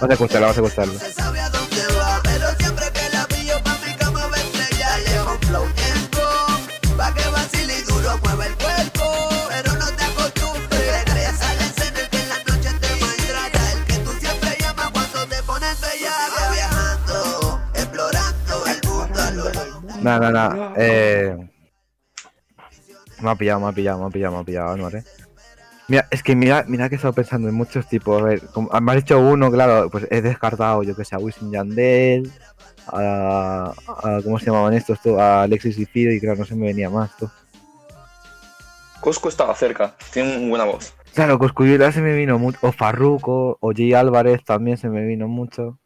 a 0.00 0.14
acostarla, 0.14 0.48
vamos 0.48 0.56
a 0.56 0.60
acostarla. 0.60 0.92
No 20.02 20.20
nah, 20.20 20.30
nah. 20.30 20.72
Eh... 20.76 21.36
Me 23.20 23.30
ha 23.30 23.34
pillado, 23.34 23.60
me 23.60 23.68
ha 23.68 23.72
pillado, 23.72 24.00
me 24.00 24.06
ha 24.06 24.10
pillado, 24.10 24.34
me 24.34 24.40
ha 24.40 24.44
pillado, 24.44 24.70
Anuar, 24.72 24.96
eh. 24.96 25.04
Mira, 25.88 26.08
es 26.10 26.22
que 26.22 26.34
mira, 26.34 26.64
mira 26.66 26.88
que 26.88 26.94
he 26.94 26.96
estado 26.96 27.14
pensando 27.14 27.48
en 27.48 27.54
muchos 27.54 27.86
tipos. 27.86 28.20
A 28.20 28.24
ver, 28.24 28.40
como, 28.48 28.68
me 28.80 28.92
has 28.92 28.96
dicho 28.98 29.20
uno, 29.20 29.50
claro, 29.52 29.88
pues 29.88 30.06
he 30.10 30.20
descartado, 30.20 30.82
yo 30.82 30.96
que 30.96 31.04
sé, 31.04 31.14
a 31.14 31.18
Wisin 31.18 31.52
Yandel, 31.52 32.30
a, 32.88 33.72
a- 33.86 34.20
¿Cómo 34.24 34.38
se 34.38 34.46
llamaban 34.46 34.74
estos? 34.74 35.00
tú? 35.00 35.18
A 35.18 35.42
Alexis 35.42 35.78
y 35.78 35.86
Fido, 35.86 36.12
y 36.12 36.20
claro, 36.20 36.38
no 36.40 36.44
se 36.44 36.56
me 36.56 36.66
venía 36.66 36.90
más. 36.90 37.16
tú. 37.16 37.30
Cosco 39.00 39.28
estaba 39.28 39.54
cerca, 39.54 39.94
tiene 40.12 40.36
una 40.38 40.48
buena 40.48 40.64
voz. 40.64 40.92
Claro, 41.14 41.38
Coscuyuela 41.38 41.92
se 41.92 42.02
me 42.02 42.14
vino 42.14 42.38
mucho. 42.38 42.58
O 42.62 42.72
Farruko, 42.72 43.56
o 43.60 43.72
Jay 43.72 43.94
Álvarez 43.94 44.44
también 44.44 44.76
se 44.76 44.88
me 44.88 45.06
vino 45.06 45.28
mucho. 45.28 45.78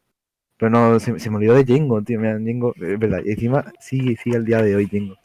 Pero 0.57 0.71
no, 0.71 0.99
se, 0.99 1.19
se 1.21 1.31
me 1.31 1.37
olvidó 1.37 1.55
de 1.55 1.65
Jingo, 1.65 2.03
tío. 2.03 2.19
Mira, 2.19 2.39
Jingo, 2.39 2.75
es 2.77 2.99
verdad. 2.99 3.21
Y 3.25 3.33
encima 3.33 3.65
sigue, 3.81 4.17
sigue 4.17 4.37
el 4.37 4.45
día 4.45 4.63
de 4.63 4.75
hoy, 4.77 4.87
Jingo. 4.89 5.17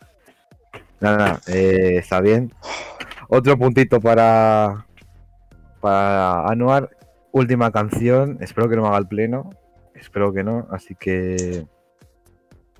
Nada, 0.99 1.17
nada, 1.17 1.41
eh, 1.47 1.97
está 1.97 2.19
bien. 2.21 2.51
Otro 3.27 3.57
puntito 3.57 3.99
para. 3.99 4.85
Para 5.81 6.47
Anuar. 6.47 6.89
Última 7.31 7.71
canción. 7.71 8.37
Espero 8.41 8.69
que 8.69 8.75
no 8.75 8.83
me 8.83 8.87
haga 8.89 8.97
el 8.97 9.07
pleno. 9.07 9.49
Espero 9.93 10.33
que 10.33 10.43
no. 10.43 10.67
Así 10.71 10.95
que. 10.95 11.65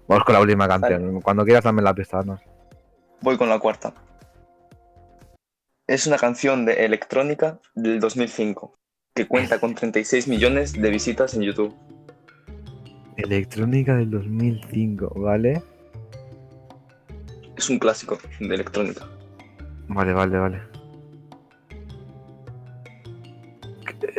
Vamos 0.08 0.24
con 0.24 0.34
la 0.34 0.42
última 0.42 0.68
canción. 0.68 1.22
Cuando 1.22 1.44
quieras, 1.44 1.64
dame 1.64 1.82
la 1.82 1.94
pista, 1.94 2.20
Anuar. 2.20 2.42
Voy 3.22 3.38
con 3.38 3.50
la 3.50 3.60
cuarta. 3.60 3.94
Es 5.88 6.08
una 6.08 6.18
canción 6.18 6.66
de 6.66 6.86
electrónica 6.86 7.60
del 7.76 8.00
2005 8.00 8.74
que 9.16 9.28
cuenta 9.28 9.60
con 9.60 9.76
36 9.76 10.28
millones 10.28 10.74
de 10.74 10.90
visitas 10.90 11.36
en 11.36 11.44
YouTube. 11.44 11.74
Electrónica 13.18 13.96
del 13.96 14.12
2005, 14.12 15.14
¿vale? 15.16 15.62
Es 17.56 17.70
un 17.70 17.80
clásico 17.80 18.18
de 18.40 18.54
electrónica. 18.54 19.08
Vale, 19.88 20.14
vale, 20.14 20.38
vale. 20.38 20.62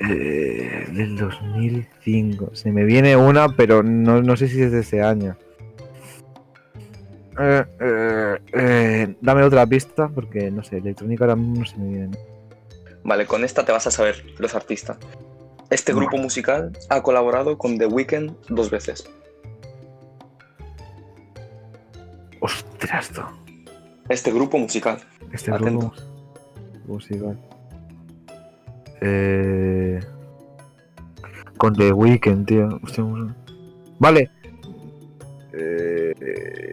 Eh, 0.08 0.86
del 0.92 1.16
2005. 1.16 2.50
Se 2.54 2.70
me 2.72 2.84
viene 2.84 3.16
una, 3.16 3.48
pero 3.48 3.82
no, 3.82 4.22
no 4.22 4.36
sé 4.36 4.48
si 4.48 4.62
es 4.62 4.72
de 4.72 4.80
ese 4.80 5.02
año. 5.02 5.36
Eh, 7.38 7.64
eh, 7.80 8.38
eh, 8.52 9.16
dame 9.20 9.42
otra 9.42 9.66
pista, 9.66 10.08
porque 10.08 10.50
no 10.50 10.64
sé, 10.64 10.78
electrónica 10.78 11.24
ahora 11.24 11.36
mismo 11.36 11.60
no 11.60 11.66
se 11.66 11.76
me 11.76 11.88
viene. 11.88 12.18
Vale, 13.04 13.26
con 13.26 13.44
esta 13.44 13.64
te 13.64 13.72
vas 13.72 13.86
a 13.86 13.90
saber 13.90 14.24
los 14.38 14.54
artistas. 14.54 14.98
Este 15.70 15.92
grupo 15.92 16.16
musical 16.16 16.72
ha 16.88 17.02
colaborado 17.02 17.58
con 17.58 17.78
The 17.78 17.86
Weeknd 17.86 18.32
dos 18.48 18.70
veces. 18.70 19.08
Ostras, 22.40 23.10
tú. 23.10 23.22
Este 24.08 24.32
grupo 24.32 24.58
musical. 24.58 24.98
Este 25.32 25.50
Atento. 25.50 25.90
grupo 25.90 25.94
musical. 26.86 27.38
Eh, 29.00 30.00
con 31.58 31.74
The 31.74 31.92
Weeknd, 31.92 32.46
tío. 32.46 32.80
Hostia, 32.82 33.04
Vale. 33.98 34.30
Eh, 35.52 36.72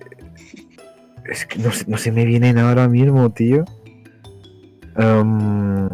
es 1.26 1.46
que 1.46 1.60
no, 1.60 1.72
se- 1.72 1.86
no 1.90 1.98
se 1.98 2.12
me 2.12 2.26
vienen 2.26 2.58
ahora 2.58 2.88
mismo, 2.88 3.30
tío. 3.32 3.64
Em, 4.98 5.90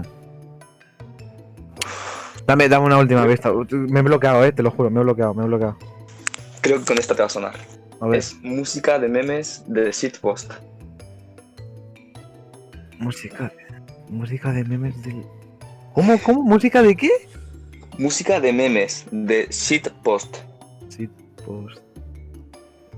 dame, 2.45 2.67
dame 2.67 2.85
una 2.87 2.97
última 2.97 3.25
vista. 3.25 3.51
Me 3.71 3.99
he 3.99 4.03
bloqueado, 4.03 4.43
eh, 4.43 4.51
te 4.51 4.63
lo 4.63 4.71
juro, 4.71 4.89
me 4.89 4.99
he 4.99 5.03
bloqueado, 5.03 5.33
me 5.35 5.43
he 5.43 5.47
bloqueado. 5.47 5.77
Creo 6.61 6.79
que 6.79 6.85
con 6.85 6.97
esta 6.97 7.15
te 7.15 7.21
va 7.21 7.27
a 7.27 7.29
sonar. 7.29 7.53
A 8.01 8.07
ver. 8.07 8.19
Es 8.19 8.35
música 8.41 8.97
de 8.99 9.07
memes 9.07 9.63
de 9.67 9.91
Shitpost. 9.91 10.51
Música, 12.99 13.51
música 14.09 14.51
de 14.51 14.63
memes 14.65 15.01
del. 15.03 15.23
¿Cómo, 15.93 16.19
cómo? 16.21 16.43
¿Música 16.43 16.81
de 16.83 16.95
qué? 16.95 17.09
Música 17.97 18.39
de 18.39 18.51
memes 18.53 19.05
de 19.11 19.47
Shitpost. 19.49 20.37
Shitpost. 20.89 21.79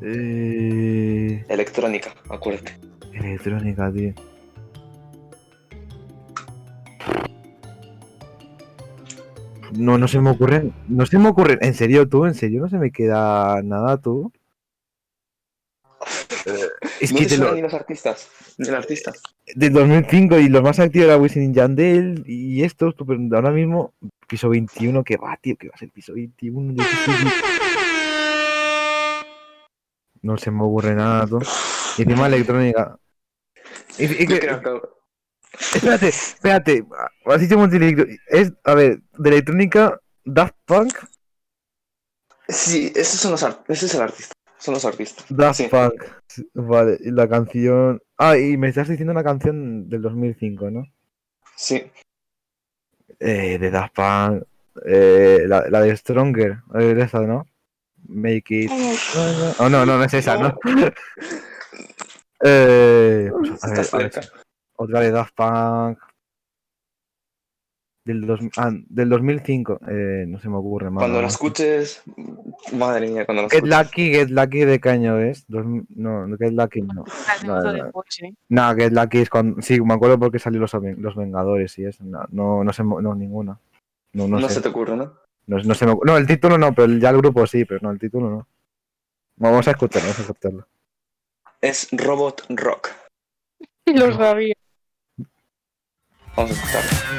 Eh, 0.02 1.45
Electrónica, 1.47 2.14
acuérdate. 2.30 2.76
electrónica, 3.14 3.91
tío. 3.91 4.14
No, 9.74 9.97
no 9.97 10.08
se 10.08 10.20
me 10.20 10.32
ocurren. 10.32 10.74
No 10.88 11.06
se 11.06 11.18
me 11.18 11.30
ocurren. 11.30 11.60
¿En 11.62 11.74
serio 11.74 12.08
tú? 12.10 12.26
¿En 12.26 12.34
serio 12.34 12.62
no 12.62 12.70
se 12.70 12.78
me 12.78 12.91
queda 12.91 13.62
nada 13.64 13.97
tú? 13.97 14.32
Eh, 16.45 16.68
es 16.99 17.11
¿No 17.11 17.19
que 17.19 17.25
te 17.25 17.38
lo- 17.38 17.53
ni 17.53 17.61
los 17.61 17.73
artistas? 17.73 18.27
Ni 18.57 18.67
el 18.67 18.75
artista. 18.75 19.11
del 19.55 19.73
2005 19.73 20.39
y 20.39 20.49
los 20.49 20.61
más 20.63 20.79
activos 20.79 21.07
era 21.07 21.17
Wisin 21.17 21.53
Yandel 21.53 22.23
y 22.25 22.63
estos, 22.63 22.95
pero 23.05 23.19
ahora 23.36 23.51
mismo 23.51 23.93
piso 24.27 24.49
21, 24.49 25.03
que 25.03 25.17
va, 25.17 25.38
tío, 25.41 25.55
que 25.57 25.67
va 25.69 25.73
a 25.75 25.77
ser 25.77 25.89
piso 25.91 26.13
21. 26.13 26.73
yo 26.73 26.84
qué 26.84 27.11
sé, 27.11 27.17
tío. 27.21 27.32
No 30.21 30.38
se 30.38 30.51
me 30.51 30.63
ocurre 30.63 30.93
nada, 30.95 31.25
tú. 31.27 31.39
Y 31.97 32.03
encima 32.03 32.27
electrónica. 32.27 32.97
Y- 33.97 34.05
y 34.05 34.27
que- 34.27 34.39
Creo 34.39 34.61
que- 34.61 34.88
espérate, 35.75 36.07
espérate. 36.09 36.86
Dicho 37.39 37.57
multi- 37.57 38.17
Es, 38.27 38.53
a 38.63 38.75
ver, 38.75 38.99
de 39.17 39.29
electrónica, 39.29 39.99
Daft 40.23 40.55
Punk, 40.65 40.93
Sí, 42.47 42.91
esos 42.95 43.19
son 43.21 43.32
los 43.32 43.43
art- 43.43 43.63
ese 43.69 43.86
es 43.86 43.95
el 43.95 44.01
artista. 44.01 44.34
Son 44.62 44.76
los 44.76 44.86
artistas. 44.86 45.26
Daft 45.30 45.57
Sí. 45.57 45.68
Punk. 45.68 46.03
Vale, 46.53 46.97
y 47.01 47.09
la 47.12 47.28
canción. 47.28 47.99
Ah, 48.18 48.38
y 48.38 48.57
me 48.57 48.70
estás 48.70 48.88
diciendo 48.88 49.12
una 49.12 49.24
canción 49.24 49.89
del 49.89 50.03
2005, 50.03 50.70
¿no? 50.70 50.84
Sí. 51.55 51.84
Eh, 53.20 53.57
de 53.57 53.72
Daft 53.72 53.95
Punk. 53.95 54.43
Eh, 54.86 55.45
la, 55.47 55.68
la 55.68 55.82
de 55.82 55.97
Stronger. 55.97 56.59
eh, 56.76 56.95
esa, 56.99 57.22
¿no? 57.22 57.47
Make 58.07 58.43
it. 58.66 58.72
Oh, 59.59 59.68
no, 59.68 59.84
no, 59.86 59.97
no 59.97 60.03
es 60.03 60.14
esa, 60.14 60.38
¿no? 60.38 60.55
eh, 62.43 63.32
pues, 63.32 63.64
a 63.64 63.97
ver, 63.97 64.12
a 64.16 64.22
otra 64.76 64.99
de 65.01 65.12
Daft 65.12 65.34
Punk. 65.36 65.99
Del, 68.12 68.28
dos, 68.28 68.39
ah, 68.57 68.72
del 68.89 69.09
2005. 69.09 69.80
Eh, 69.88 70.26
no 70.28 70.39
se 70.39 70.49
me 70.49 70.57
ocurre 70.57 70.89
más. 70.89 71.01
Cuando 71.01 71.22
la 71.22 71.28
escuches, 71.28 72.03
madre 72.74 73.09
mía, 73.09 73.26
cuando 73.26 73.43
la 73.43 73.49
Get 73.49 73.64
escuches. 73.64 73.78
Lucky, 73.78 74.14
Get 74.14 74.30
Lucky 74.30 74.59
de 74.66 74.80
qué 74.80 74.89
año 74.89 75.20
es? 75.20 75.45
Dos 75.47 75.66
no, 75.95 76.28
Get 76.38 76.51
Lucky 76.51 76.82
no. 76.82 77.05
No, 77.45 77.62
no, 77.62 77.74
no. 77.74 77.91
No, 78.49 78.76
Get 78.76 78.91
Lucky 78.91 79.20
es 79.20 79.30
con. 79.30 79.62
Sí, 79.62 79.80
me 79.80 79.93
acuerdo 79.93 80.20
porque 80.20 80.39
salió 80.39 80.59
los, 80.59 80.74
los 80.74 81.16
Vengadores 81.16 81.80
y 81.80 81.86
eso. 81.86 82.03
No, 82.03 82.26
no, 82.32 82.64
no 82.64 82.74
sé, 82.74 82.84
no, 82.84 83.16
ninguna. 83.16 83.57
No, 84.14 84.28
no, 84.28 84.39
No, 84.39 84.49
sé. 84.49 84.55
se 84.55 84.62
te 84.62 84.70
ocurre, 84.70 84.97
¿no? 84.97 85.14
No, 85.47 85.57
no 85.57 85.74
se 85.74 85.86
me 85.86 85.95
no, 86.03 86.18
el 86.18 86.28
título 86.28 86.57
no, 86.57 86.74
pero 86.74 86.91
ya 86.93 87.09
el 87.09 87.18
grupo 87.18 87.47
sí, 87.47 87.66
pero 87.66 87.80
no, 87.82 87.91
el 87.91 87.99
título 87.99 88.30
no. 88.30 88.47
Vamos 89.38 89.68
a 89.68 89.72
escucharlo, 89.72 90.07
vamos 90.07 90.20
a 90.20 90.22
escucharlo. 90.22 90.68
Es 91.62 91.88
Robot 91.91 92.45
Rock. 92.49 92.89
Lo 93.86 94.12
sabía. 94.14 94.53
Vamos 96.36 96.51
a 96.51 96.53
escucharlo. 96.53 97.11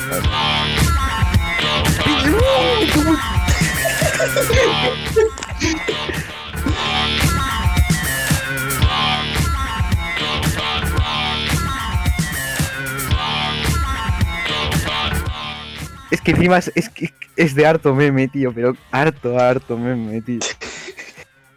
Es 16.11 16.21
que 16.21 16.33
encima 16.33 16.59
es, 16.59 16.71
es, 16.75 16.91
es 17.37 17.55
de 17.55 17.67
harto 17.67 17.95
meme, 17.95 18.29
tío, 18.29 18.53
pero 18.53 18.77
harto, 18.91 19.39
harto 19.39 19.79
meme, 19.79 20.21
tío. 20.21 20.41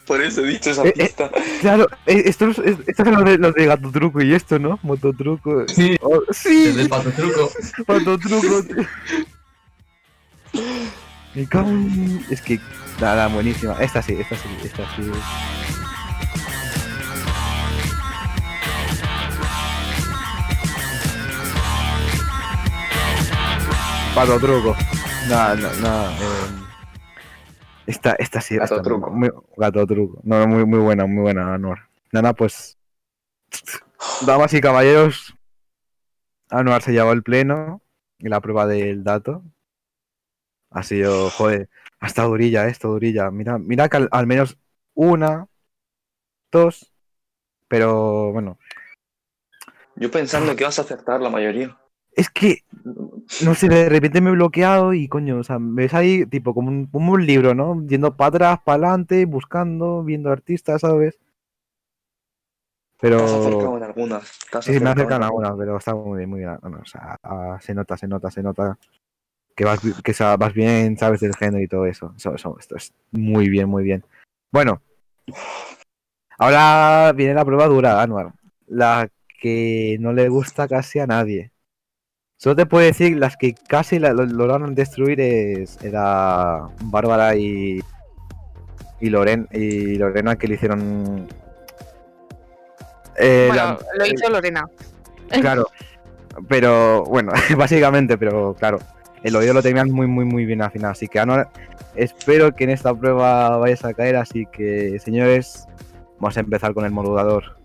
Por 0.06 0.22
eso 0.22 0.42
he 0.46 0.48
dicho 0.50 0.70
esa 0.70 0.84
Eh, 0.84 0.94
eh, 0.96 1.04
pista. 1.06 1.30
Claro, 1.62 1.88
eh, 2.06 2.24
esto 2.26 2.48
es, 2.50 2.60
es- 2.60 2.78
estos 2.88 3.06
son 3.06 3.16
los 3.16 3.26
de, 3.26 3.38
los 3.40 3.54
de 3.56 3.66
gato 3.66 3.92
truco 3.92 4.22
y 4.22 4.34
esto, 4.34 4.60
¿no? 4.60 4.80
Mototruco. 4.84 5.66
Sí, 5.68 5.98
Oh, 6.02 6.22
sí. 6.32 6.68
el 6.68 6.78
del 6.78 6.90
pato 6.90 7.12
truco. 7.12 7.52
Pato 7.86 8.18
truco, 8.20 8.64
tío. 8.64 8.86
Me 11.34 11.48
cago 11.48 11.70
en- 11.70 12.26
Es 12.30 12.42
que. 12.42 12.60
Nada, 13.02 13.28
buenísima. 13.28 13.74
Esta 13.82 14.02
sí, 14.02 14.14
esta 14.20 14.36
sí, 14.38 14.48
esta 14.64 14.84
sí. 14.96 15.02
Pato 24.14 24.40
truco. 24.40 24.76
Nada, 25.28 25.56
no, 25.56 25.70
no. 25.82 26.10
eh, 26.12 26.65
esta, 27.88 28.14
esta 28.14 28.42
sí. 28.42 28.58
Gato 28.58 28.76
esta, 28.76 28.82
truco. 28.82 29.12
muy- 29.12 29.32
gato 29.58 29.86
truco. 29.86 30.20
No, 30.24 30.48
muy, 30.48 30.66
muy 30.66 30.80
buena, 30.80 31.06
muy 31.06 31.22
buena, 31.24 31.54
Anuar. 31.54 31.88
Nada, 32.12 32.34
pues. 32.34 32.78
Damas 34.26 34.54
y 34.54 34.62
caballeros. 34.62 35.34
Anuar 36.50 36.82
se 36.82 36.92
llevó 36.94 37.12
el 37.12 37.24
pleno. 37.24 37.82
Y 38.18 38.30
la 38.30 38.40
prueba 38.42 38.66
del 38.66 39.04
dato. 39.04 39.44
Ha 40.72 40.84
sido, 40.84 41.30
joder, 41.30 41.70
ha 42.00 42.08
estado 42.08 42.30
durilla, 42.30 42.68
eh, 42.68 42.72
esto 42.72 42.90
durilla. 42.90 43.30
Mira, 43.32 43.58
mira 43.58 43.88
que 43.90 43.98
al, 43.98 44.10
al 44.12 44.28
menos 44.28 44.58
una, 44.94 45.48
dos, 46.52 46.92
pero 47.68 48.32
bueno, 48.32 48.58
Yo 49.96 50.12
pensando 50.12 50.56
que 50.56 50.64
vas 50.64 50.80
a 50.80 50.84
acertar 50.84 51.22
la 51.22 51.30
mayoría. 51.30 51.78
Es 52.16 52.30
que 52.30 52.64
no 53.42 53.56
sé, 53.56 53.68
de 53.68 53.90
repente 53.90 54.22
me 54.22 54.30
he 54.30 54.34
bloqueado 54.34 54.94
y 54.94 55.08
coño, 55.08 55.40
o 55.40 55.44
sea, 55.44 55.60
me 55.60 55.84
ves 55.84 55.94
ahí 55.94 56.26
tipo 56.26 56.54
como 56.54 56.70
un, 56.70 56.86
como 56.86 57.14
un 57.14 57.26
libro, 57.26 57.56
¿no? 57.56 57.84
Yendo 57.88 58.16
para 58.16 58.28
atrás, 58.30 58.60
para 58.64 58.88
adelante, 58.88 59.26
buscando, 59.26 60.04
viendo 60.04 60.32
artistas, 60.32 60.82
¿sabes? 60.82 61.20
Pero... 63.00 63.18
Te 63.18 63.24
has 63.24 63.32
acercado 63.32 63.78
en 63.78 63.84
algunas. 63.84 64.40
te 64.52 64.58
has 64.58 64.66
Sí, 64.66 64.80
me 64.80 64.90
acercan 64.90 65.24
algunas, 65.24 65.54
pero 65.58 65.78
está 65.78 65.96
muy 65.96 66.20
bien, 66.20 66.30
muy 66.30 66.40
bien. 66.40 66.52
o 66.52 66.86
sea, 66.86 67.18
ah, 67.24 67.58
se 67.62 67.74
nota, 67.74 67.98
se 67.98 68.08
nota, 68.08 68.32
se 68.32 68.44
nota 68.44 68.78
que 69.56 69.66
vas, 69.66 69.80
que 70.04 70.14
vas 70.38 70.54
bien, 70.54 70.98
sabes 70.98 71.22
del 71.22 71.36
género 71.36 71.64
y 71.64 71.68
todo 71.68 71.86
eso. 71.86 72.14
Eso, 72.16 72.36
eso. 72.36 72.58
Esto 72.60 72.76
es 72.76 72.94
muy 73.12 73.50
bien, 73.50 73.68
muy 73.68 73.84
bien. 73.84 74.04
Bueno, 74.52 74.82
ahora 76.38 77.12
viene 77.14 77.34
la 77.34 77.46
prueba 77.46 77.68
dura, 77.68 78.02
Anuar. 78.02 78.34
La 78.68 79.10
que 79.42 79.98
no 80.00 80.14
le 80.14 80.30
gusta 80.30 80.68
casi 80.68 81.00
a 81.00 81.08
nadie. 81.08 81.52
Solo 82.38 82.56
te 82.56 82.66
puedo 82.66 82.86
decir, 82.86 83.18
las 83.18 83.38
que 83.38 83.54
casi 83.68 83.98
la- 83.98 84.14
lo 84.14 84.26
lograron 84.26 84.76
destruir 84.76 85.20
es 85.22 85.82
era 85.84 86.68
Bárbara 86.84 87.36
y, 87.36 87.80
y, 89.00 89.10
Loren, 89.10 89.48
y 89.52 89.96
Lorena 89.96 90.36
que 90.36 90.48
le 90.48 90.56
hicieron... 90.56 91.28
eh, 93.18 93.46
Bueno, 93.48 93.78
la- 93.98 94.06
lo 94.06 94.06
hizo 94.06 94.30
Lorena. 94.30 94.66
Claro, 95.42 95.68
pero 96.50 97.04
bueno, 97.06 97.32
básicamente, 97.58 98.18
pero 98.18 98.54
claro, 98.54 98.80
el 99.24 99.36
oído 99.36 99.54
lo 99.54 99.64
tenían 99.64 99.90
muy, 99.90 100.08
muy, 100.08 100.26
muy 100.26 100.46
bien 100.46 100.62
afinado. 100.62 100.92
Así 100.92 101.08
que 101.08 101.20
Anuar, 101.20 101.50
espero 101.96 102.54
que 102.54 102.66
en 102.66 102.70
esta 102.72 102.94
prueba 102.94 103.58
vayas 103.58 103.86
a 103.86 103.94
caer. 103.94 104.18
Así 104.18 104.46
que, 104.52 105.00
señores, 105.00 105.66
vamos 106.20 106.36
a 106.38 106.42
empezar 106.42 106.74
con 106.74 106.84
el 106.86 106.92
modulador. 106.92 107.58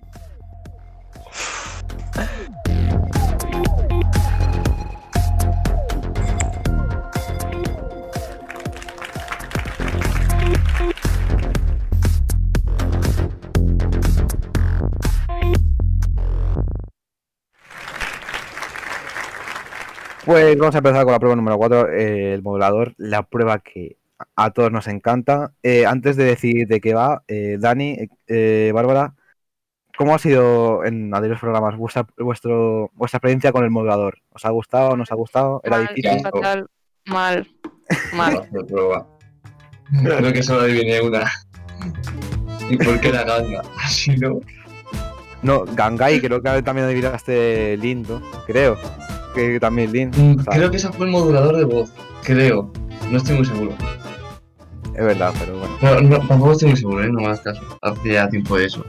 Pues 20.25 20.57
vamos 20.59 20.75
a 20.75 20.79
empezar 20.79 21.05
con 21.05 21.12
la 21.12 21.18
prueba 21.18 21.37
número 21.37 21.57
4, 21.57 21.89
el 21.89 22.43
modulador, 22.43 22.95
la 22.99 23.23
prueba 23.23 23.59
que 23.59 23.97
a 24.37 24.51
todos 24.51 24.71
nos 24.71 24.87
encanta. 24.87 25.53
Eh, 25.62 25.87
antes 25.87 26.16
de 26.16 26.25
decir 26.25 26.66
de 26.68 26.81
qué 26.81 26.95
va, 26.95 27.23
eh, 27.27 27.57
Dani, 27.59 27.97
eh, 28.27 28.71
Bárbara, 28.75 29.14
¿cómo 29.97 30.14
ha 30.14 30.18
sido 30.18 30.85
en 30.85 31.14
anteriores 31.14 31.41
programas 31.41 31.77
vuestra, 31.77 32.07
vuestro, 32.18 32.91
vuestra 32.95 33.16
experiencia 33.16 33.53
con 33.53 33.64
el 33.64 33.71
modulador? 33.71 34.18
¿Os 34.31 34.45
ha 34.45 34.51
gustado? 34.51 34.97
¿No 34.97 35.05
os 35.05 35.12
ha 35.12 35.14
gustado? 35.16 35.62
¿Era 35.64 35.79
Mal, 35.79 35.91
difícil? 35.95 36.21
fatal, 36.23 36.66
mal, 37.07 37.49
mal. 38.14 38.37
Hacer 38.39 38.66
prueba. 38.66 39.07
Creo 40.03 40.33
que 40.33 40.43
solo 40.43 40.61
adiviné 40.61 41.01
una. 41.01 41.25
¿Y 42.68 42.77
por 42.77 43.01
qué 43.01 43.11
la 43.11 43.25
ganga? 43.25 43.62
Así 43.83 44.16
no. 44.16 44.41
No, 45.43 45.64
Gangai, 45.64 46.21
creo 46.21 46.43
que 46.43 46.62
también 46.62 46.87
adivinaste 46.87 47.79
Lindo, 47.79 48.21
creo. 48.47 48.77
Que 49.35 49.61
también 49.61 49.93
Lin. 49.93 50.11
Mm, 50.16 50.45
Creo 50.45 50.70
que 50.70 50.76
ese 50.76 50.91
fue 50.91 51.07
el 51.07 51.12
modulador 51.12 51.57
de 51.57 51.64
voz. 51.64 51.93
Creo. 52.24 52.72
No 53.11 53.18
estoy 53.18 53.37
muy 53.37 53.45
seguro. 53.45 53.72
Es 54.95 55.05
verdad, 55.05 55.33
pero 55.39 55.59
bueno. 55.59 55.76
No, 55.81 56.01
no, 56.01 56.26
tampoco 56.26 56.53
estoy 56.53 56.68
muy 56.68 56.76
seguro, 56.76 57.05
¿eh? 57.05 57.09
No 57.09 57.20
me 57.20 57.26
hagas 57.26 57.41
caso. 57.41 57.62
Hace 57.81 58.12
ya 58.12 58.28
tiempo 58.28 58.57
de 58.57 58.66
eso. 58.66 58.85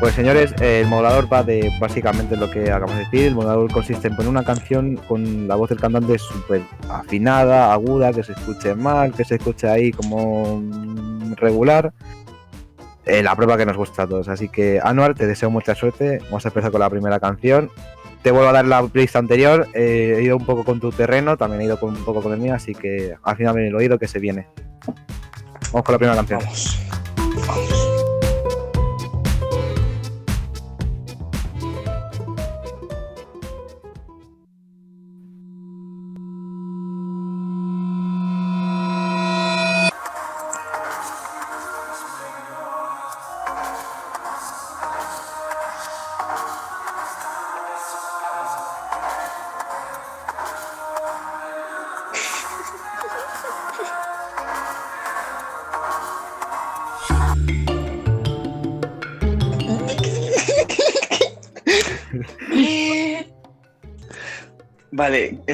Pues 0.00 0.14
señores, 0.14 0.54
el 0.62 0.86
modulador 0.86 1.30
va 1.30 1.42
de 1.42 1.70
básicamente 1.78 2.34
lo 2.34 2.50
que 2.50 2.70
acabamos 2.70 2.96
de 2.96 3.04
decir. 3.04 3.26
El 3.26 3.34
modulador 3.34 3.70
consiste 3.70 4.08
en 4.08 4.16
poner 4.16 4.30
una 4.30 4.44
canción 4.44 4.96
con 4.96 5.46
la 5.46 5.56
voz 5.56 5.68
del 5.68 5.78
cantante 5.78 6.18
súper 6.18 6.62
afinada, 6.88 7.70
aguda, 7.70 8.10
que 8.10 8.22
se 8.22 8.32
escuche 8.32 8.74
mal, 8.74 9.12
que 9.12 9.26
se 9.26 9.34
escuche 9.34 9.68
ahí 9.68 9.92
como 9.92 10.62
regular. 11.36 11.92
Eh, 13.04 13.22
la 13.22 13.36
prueba 13.36 13.58
que 13.58 13.66
nos 13.66 13.76
gusta 13.76 14.04
a 14.04 14.06
todos. 14.06 14.28
Así 14.28 14.48
que, 14.48 14.80
Anuar, 14.82 15.14
te 15.14 15.26
deseo 15.26 15.50
mucha 15.50 15.74
suerte. 15.74 16.20
Vamos 16.24 16.46
a 16.46 16.48
empezar 16.48 16.70
con 16.70 16.80
la 16.80 16.88
primera 16.88 17.20
canción. 17.20 17.70
Te 18.22 18.30
vuelvo 18.30 18.50
a 18.50 18.52
dar 18.52 18.66
la 18.66 18.82
playlist 18.82 19.16
anterior. 19.16 19.68
eh, 19.74 20.16
he 20.18 20.22
ido 20.22 20.36
un 20.36 20.44
poco 20.44 20.64
con 20.64 20.80
tu 20.80 20.90
terreno, 20.92 21.36
también 21.36 21.62
he 21.62 21.64
ido 21.64 21.78
un 21.80 22.04
poco 22.04 22.22
con 22.22 22.32
el 22.32 22.38
mío, 22.38 22.54
así 22.54 22.74
que 22.74 23.14
al 23.22 23.36
final 23.36 23.54
viene 23.54 23.68
el 23.68 23.74
oído 23.74 23.98
que 23.98 24.06
se 24.06 24.18
viene. 24.18 24.46
Vamos 25.72 25.84
con 25.84 25.92
la 25.92 25.98
primera 25.98 26.16
canción. 26.16 26.40
Vamos. 26.40 26.78
Vale, 27.46 27.69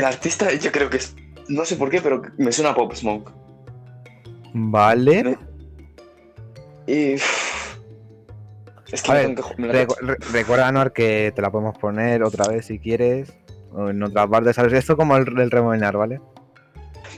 artista 0.07 0.53
yo 0.55 0.73
creo 0.73 0.89
que 0.91 0.99
es. 0.99 1.15
No 1.49 1.65
sé 1.65 1.77
por 1.77 1.91
qué, 1.91 2.01
pero 2.01 2.23
me 2.39 2.51
suena 2.53 2.71
a 2.71 2.75
Pop 2.75 2.93
Smoke. 2.95 3.33
Vale. 4.55 5.39
Y. 6.87 7.15
Es 8.93 9.03
que 9.03 9.11
A 9.11 9.15
me 9.15 9.21
ver, 9.21 9.27
tengo 9.35 9.49
que 9.49 9.55
ju- 9.55 9.59
me 9.59 9.67
la 9.69 9.75
recu- 9.87 9.99
re- 10.01 10.17
recuerda, 10.33 10.69
Anuar, 10.69 10.93
que 10.93 11.33
te 11.35 11.43
la 11.43 11.51
podemos 11.51 11.77
poner 11.79 12.23
otra 12.23 12.49
vez 12.49 12.67
si 12.67 12.79
quieres. 12.79 13.33
O 13.73 13.91
en 13.91 14.03
otra 14.03 14.27
parte, 14.27 14.53
¿sabes? 14.55 14.73
Esto 14.73 14.97
como 14.97 15.17
el, 15.17 15.39
el 15.39 15.51
remodelar, 15.51 15.97
¿vale? 15.97 16.21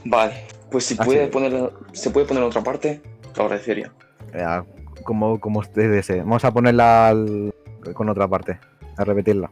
Vale, 0.05 0.45
pues 0.71 0.85
si 0.85 0.95
Así 0.95 1.03
puede 1.03 1.27
poner, 1.27 1.71
se 1.93 2.09
puede 2.09 2.25
poner 2.25 2.43
en 2.43 2.49
otra 2.49 2.63
parte, 2.63 3.01
lo 3.37 3.43
agradecería. 3.43 3.93
Ya, 4.33 4.65
como, 5.03 5.39
como 5.39 5.59
usted 5.59 5.89
desee. 5.91 6.19
Vamos 6.19 6.43
a 6.43 6.51
ponerla 6.51 7.09
al- 7.09 7.53
con 7.93 8.09
otra 8.09 8.27
parte, 8.27 8.59
a 8.97 9.03
repetirla. 9.05 9.51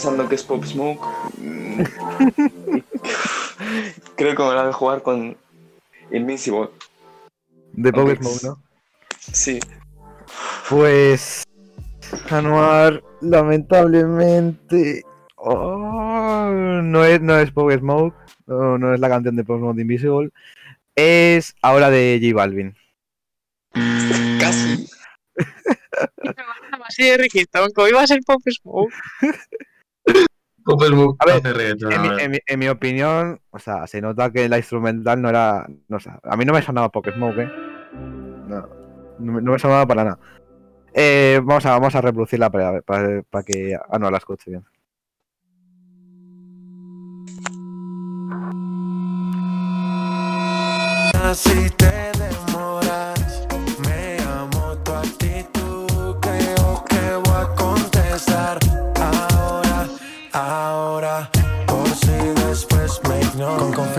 Pensando 0.00 0.26
que 0.30 0.34
es 0.34 0.42
Pop 0.42 0.64
Smoke. 0.64 1.06
Mm. 1.36 1.82
Creo 4.16 4.34
que 4.34 4.42
me 4.42 4.54
la 4.54 4.62
voy 4.62 4.70
a 4.70 4.72
jugar 4.72 5.02
con 5.02 5.36
Invincible. 6.10 6.70
De 7.74 7.92
Pop 7.92 8.08
Smoke, 8.08 8.42
¿no? 8.44 8.62
Sí. 9.18 9.60
Pues. 10.70 11.42
Anuar, 12.30 13.04
lamentablemente. 13.20 15.04
oh, 15.36 16.48
no 16.82 17.04
es, 17.04 17.20
no 17.20 17.38
es 17.38 17.50
Pop 17.50 17.70
Smoke. 17.70 18.16
No, 18.46 18.78
no 18.78 18.94
es 18.94 19.00
la 19.00 19.10
canción 19.10 19.36
de 19.36 19.44
Pop 19.44 19.58
Smoke 19.58 19.76
de 19.76 19.82
Invisible. 19.82 20.30
Es 20.96 21.54
ahora 21.60 21.90
de 21.90 22.18
J 22.22 22.34
Balvin. 22.34 22.74
Casi. 24.40 24.86
Así 26.88 27.04
de 27.04 27.18
riquito, 27.18 27.68
que 27.68 27.82
hoy 27.82 27.92
va 27.92 28.00
a 28.00 28.06
ser 28.06 28.20
Pop 28.24 28.40
Smoke. 28.48 28.94
A 31.18 31.26
ver, 31.26 31.36
En 31.90 32.02
mi, 32.02 32.08
a 32.08 32.12
ver. 32.12 32.20
en 32.22 32.30
mi- 32.30 32.38
en 32.46 32.58
mi 32.58 32.68
opinión, 32.68 33.40
o 33.50 33.58
sea, 33.58 33.86
se 33.86 34.00
nota 34.00 34.30
que 34.30 34.48
la 34.48 34.58
instrumental 34.58 35.20
no 35.20 35.28
era. 35.28 35.66
No, 35.88 35.96
o 35.96 36.00
sea, 36.00 36.18
a 36.22 36.36
mí 36.36 36.44
no 36.44 36.52
me 36.52 36.62
sonaba 36.62 36.88
Pop 36.90 37.06
Smoke, 37.12 37.38
¿eh? 37.40 37.48
No, 37.94 38.68
no, 39.18 39.32
me- 39.32 39.42
no 39.42 39.52
me 39.52 39.58
sonaba 39.58 39.86
para 39.86 40.04
nada. 40.04 40.18
Eh, 40.92 41.40
vamos, 41.42 41.64
a, 41.66 41.70
vamos 41.72 41.94
a 41.94 42.00
reproducirla 42.00 42.50
para, 42.50 42.80
para, 42.82 43.22
para 43.22 43.44
que 43.44 43.76
Anuar 43.90 44.12
la 44.12 44.18
escuche 44.18 44.50
bien. 44.50 44.64
Si 51.34 51.70
te 51.76 52.09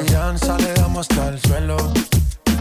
confianza 0.02 0.58
le 0.58 0.74
damos 0.74 1.08
hasta 1.10 1.30
el 1.30 1.39
suelo. 1.39 1.78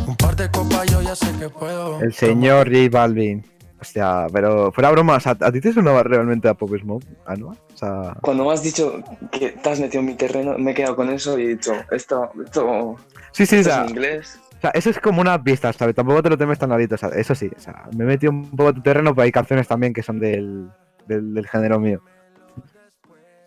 Un 0.06 0.16
par 0.16 0.36
de 0.36 0.50
copas 0.50 0.90
yo 0.90 1.00
ya 1.00 1.14
sé 1.16 1.26
que 1.38 1.48
puedo. 1.48 2.00
El 2.00 2.12
señor 2.12 2.68
J 2.68 2.88
Balvin. 2.90 3.44
Hostia, 3.80 4.26
pero 4.30 4.70
fuera 4.72 4.90
bromas, 4.90 5.26
¿a, 5.26 5.30
a 5.30 5.50
ti 5.50 5.58
te 5.58 5.72
sonaba 5.72 6.02
realmente 6.02 6.48
a 6.48 6.52
Pop 6.54 6.70
Smoke, 6.78 7.06
Anuar? 7.24 7.56
O 7.72 7.76
sea, 7.76 8.14
Cuando 8.20 8.44
me 8.44 8.52
has 8.52 8.62
dicho 8.62 9.02
que 9.32 9.52
te 9.52 9.70
has 9.70 9.80
metido 9.80 10.00
en 10.00 10.06
mi 10.06 10.14
terreno, 10.16 10.58
me 10.58 10.72
he 10.72 10.74
quedado 10.74 10.96
con 10.96 11.08
eso 11.08 11.38
y 11.38 11.44
he 11.44 11.48
dicho, 11.48 11.72
esto, 11.90 12.30
esto, 12.44 12.96
sí, 13.32 13.46
sí, 13.46 13.56
o 13.56 13.58
esto 13.60 13.70
sea, 13.70 13.78
es 13.78 13.84
en 13.84 13.96
inglés. 13.96 14.40
o 14.58 14.60
sea, 14.60 14.70
eso 14.74 14.90
es 14.90 14.98
como 15.00 15.22
una 15.22 15.42
pista, 15.42 15.72
¿sabes? 15.72 15.94
Tampoco 15.94 16.22
te 16.22 16.28
lo 16.28 16.36
temes 16.36 16.58
tan 16.58 16.70
alito, 16.72 16.96
o 16.96 16.98
sea, 16.98 17.08
eso 17.08 17.34
sí, 17.34 17.50
o 17.56 17.58
sea, 17.58 17.84
me 17.96 18.04
he 18.04 18.06
metido 18.06 18.32
un 18.32 18.50
poco 18.50 18.68
en 18.68 18.74
tu 18.74 18.82
terreno, 18.82 19.14
pero 19.14 19.24
hay 19.24 19.32
canciones 19.32 19.66
también 19.66 19.94
que 19.94 20.02
son 20.02 20.20
del, 20.20 20.68
del, 21.06 21.32
del 21.32 21.46
género 21.48 21.80
mío. 21.80 22.02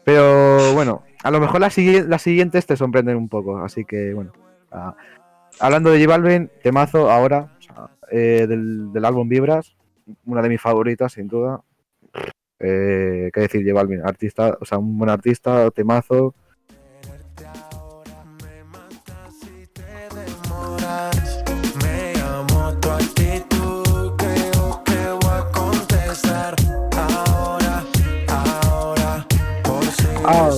Pero 0.03 0.73
bueno, 0.73 1.03
a 1.23 1.31
lo 1.31 1.39
mejor 1.39 1.61
las, 1.61 1.77
sigui- 1.77 2.05
las 2.05 2.21
siguientes 2.21 2.65
te 2.65 2.75
sorprenden 2.75 3.15
un 3.17 3.29
poco, 3.29 3.57
así 3.59 3.85
que 3.85 4.13
bueno. 4.13 4.31
ah, 4.71 4.95
hablando 5.59 5.91
de 5.91 5.99
J 6.03 6.09
Balvin, 6.09 6.49
temazo 6.61 7.09
ahora, 7.09 7.57
eh, 8.11 8.45
del, 8.47 8.91
del 8.91 9.05
álbum 9.05 9.27
Vibras, 9.29 9.75
una 10.25 10.41
de 10.41 10.49
mis 10.49 10.61
favoritas, 10.61 11.13
sin 11.13 11.27
duda. 11.27 11.61
Eh, 12.59 13.29
¿Qué 13.33 13.39
decir, 13.41 13.61
J 13.65 13.73
Balvin? 13.73 14.01
Artista, 14.05 14.57
o 14.59 14.65
sea, 14.65 14.77
un 14.77 14.97
buen 14.97 15.09
artista, 15.09 15.69
temazo. 15.71 16.33
Ah, 30.25 30.49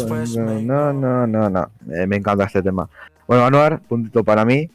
no, 0.62 0.94
no, 0.94 1.28
no, 1.28 1.50
no. 1.50 1.72
Eh, 1.92 2.06
me 2.06 2.18
encanta 2.18 2.46
este 2.46 2.62
tema. 2.62 2.90
Bueno, 3.28 3.46
Anuar, 3.46 3.82
puntito 3.82 4.24
para 4.24 4.46
mí. 4.46 4.70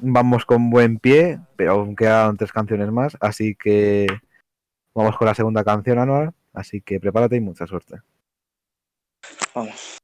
Vamos 0.00 0.44
con 0.44 0.68
buen 0.70 0.98
pie, 0.98 1.38
pero 1.56 1.72
aún 1.72 1.94
quedan 1.94 2.36
tres 2.36 2.50
canciones 2.50 2.90
más, 2.90 3.16
así 3.20 3.54
que 3.54 4.08
vamos 4.94 5.16
con 5.16 5.26
la 5.26 5.34
segunda 5.34 5.62
canción, 5.62 5.98
Anuar. 5.98 6.32
Así 6.52 6.80
que 6.80 6.98
prepárate 6.98 7.36
y 7.36 7.40
mucha 7.40 7.66
suerte. 7.66 8.00
Vamos, 9.54 10.01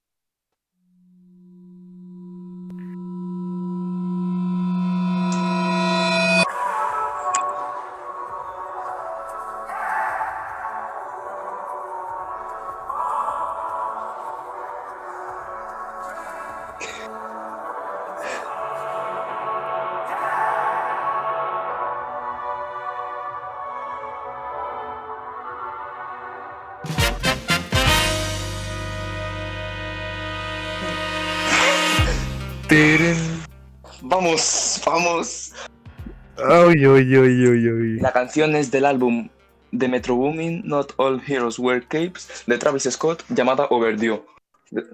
uy, 38.18 38.24
uy. 38.24 38.24
La 38.24 38.24
canción 38.24 38.56
es 38.56 38.70
del 38.70 38.84
álbum 38.84 39.28
de 39.70 39.88
Metro 39.88 40.16
Boomin, 40.16 40.62
Not 40.64 40.92
All 40.96 41.22
Heroes 41.26 41.58
Wear 41.58 41.82
Capes, 41.82 42.44
de 42.46 42.58
Travis 42.58 42.84
Scott, 42.90 43.24
llamada 43.28 43.66
Overdue. 43.70 44.22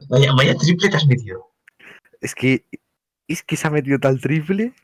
Vaya, 0.09 0.33
vaya 0.37 0.55
triple 0.57 0.89
te 0.89 0.97
has 0.97 1.07
metido. 1.07 1.51
Es 2.21 2.35
que. 2.35 2.65
Es 3.27 3.43
que 3.43 3.57
se 3.57 3.67
ha 3.67 3.71
metido 3.71 3.99
tal 3.99 4.21
triple. 4.21 4.75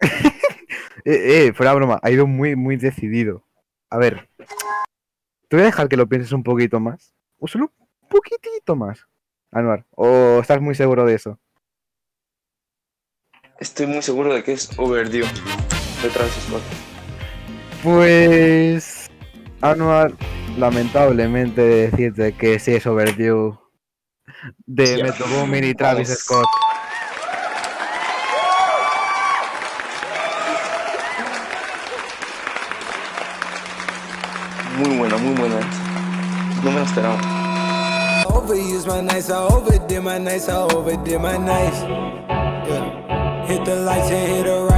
eh, 1.04 1.46
eh, 1.46 1.52
fuera 1.52 1.74
broma, 1.74 1.98
ha 2.02 2.10
ido 2.10 2.26
muy, 2.26 2.54
muy 2.54 2.76
decidido. 2.76 3.44
A 3.90 3.98
ver. 3.98 4.28
Te 5.48 5.56
voy 5.56 5.62
a 5.62 5.66
dejar 5.66 5.88
que 5.88 5.96
lo 5.96 6.08
pienses 6.08 6.32
un 6.32 6.44
poquito 6.44 6.78
más. 6.78 7.12
O 7.38 7.48
solo 7.48 7.72
un 8.00 8.08
poquitito 8.08 8.76
más. 8.76 9.06
Anuar. 9.50 9.84
¿O 9.96 10.38
estás 10.40 10.60
muy 10.60 10.76
seguro 10.76 11.04
de 11.04 11.14
eso? 11.14 11.38
Estoy 13.58 13.86
muy 13.86 14.02
seguro 14.02 14.32
de 14.32 14.44
que 14.44 14.52
es 14.52 14.70
Overdue, 14.78 15.24
de 16.02 16.08
Travis 16.08 16.32
Scott. 16.46 16.62
Pues. 17.82 19.10
Anuar, 19.60 20.12
lamentablemente 20.56 21.60
decirte 21.60 22.32
que 22.32 22.58
sí 22.58 22.74
es 22.74 22.86
Overdue 22.86 23.58
de 24.66 24.96
Ya. 24.96 25.04
Metro 25.04 25.26
Boomin 25.26 25.64
y 25.64 25.74
Travis 25.74 26.08
Vamos. 26.08 26.22
Scott. 26.22 26.46
Muy 34.78 34.96
buena, 34.96 35.16
muy 35.18 35.34
buena. 35.34 35.56
No 36.64 36.70
me 36.70 36.78
lo 36.78 36.86
esperaba. 36.86 37.18
Overuse 38.26 38.86
my 38.86 39.02
nights, 39.02 39.28
I 39.28 39.34
overdid 39.34 40.00
my 40.02 40.18
nights, 40.18 40.48
I 40.48 40.52
overdid 40.52 41.20
my 41.20 41.36
nights. 41.36 41.82
Yeah. 42.66 43.46
Hit 43.46 43.64
the 43.64 43.76
lights 43.76 44.10
and 44.10 44.32
hit 44.32 44.44
the 44.46 44.69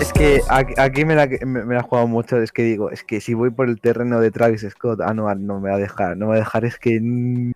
Es 0.00 0.12
que 0.12 0.40
aquí, 0.78 1.04
me, 1.04 1.14
la, 1.14 1.26
me, 1.26 1.64
me 1.64 1.74
la 1.74 1.80
he 1.80 1.82
jugado 1.82 2.06
mucho. 2.06 2.38
Es 2.38 2.52
que 2.52 2.62
digo, 2.62 2.90
es 2.90 3.02
que 3.04 3.20
si 3.20 3.34
voy 3.34 3.50
por 3.50 3.68
el 3.68 3.80
terreno 3.80 4.20
de 4.20 4.30
Travis 4.30 4.66
Scott, 4.70 5.00
Anuar 5.00 5.38
no 5.38 5.60
me 5.60 5.70
va 5.70 5.76
a 5.76 5.78
dejar. 5.78 6.16
No 6.16 6.26
me 6.26 6.30
va 6.30 6.36
a 6.36 6.38
dejar, 6.40 6.64
es 6.64 6.78
que 6.78 6.98
ni, 7.00 7.52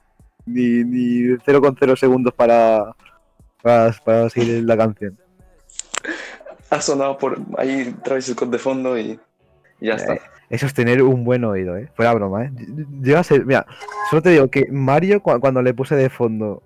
ni 0.46 1.22
0,0 1.38 1.96
segundos 1.96 2.34
para, 2.34 2.92
para, 3.62 3.92
para 4.04 4.28
seguir 4.30 4.64
la 4.64 4.76
canción. 4.76 5.18
Ha 6.70 6.80
sonado 6.80 7.18
por 7.18 7.38
ahí 7.58 7.94
Travis 8.04 8.26
Scott 8.26 8.50
de 8.50 8.58
fondo 8.58 8.98
y 8.98 9.18
y 9.82 9.86
ya 9.86 9.94
está. 9.94 10.14
Eh, 10.14 10.20
Eso 10.50 10.66
es 10.66 10.74
tener 10.74 11.02
un 11.02 11.24
buen 11.24 11.42
oído, 11.44 11.76
¿eh? 11.76 11.88
Fuera 11.94 12.12
broma, 12.12 12.44
¿eh? 12.44 12.52
Llega 13.02 13.20
a 13.20 13.24
ser, 13.24 13.46
mira, 13.46 13.64
solo 14.10 14.20
te 14.20 14.28
digo 14.30 14.48
que 14.48 14.66
Mario, 14.70 15.22
cu- 15.22 15.40
cuando 15.40 15.62
le 15.62 15.72
puse 15.72 15.96
de 15.96 16.10
fondo 16.10 16.62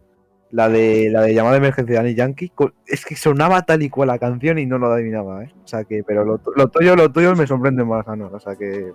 la 0.54 0.68
de 0.68 1.10
la 1.10 1.22
de 1.22 1.34
llamada 1.34 1.54
de 1.54 1.58
emergencia 1.58 2.00
de 2.00 2.14
Yankee, 2.14 2.52
es 2.86 3.04
que 3.04 3.16
sonaba 3.16 3.62
tal 3.62 3.82
y 3.82 3.90
cual 3.90 4.06
la 4.06 4.20
canción 4.20 4.56
y 4.60 4.66
no 4.66 4.78
lo 4.78 4.86
adivinaba, 4.92 5.42
¿eh? 5.42 5.52
O 5.64 5.66
sea 5.66 5.82
que, 5.82 6.04
pero 6.04 6.24
lo, 6.24 6.38
tu- 6.38 6.52
lo 6.54 6.68
tuyo, 6.68 6.94
lo 6.94 7.10
tuyo 7.10 7.34
me 7.34 7.44
sorprende 7.44 7.84
más, 7.84 8.06
¿no? 8.06 8.28
O 8.32 8.38
sea 8.38 8.54
que. 8.54 8.92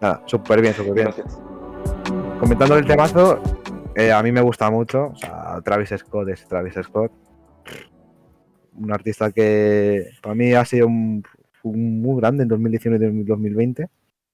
Nada, 0.00 0.22
súper 0.26 0.60
bien, 0.60 0.74
súper 0.74 0.92
bien. 0.94 1.04
Gracias. 1.06 1.38
Comentando 2.40 2.76
el 2.76 2.84
temazo, 2.84 3.40
eh, 3.94 4.10
a 4.10 4.20
mí 4.24 4.32
me 4.32 4.40
gusta 4.40 4.68
mucho. 4.68 5.12
O 5.12 5.16
sea, 5.16 5.60
Travis 5.64 5.94
Scott 5.96 6.28
es 6.30 6.44
Travis 6.48 6.74
Scott. 6.82 7.12
Un 8.74 8.92
artista 8.92 9.30
que 9.30 10.06
para 10.20 10.34
mí 10.34 10.52
ha 10.52 10.64
sido 10.64 10.88
un, 10.88 11.22
un 11.62 12.02
muy 12.02 12.20
grande 12.20 12.42
en 12.42 12.48
2019 12.48 13.06
y 13.06 13.22
2020. 13.24 13.88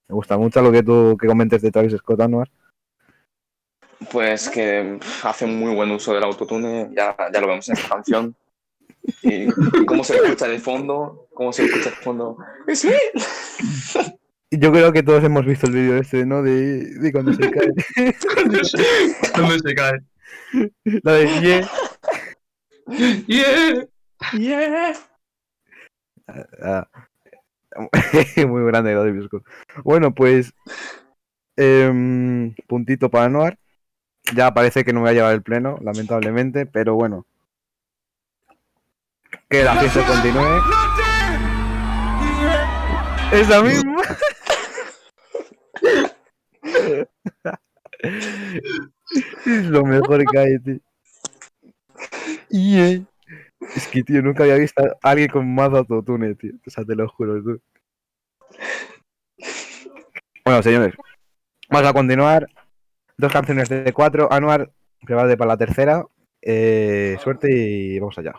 Me 0.09 0.15
gusta 0.15 0.37
mucho 0.37 0.61
lo 0.63 0.71
que 0.71 0.81
tú 0.81 1.15
que 1.19 1.27
comentes 1.27 1.61
de 1.61 1.71
Travis 1.71 1.93
Scott, 1.97 2.21
Anuar. 2.21 2.49
Pues 4.11 4.49
que 4.49 4.99
hace 5.23 5.45
muy 5.45 5.73
buen 5.73 5.91
uso 5.91 6.13
del 6.13 6.23
autotune, 6.23 6.89
ya, 6.95 7.15
ya 7.33 7.41
lo 7.41 7.47
vemos 7.47 7.67
en 7.69 7.77
esta 7.77 7.89
canción. 7.89 8.35
Y, 9.21 9.43
y 9.43 9.85
cómo 9.85 10.03
se 10.03 10.15
escucha 10.15 10.47
de 10.47 10.59
fondo, 10.59 11.27
cómo 11.33 11.51
se 11.51 11.65
escucha 11.65 11.89
de 11.89 11.95
fondo. 11.97 12.37
¡Es 12.67 12.85
él! 12.85 12.93
Yo 14.51 14.71
creo 14.71 14.93
que 14.93 15.01
todos 15.01 15.23
hemos 15.23 15.45
visto 15.45 15.65
el 15.65 15.73
vídeo 15.73 15.97
este, 15.97 16.25
¿no? 16.25 16.43
De, 16.43 16.99
de 16.99 17.11
cuando 17.11 17.33
se 17.33 17.49
cae. 17.49 17.71
¿Dónde 19.35 19.59
se 19.59 19.75
cae? 19.75 19.99
La 21.01 21.13
de 21.13 21.27
yeah. 21.41 21.69
Yeah. 23.27 23.87
¡Yeah! 24.33 24.93
Ah, 26.61 26.87
muy 28.47 28.63
grande 28.65 28.93
lo 28.93 29.03
de 29.03 29.11
Bisco. 29.11 29.43
Bueno, 29.83 30.13
pues. 30.13 30.53
em, 31.55 32.53
puntito 32.67 33.09
para 33.09 33.29
Noar. 33.29 33.57
Ya 34.31 34.53
parece 34.53 34.85
que 34.85 34.93
no 34.93 35.01
me 35.01 35.05
va 35.05 35.09
a 35.09 35.13
llevar 35.13 35.33
el 35.33 35.43
pleno, 35.43 35.77
lamentablemente, 35.81 36.65
pero 36.65 36.95
bueno. 36.95 37.25
Que 39.49 39.63
la 39.63 39.75
fiesta 39.75 40.05
continúe. 40.05 40.61
Esa 43.33 43.61
misma. 43.61 44.01
es 49.45 49.65
lo 49.65 49.85
mejor 49.85 50.23
que 50.31 50.39
hay, 50.39 50.59
tío. 50.59 50.79
Yeah. 52.49 53.05
Es 53.75 53.87
que, 53.87 54.03
tío, 54.03 54.21
nunca 54.21 54.43
había 54.43 54.55
visto 54.55 54.83
a 54.83 55.09
alguien 55.09 55.29
con 55.29 55.53
más 55.53 55.73
autotune, 55.73 56.35
tío. 56.35 56.53
O 56.65 56.69
sea, 56.69 56.85
te 56.85 56.95
lo 56.95 57.07
juro, 57.09 57.41
tú. 57.43 57.61
Bueno, 60.45 60.61
señores, 60.61 60.93
vamos 61.69 61.89
a 61.89 61.93
continuar. 61.93 62.47
Dos 63.23 63.31
canciones 63.31 63.69
de 63.69 63.93
cuatro. 63.93 64.27
Anuar, 64.29 64.69
prepárate 65.01 65.37
para 65.37 65.47
la 65.47 65.57
tercera. 65.57 66.05
Eh, 66.41 67.15
suerte 67.23 67.47
y 67.49 67.97
vamos 67.97 68.17
allá. 68.17 68.33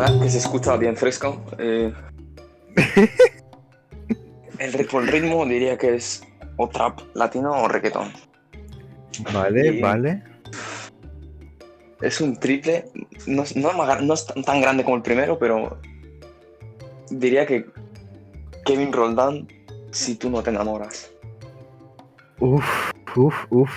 Verdad 0.00 0.20
que 0.22 0.30
se 0.30 0.38
escucha 0.38 0.76
bien 0.76 0.96
fresco. 0.96 1.44
eh. 1.58 1.92
el, 4.58 4.72
ritmo 4.72 5.44
diría 5.46 5.76
que 5.76 5.94
es 5.96 6.22
o 6.56 6.68
trap 6.68 7.00
latino 7.14 7.52
o 7.52 7.68
reggaetón. 7.68 8.12
Vale, 9.32 9.66
Y- 9.74 9.80
vale. 9.80 10.22
Es 12.00 12.20
un 12.22 12.38
triple, 12.38 12.86
no, 13.26 13.42
es- 13.42 13.54
no 13.56 13.70
es 13.70 14.02
no 14.02 14.14
tan- 14.14 14.42
tan 14.42 14.60
grande 14.62 14.84
como 14.84 14.96
el 14.96 15.02
primero, 15.02 15.38
pero 15.38 15.78
diría 17.10 17.44
que 17.44 17.66
Kevin 18.64 18.92
Roldán, 18.92 19.46
si 19.90 20.14
tú 20.14 20.30
no 20.30 20.42
te 20.42 20.48
enamoras. 20.48 21.10
Uf, 22.38 22.64
uf, 23.16 23.34
uf. 23.50 23.70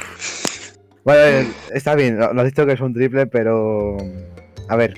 Vale, 1.03 1.47
está 1.73 1.95
bien, 1.95 2.17
lo 2.17 2.33
lo 2.33 2.41
has 2.41 2.47
dicho 2.47 2.65
que 2.65 2.73
es 2.73 2.79
un 2.79 2.93
triple, 2.93 3.27
pero. 3.27 3.97
A 4.69 4.77
ver. 4.77 4.93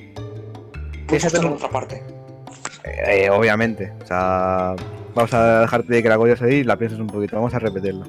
Puedes 1.08 1.26
Esa 1.26 1.47
otra 1.47 1.70
parte. 1.70 2.03
Eh, 2.84 3.30
obviamente. 3.30 3.91
O 4.03 4.06
sea, 4.06 4.76
vamos 5.14 5.34
a 5.34 5.62
dejarte 5.62 5.93
de 5.93 6.03
que 6.03 6.10
la 6.10 6.18
coñas 6.18 6.41
ahí 6.41 6.56
y 6.56 6.64
la 6.64 6.78
pienses 6.78 6.99
un 6.99 7.08
poquito. 7.08 7.36
Vamos 7.36 7.53
a 7.53 7.60
repetirla. 7.60 8.06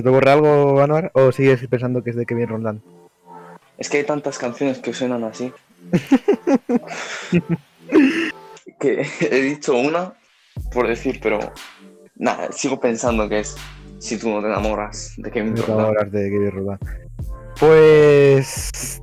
¿Se 0.00 0.04
te 0.04 0.08
ocurre 0.08 0.30
algo, 0.30 0.80
Anuar? 0.80 1.10
¿O 1.12 1.30
sigues 1.30 1.66
pensando 1.68 2.02
que 2.02 2.08
es 2.08 2.16
de 2.16 2.24
Kevin 2.24 2.48
Roldán? 2.48 2.82
Es 3.76 3.90
que 3.90 3.98
hay 3.98 4.04
tantas 4.04 4.38
canciones 4.38 4.78
que 4.78 4.94
suenan 4.94 5.24
así. 5.24 5.52
que 8.80 9.06
he 9.20 9.42
dicho 9.42 9.74
una 9.76 10.14
por 10.72 10.88
decir, 10.88 11.20
pero 11.22 11.38
nada, 12.16 12.50
sigo 12.50 12.80
pensando 12.80 13.28
que 13.28 13.40
es 13.40 13.56
si 13.98 14.18
tú 14.18 14.30
no 14.30 14.40
te 14.40 14.46
enamoras 14.46 15.12
de 15.18 15.30
Kevin 15.30 15.52
No 15.52 15.60
Roldán. 15.60 15.78
enamoras 15.78 16.12
de 16.12 16.30
Kevin 16.30 16.50
Roldán. 16.50 16.78
Pues. 17.58 19.02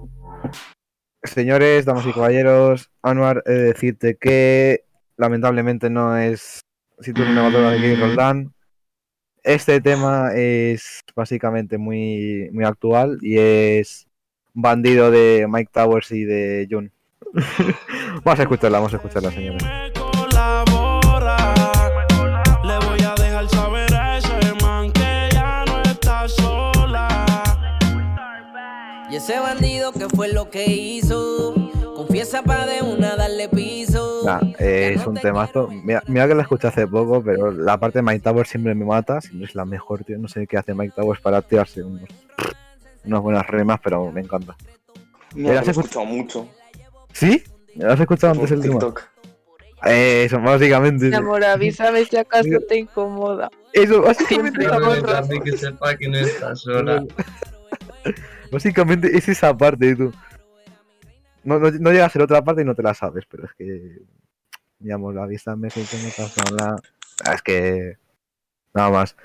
Señores, 1.24 1.86
damas 1.86 2.08
y 2.08 2.14
caballeros, 2.14 2.90
Anuar, 3.04 3.44
he 3.46 3.52
de 3.52 3.64
decirte 3.74 4.18
que 4.18 4.86
lamentablemente 5.16 5.92
no 5.92 6.18
es 6.18 6.62
si 7.02 7.14
tú 7.14 7.22
no 7.22 7.28
te 7.28 7.32
enamoras 7.34 7.74
de 7.74 7.82
Kevin 7.82 8.00
Roldán. 8.00 8.54
Este 9.48 9.80
tema 9.80 10.32
es 10.36 11.00
básicamente 11.16 11.78
muy, 11.78 12.50
muy 12.52 12.66
actual 12.66 13.18
y 13.22 13.38
es 13.38 14.06
Bandido 14.54 15.10
de 15.10 15.48
Mike 15.48 15.72
Towers 15.72 16.12
y 16.12 16.26
de 16.26 16.68
Jun. 16.70 16.92
vamos 18.26 18.40
a 18.42 18.44
escucharla, 18.44 18.80
vamos 18.80 18.94
a 18.94 18.98
escucharla, 18.98 19.32
señores. 19.32 19.64
colabora. 19.94 21.38
Le 22.62 22.88
voy 22.88 23.00
a 23.00 23.16
dejar 23.16 23.48
saber 23.48 23.94
a 23.94 24.18
ese 24.18 24.54
man 24.62 24.92
que 24.92 25.30
ya 25.32 25.64
no 25.66 25.82
está 25.82 26.28
sola. 26.28 27.26
Y 29.10 29.16
ese 29.16 29.40
bandido 29.40 29.94
que 29.94 30.10
fue 30.10 30.28
lo 30.28 30.50
que 30.50 30.66
hizo, 30.66 31.54
confiesa 31.96 32.44
pa' 32.44 32.66
de 32.66 32.82
una 32.82 33.16
darle 33.16 33.48
piso. 33.48 33.97
Nah, 34.28 34.42
eh, 34.60 34.94
es 34.96 35.06
un 35.08 35.16
temazo. 35.16 35.68
Mira, 35.68 36.04
mira 36.08 36.28
que 36.28 36.36
la 36.36 36.42
escuché 36.44 36.68
hace 36.68 36.86
poco, 36.88 37.24
pero 37.24 37.52
la 37.52 37.80
parte 37.80 38.00
de 38.00 38.04
Mike 38.04 38.20
Towers 38.20 38.50
siempre 38.50 38.76
me 38.76 38.86
mata. 38.86 39.22
Siempre 39.22 39.46
es 39.48 39.56
la 39.56 39.66
mejor, 39.66 40.04
tío. 40.04 40.18
No 40.18 40.28
sé 40.28 40.46
qué 40.48 40.58
hace 40.58 40.74
Mike 40.74 40.94
Towers 40.96 41.22
para 41.22 41.42
tirarse 41.42 41.84
unos, 41.84 42.04
unas 43.06 43.22
buenas 43.22 43.48
remas, 43.48 43.80
pero 43.84 44.12
me 44.12 44.22
encanta. 44.22 44.56
Mira, 45.36 45.54
¿La 45.56 45.62
que 45.64 45.70
has 45.72 45.76
lo 45.78 45.82
he 45.82 45.86
escuch- 45.86 45.86
escuchado 45.88 46.06
mucho. 46.06 46.50
¿Sí? 47.14 47.44
¿Lo 47.76 47.92
has 47.94 48.00
escuchado 48.00 48.34
antes 48.34 48.52
el 48.52 48.62
tema? 48.62 48.74
TikTok. 48.74 49.02
Eh, 49.86 50.24
Eso, 50.26 50.42
básicamente. 50.42 51.06
Mi 51.10 51.16
amor, 51.16 51.44
avísame 51.44 52.04
si 52.06 52.18
acaso 52.18 52.50
te 52.68 52.78
incomoda. 52.80 53.50
Eso, 53.74 54.02
básicamente. 54.02 54.62
Siempre 54.68 55.40
que 55.44 55.58
sepa 55.58 55.96
que 55.96 56.10
no 56.10 56.18
está 56.18 56.56
sola. 56.56 57.04
Básicamente 58.52 59.16
es 59.18 59.28
esa 59.28 59.56
parte, 59.56 59.96
tú. 59.96 60.12
No, 61.44 61.60
no, 61.60 61.70
no 61.72 61.92
llega 61.92 62.06
a 62.06 62.10
ser 62.10 62.22
otra 62.22 62.42
parte 62.42 62.62
y 62.62 62.66
no 62.66 62.76
te 62.76 62.82
la 62.84 62.94
sabes, 62.94 63.26
pero 63.30 63.46
es 63.46 63.52
que. 63.58 64.00
Digamos, 64.80 65.14
la 65.16 65.26
vista 65.26 65.56
me 65.56 65.70
sé 65.70 65.82
que 65.84 65.98
no 66.04 66.10
te 66.30 66.42
habla. 66.50 66.76
Ah, 67.26 67.34
Es 67.34 67.42
que. 67.42 67.98
Nada 68.74 68.90
más. 68.92 69.16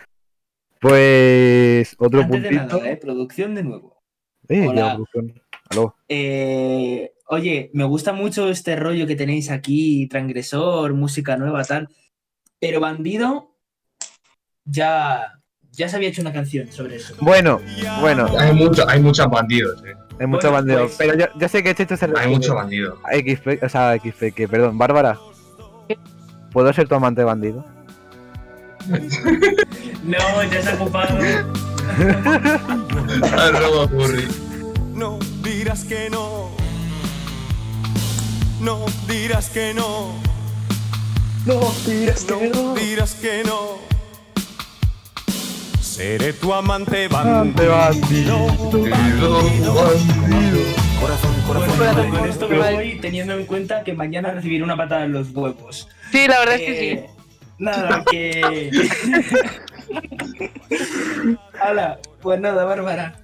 Pues. 0.81 1.95
Otro 1.99 2.23
Antes 2.23 2.43
de 2.43 2.49
puntito. 2.51 2.77
nada, 2.79 2.91
¿eh? 2.91 2.97
producción 2.97 3.55
de 3.55 3.63
nuevo. 3.63 4.03
Eh, 4.49 4.67
Hola. 4.69 4.81
ya, 4.81 4.95
producción. 4.95 5.43
Aló. 5.71 5.97
Eh, 6.09 7.13
oye, 7.29 7.71
me 7.75 7.85
gusta 7.85 8.13
mucho 8.13 8.49
este 8.49 8.77
rollo 8.77 9.07
que 9.07 9.15
tenéis 9.17 9.51
aquí, 9.51 10.07
transgresor, 10.09 10.95
música 10.95 11.37
nueva, 11.37 11.65
tal. 11.65 11.89
Pero 12.59 12.81
Bandido 12.81 13.55
ya, 14.65 15.41
ya 15.71 15.89
se 15.89 15.97
había 15.97 16.09
hecho 16.09 16.21
una 16.23 16.33
canción 16.33 16.71
sobre 16.73 16.97
eso. 16.97 17.15
Bueno, 17.21 17.61
bueno. 18.01 18.27
Hay, 18.39 18.55
mucho, 18.55 18.89
hay 18.89 19.01
muchos 19.01 19.29
bandidos, 19.29 19.83
eh. 19.85 19.95
Hay 20.21 20.27
mucho 20.27 20.51
Bueno, 20.51 20.53
bandido. 20.53 20.81
pues- 20.87 20.97
Pero 20.99 21.15
ya, 21.15 21.31
ya 21.39 21.49
sé 21.49 21.63
que 21.63 21.75
Checho 21.75 21.97
se 21.97 22.05
Hay 22.07 22.11
refiere 22.13 22.35
mucho 22.37 22.55
bandido. 22.55 22.99
XP, 23.11 23.65
o 23.65 23.69
sea, 23.69 23.97
XP, 23.99 24.33
que 24.35 24.49
perdón, 24.49 24.79
Bárbara. 24.79 25.19
¿Puedo 26.53 26.73
ser 26.73 26.89
tu 26.89 26.95
amante 26.95 27.25
bandido? 27.25 27.65
No, 30.03 30.19
ya 30.51 30.61
se 30.61 30.71
ha 30.71 30.75
ocupado. 30.75 31.17
Arroba 33.39 33.87
Burry. 33.87 34.27
No 34.93 35.21
dirás 35.45 35.85
que 35.85 36.11
no. 36.11 36.51
No 38.61 38.85
dirás 39.07 39.49
que 39.49 39.73
no. 39.75 40.13
No 41.47 41.61
dirás 41.87 42.25
que 42.25 42.51
no. 42.53 42.75
dirás 42.75 43.15
que 43.15 43.45
no. 43.45 43.79
Seré 45.81 46.33
tu 46.33 46.53
amante 46.53 47.09
Amante 47.13 47.69
bandido. 47.69 48.47
Corazón, 51.03 51.35
Bueno, 51.79 52.19
con 52.19 52.29
esto 52.29 52.49
me 52.49 52.59
voy 52.73 52.99
teniendo 53.01 53.35
en 53.35 53.45
cuenta 53.47 53.83
que 53.83 53.93
mañana 53.93 54.31
recibiré 54.31 54.63
una 54.63 54.77
patada 54.77 55.05
en 55.05 55.13
los 55.13 55.31
huevos. 55.31 55.89
Sí, 56.13 56.29
la 56.29 56.39
verdad 56.39 56.55
es 56.55 56.61
que 56.61 56.93
Eh, 56.93 57.11
Nada, 57.59 58.05
que. 58.11 58.71
Hola, 61.69 61.99
pues 62.21 62.41
nada, 62.41 62.65
Bárbara. 62.65 63.15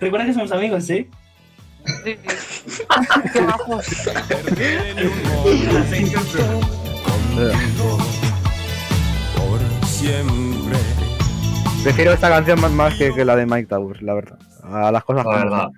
Recuerda 0.00 0.26
que 0.26 0.34
somos 0.34 0.52
amigos, 0.52 0.84
¿sí? 0.84 1.08
sí. 2.04 2.16
Sí, 2.16 2.18
sí. 2.68 2.82
Qué 3.32 3.40
bajos. 3.40 3.86
Por 9.36 9.86
siempre. 9.86 10.76
Prefiero 11.82 12.12
esta 12.12 12.28
canción 12.28 12.60
más, 12.60 12.70
más 12.72 12.94
que, 12.98 13.12
que 13.14 13.24
la 13.24 13.36
de 13.36 13.46
Mike 13.46 13.66
Towers, 13.68 14.02
la 14.02 14.14
verdad. 14.14 14.38
A 14.64 14.90
las 14.92 15.04
cosas 15.04 15.24
La 15.24 15.30
como 15.32 15.36
verdad. 15.44 15.68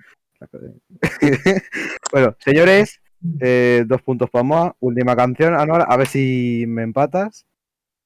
bueno, 2.11 2.35
señores, 2.39 3.01
eh, 3.39 3.83
dos 3.85 4.01
puntos 4.01 4.29
para 4.29 4.43
Moa. 4.43 4.75
Última 4.79 5.15
canción, 5.15 5.55
Anuar, 5.55 5.85
a 5.87 5.97
ver 5.97 6.07
si 6.07 6.65
me 6.67 6.83
empatas. 6.83 7.45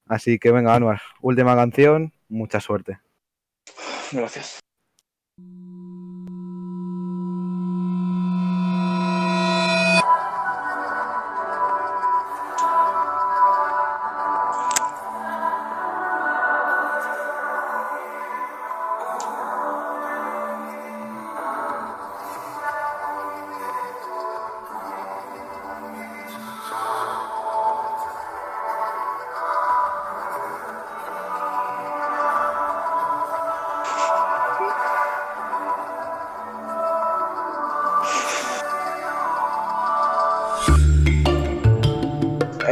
Así 0.08 0.38
que 0.38 0.52
venga, 0.52 0.76
Anuar, 0.76 1.02
última 1.22 1.56
canción, 1.56 2.14
mucha 2.30 2.60
suerte. 2.60 3.00
Gracias. 4.12 4.65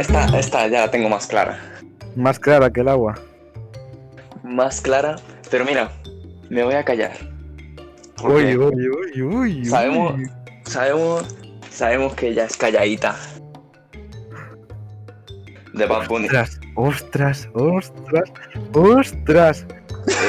Esta, 0.04 0.38
esta 0.38 0.68
ya 0.68 0.80
la 0.80 0.90
tengo 0.90 1.08
más 1.08 1.26
clara. 1.26 1.58
Más 2.14 2.38
clara 2.38 2.70
que 2.70 2.82
el 2.82 2.88
agua. 2.88 3.14
Más 4.42 4.82
clara. 4.82 5.16
Pero 5.50 5.64
mira, 5.64 5.90
me 6.50 6.62
voy 6.62 6.74
a 6.74 6.84
callar. 6.84 7.12
Uy, 8.22 8.54
uy, 8.54 8.88
uy, 8.90 9.22
uy. 9.22 9.64
Sabemos, 9.64 10.20
sabemos, 10.66 11.34
sabemos 11.70 12.14
que 12.14 12.28
ella 12.28 12.44
es 12.44 12.54
calladita. 12.54 13.16
De 15.72 15.86
Bad 15.86 16.06
Bunny. 16.06 16.26
Ostras, 16.26 16.60
ostras, 16.74 17.48
ostras, 17.54 18.32
ostras. 18.74 19.66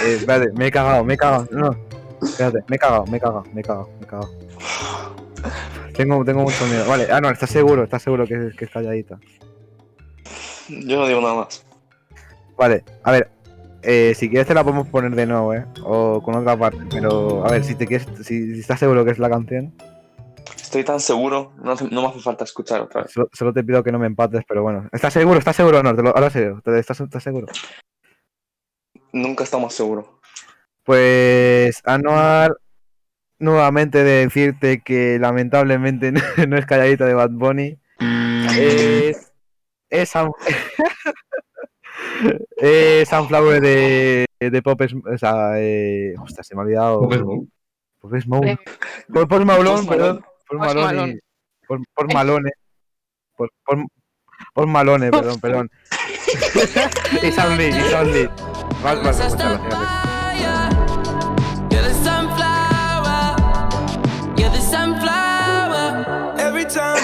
Eh, 0.05 0.15
espérate, 0.19 0.53
me 0.53 0.67
he 0.67 0.71
cagado, 0.71 1.03
me 1.03 1.15
he 1.15 1.17
cagado. 1.17 1.49
No, 1.51 1.75
espérate, 2.23 2.63
me 2.69 2.77
he 2.77 2.79
cagado, 2.79 3.05
me 3.07 3.17
he 3.17 3.19
cagado, 3.19 3.43
me 3.53 3.59
he 3.59 3.63
cagado, 3.63 3.89
me 3.99 4.05
he 4.05 4.07
cagado. 4.07 4.31
Tengo, 5.93 6.23
tengo 6.23 6.43
mucho 6.43 6.65
miedo. 6.65 6.85
Vale, 6.87 7.07
ah, 7.11 7.19
no, 7.19 7.29
estás 7.29 7.49
seguro, 7.49 7.83
estás 7.83 8.01
seguro 8.01 8.25
que, 8.25 8.51
que 8.57 8.65
es 8.65 8.71
calladita. 8.71 9.19
Yo 10.87 10.97
no 10.99 11.07
digo 11.07 11.21
nada 11.21 11.35
más. 11.35 11.65
Vale, 12.57 12.83
a 13.03 13.11
ver, 13.11 13.29
eh, 13.83 14.13
si 14.15 14.29
quieres 14.29 14.47
te 14.47 14.53
la 14.53 14.63
podemos 14.63 14.87
poner 14.87 15.11
de 15.13 15.25
nuevo, 15.25 15.53
¿eh? 15.53 15.65
O 15.83 16.21
con 16.23 16.35
otra 16.35 16.57
parte, 16.57 16.79
pero 16.89 17.45
a 17.45 17.51
ver, 17.51 17.63
si 17.63 17.75
te 17.75 17.85
quieres, 17.85 18.07
si, 18.23 18.53
si 18.53 18.59
estás 18.61 18.79
seguro 18.79 19.03
que 19.05 19.11
es 19.11 19.19
la 19.19 19.29
canción, 19.29 19.73
Estoy 20.61 20.83
tan 20.83 20.99
seguro, 20.99 21.53
no, 21.63 21.71
hace- 21.71 21.87
no 21.89 22.01
me 22.01 22.07
hace 22.09 22.19
falta 22.19 22.43
escuchar 22.43 22.81
otra 22.81 23.03
vez. 23.03 23.11
solo, 23.11 23.29
solo 23.31 23.53
te 23.53 23.63
pido 23.63 23.81
que 23.83 23.91
no 23.93 23.99
me 23.99 24.07
empates, 24.07 24.43
pero 24.47 24.61
bueno. 24.61 24.89
¿Estás 24.91 25.13
seguro? 25.13 25.39
¿Estás 25.39 25.55
seguro 25.55 25.79
o 25.79 25.83
no? 25.83 25.95
Te 25.95 26.01
lo, 26.03 26.09
ahora 26.09 26.29
serio, 26.29 26.59
¿te- 26.65 26.77
¿estás, 26.79 26.99
¿estás 26.99 27.23
seguro? 27.23 27.47
Nunca 29.13 29.43
estamos 29.45 29.73
seguros. 29.73 30.05
Pues 30.83 31.81
Anuar, 31.85 32.57
nuevamente 33.39 34.03
de 34.03 34.25
decirte 34.25 34.81
que 34.83 35.17
lamentablemente 35.19 36.11
no, 36.11 36.19
no 36.47 36.57
es 36.57 36.65
calladita 36.65 37.05
de 37.05 37.13
Bad 37.13 37.31
Bunny. 37.31 37.77
Es. 38.59 39.24
Es, 39.95 40.09
Sun- 40.09 40.31
es 42.57 43.09
Sunflower 43.09 43.61
de, 43.61 44.25
de 44.39 44.61
Pop 44.61 44.81
O 44.81 45.17
sea, 45.17 45.59
eh, 45.59 46.13
ostras, 46.19 46.47
se 46.47 46.55
me 46.55 46.61
ha 46.61 46.65
olvidado. 46.65 47.01
Pop 47.01 47.13
Smoke. 47.13 47.47
Pop 47.99 48.13
Smoke. 48.19 48.59
Por, 49.13 49.27
por 49.27 49.45
perdón. 49.87 50.25
Por 50.47 50.57
Malone. 50.59 51.19
Por, 51.67 51.79
por 51.93 52.13
Malone. 52.13 52.51
Por, 53.35 53.49
por, 53.65 53.85
por 54.53 54.67
Malone, 54.67 55.11
perdón, 55.11 55.39
perdón. 55.39 55.69
It's 57.21 57.37
only, 57.37 57.67
it's 57.67 57.93
only. 57.93 58.29
Sunflower. 62.03 63.35
You're 64.37 64.49
the 64.49 64.61
sunflower. 64.61 66.05
Every 66.39 66.65
time 66.65 66.97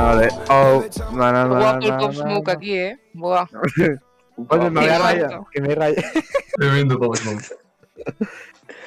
Vale. 0.00 0.28
Oh, 0.48 0.84
na, 1.14 1.32
na, 1.32 1.44
Guapo 1.46 1.84
el 1.84 1.90
na, 1.90 1.98
Pop 1.98 2.12
na, 2.12 2.22
Smoke 2.22 2.50
aquí, 2.50 2.74
eh. 2.74 2.98
Buah. 3.12 3.46
Oye, 4.48 4.70
me 4.70 4.80
voy 4.80 4.88
a 4.88 4.98
rayar, 4.98 5.40
que 5.52 5.60
me 5.60 5.74
raya. 5.74 6.02
Tremendo 6.56 6.98
Pop 6.98 7.14
Smoke. 7.16 7.44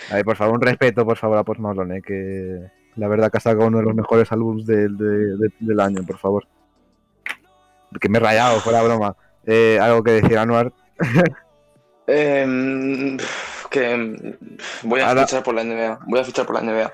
A 0.09 0.15
ver, 0.15 0.25
por 0.25 0.35
favor, 0.35 0.55
un 0.55 0.61
respeto, 0.61 1.05
por 1.05 1.17
favor, 1.17 1.37
a 1.37 1.43
Post 1.43 1.59
Malone, 1.59 1.97
eh, 1.97 2.01
que 2.01 2.71
la 2.95 3.07
verdad 3.07 3.31
que 3.31 3.37
ha 3.37 3.41
sacado 3.41 3.67
uno 3.67 3.77
de 3.77 3.83
los 3.85 3.95
mejores 3.95 4.31
álbumes 4.31 4.65
del- 4.65 4.97
de- 4.97 5.37
de- 5.37 5.53
del 5.59 5.79
año, 5.79 6.03
por 6.05 6.17
favor. 6.17 6.47
Que 8.01 8.09
me 8.09 8.17
he 8.17 8.21
rayado, 8.21 8.59
fuera 8.59 8.81
broma. 8.81 9.15
Eh, 9.45 9.77
algo 9.79 10.03
que 10.03 10.11
decir, 10.13 10.37
Anuar. 10.37 10.73
Em, 12.05 13.17
que 13.69 14.27
voy 14.83 14.99
a 14.99 15.07
Ahora- 15.09 15.25
fichar 15.25 15.41
por 15.43 15.53
la 15.55 15.63
NBA. 15.63 15.99
Voy 16.07 16.19
a 16.19 16.23
fichar 16.25 16.45
por 16.45 16.55
la 16.55 16.61
NBA. 16.61 16.91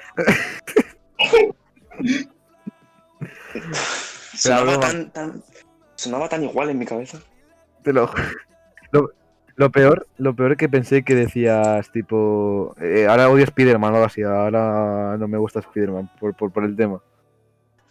Sonaba, 4.40 4.80
tan, 4.80 5.12
tan, 5.12 5.44
sonaba 5.96 6.30
tan 6.30 6.44
igual 6.44 6.70
en 6.70 6.80
mi 6.80 6.86
cabeza. 6.86 7.20
Te 7.84 7.94
lo, 7.94 8.10
lo, 8.92 9.12
lo 9.56 9.72
peor, 9.72 10.08
lo 10.18 10.36
peor 10.36 10.56
que 10.56 10.70
pensé 10.70 11.04
que 11.04 11.16
decías, 11.16 11.92
tipo, 11.92 12.76
eh, 12.82 13.08
ahora 13.08 13.30
odio 13.30 13.44
Spider-Man 13.44 13.92
o 13.92 13.96
algo 13.96 14.08
así, 14.08 14.24
ahora 14.24 15.18
no 15.18 15.28
me 15.28 15.38
gusta 15.38 15.60
Spider-Man 15.60 16.10
por, 16.20 16.36
por, 16.36 16.52
por 16.52 16.64
el 16.64 16.76
tema. 16.76 17.02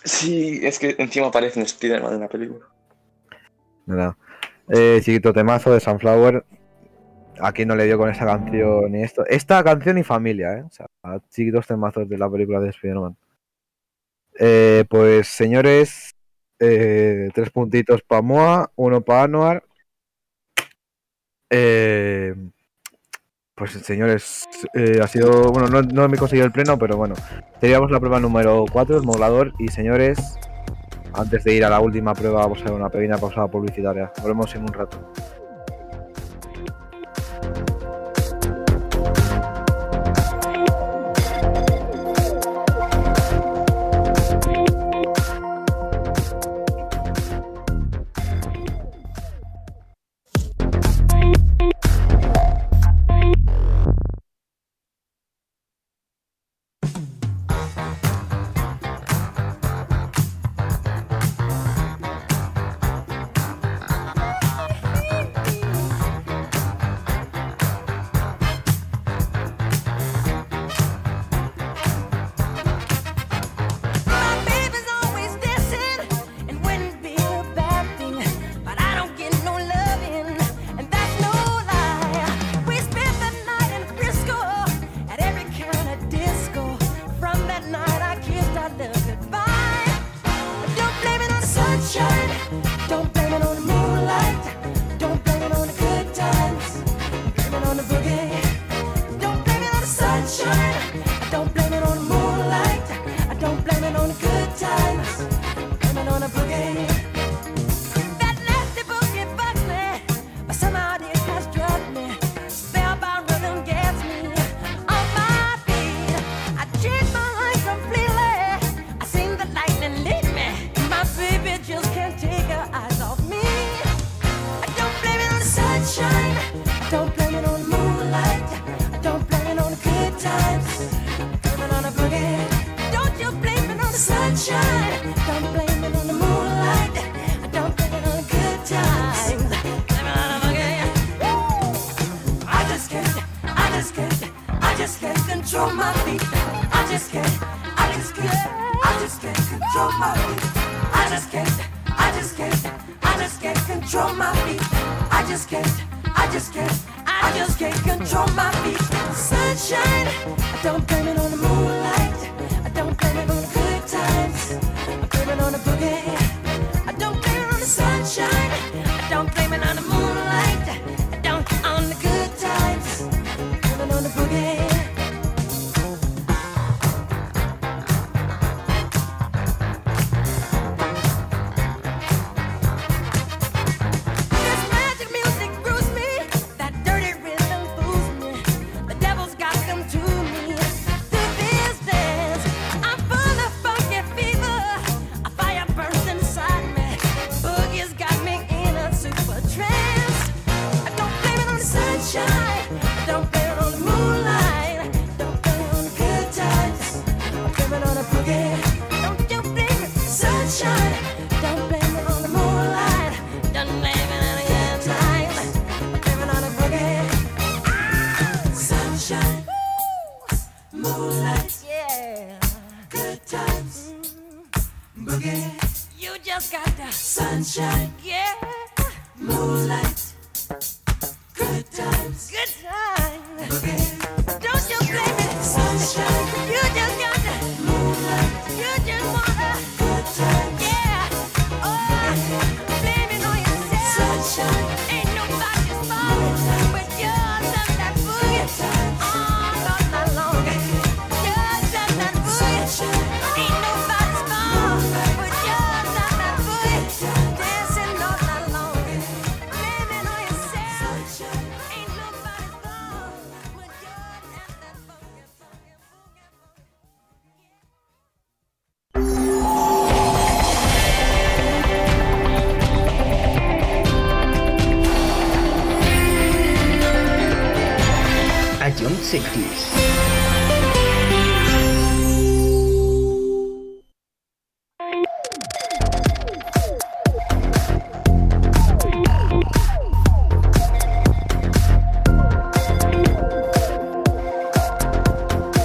Sí, 0.05 0.61
es 0.63 0.79
que 0.79 0.97
encima 0.99 1.27
aparece 1.27 1.59
un 1.59 1.66
Spider-Man 1.66 2.15
en 2.15 2.20
la 2.20 2.29
película. 2.29 2.66
Nada. 3.87 4.16
Eh, 4.69 5.01
chiquito 5.03 5.33
temazo 5.33 5.73
de 5.73 5.81
Sunflower. 5.81 6.45
¿A 7.41 7.53
quién 7.53 7.69
no 7.69 7.77
le 7.77 7.85
dio 7.85 7.99
con 7.99 8.11
esa 8.11 8.27
canción 8.27 8.95
y 8.95 9.03
esto? 9.03 9.25
Esta 9.27 9.62
canción 9.62 9.97
y 9.99 10.03
familia, 10.03 10.55
¿eh? 10.55 10.62
O 10.62 10.70
sea, 10.70 10.87
chiquitos 11.31 11.66
temazos 11.66 12.09
de 12.09 12.19
la 12.19 12.31
película 12.31 12.61
de 12.61 12.70
Spider-Man. 12.70 13.16
Eh, 14.39 14.85
pues, 14.89 15.29
señores, 15.29 16.16
eh, 16.59 17.30
tres 17.35 17.51
puntitos 17.51 18.02
para 18.02 18.22
Moa, 18.22 18.72
uno 18.76 19.01
para 19.02 19.24
Anuar. 19.24 19.64
Eh, 21.51 22.35
pues, 23.55 23.72
señores, 23.72 24.48
eh, 24.74 25.01
ha 25.02 25.09
sido. 25.09 25.51
Bueno, 25.52 25.68
no, 25.68 25.82
no 25.82 26.09
me 26.09 26.16
he 26.16 26.18
conseguido 26.18 26.47
el 26.47 26.52
pleno, 26.52 26.78
pero 26.78 26.97
bueno. 26.97 27.14
Teníamos 27.60 27.90
la 27.90 27.98
prueba 27.98 28.20
número 28.20 28.64
4, 28.72 28.98
el 28.98 29.02
modulador. 29.02 29.52
Y, 29.59 29.68
señores, 29.68 30.39
antes 31.12 31.44
de 31.44 31.55
ir 31.55 31.64
a 31.64 31.70
la 31.70 31.80
última 31.80 32.14
prueba, 32.14 32.43
vamos 32.43 32.59
a 32.59 32.62
hacer 32.62 32.74
una 32.74 32.89
pequeña 32.89 33.18
pausa 33.18 33.48
publicitaria. 33.48 34.12
Volvemos 34.22 34.55
en 34.55 34.62
un 34.62 34.72
rato. 34.72 35.12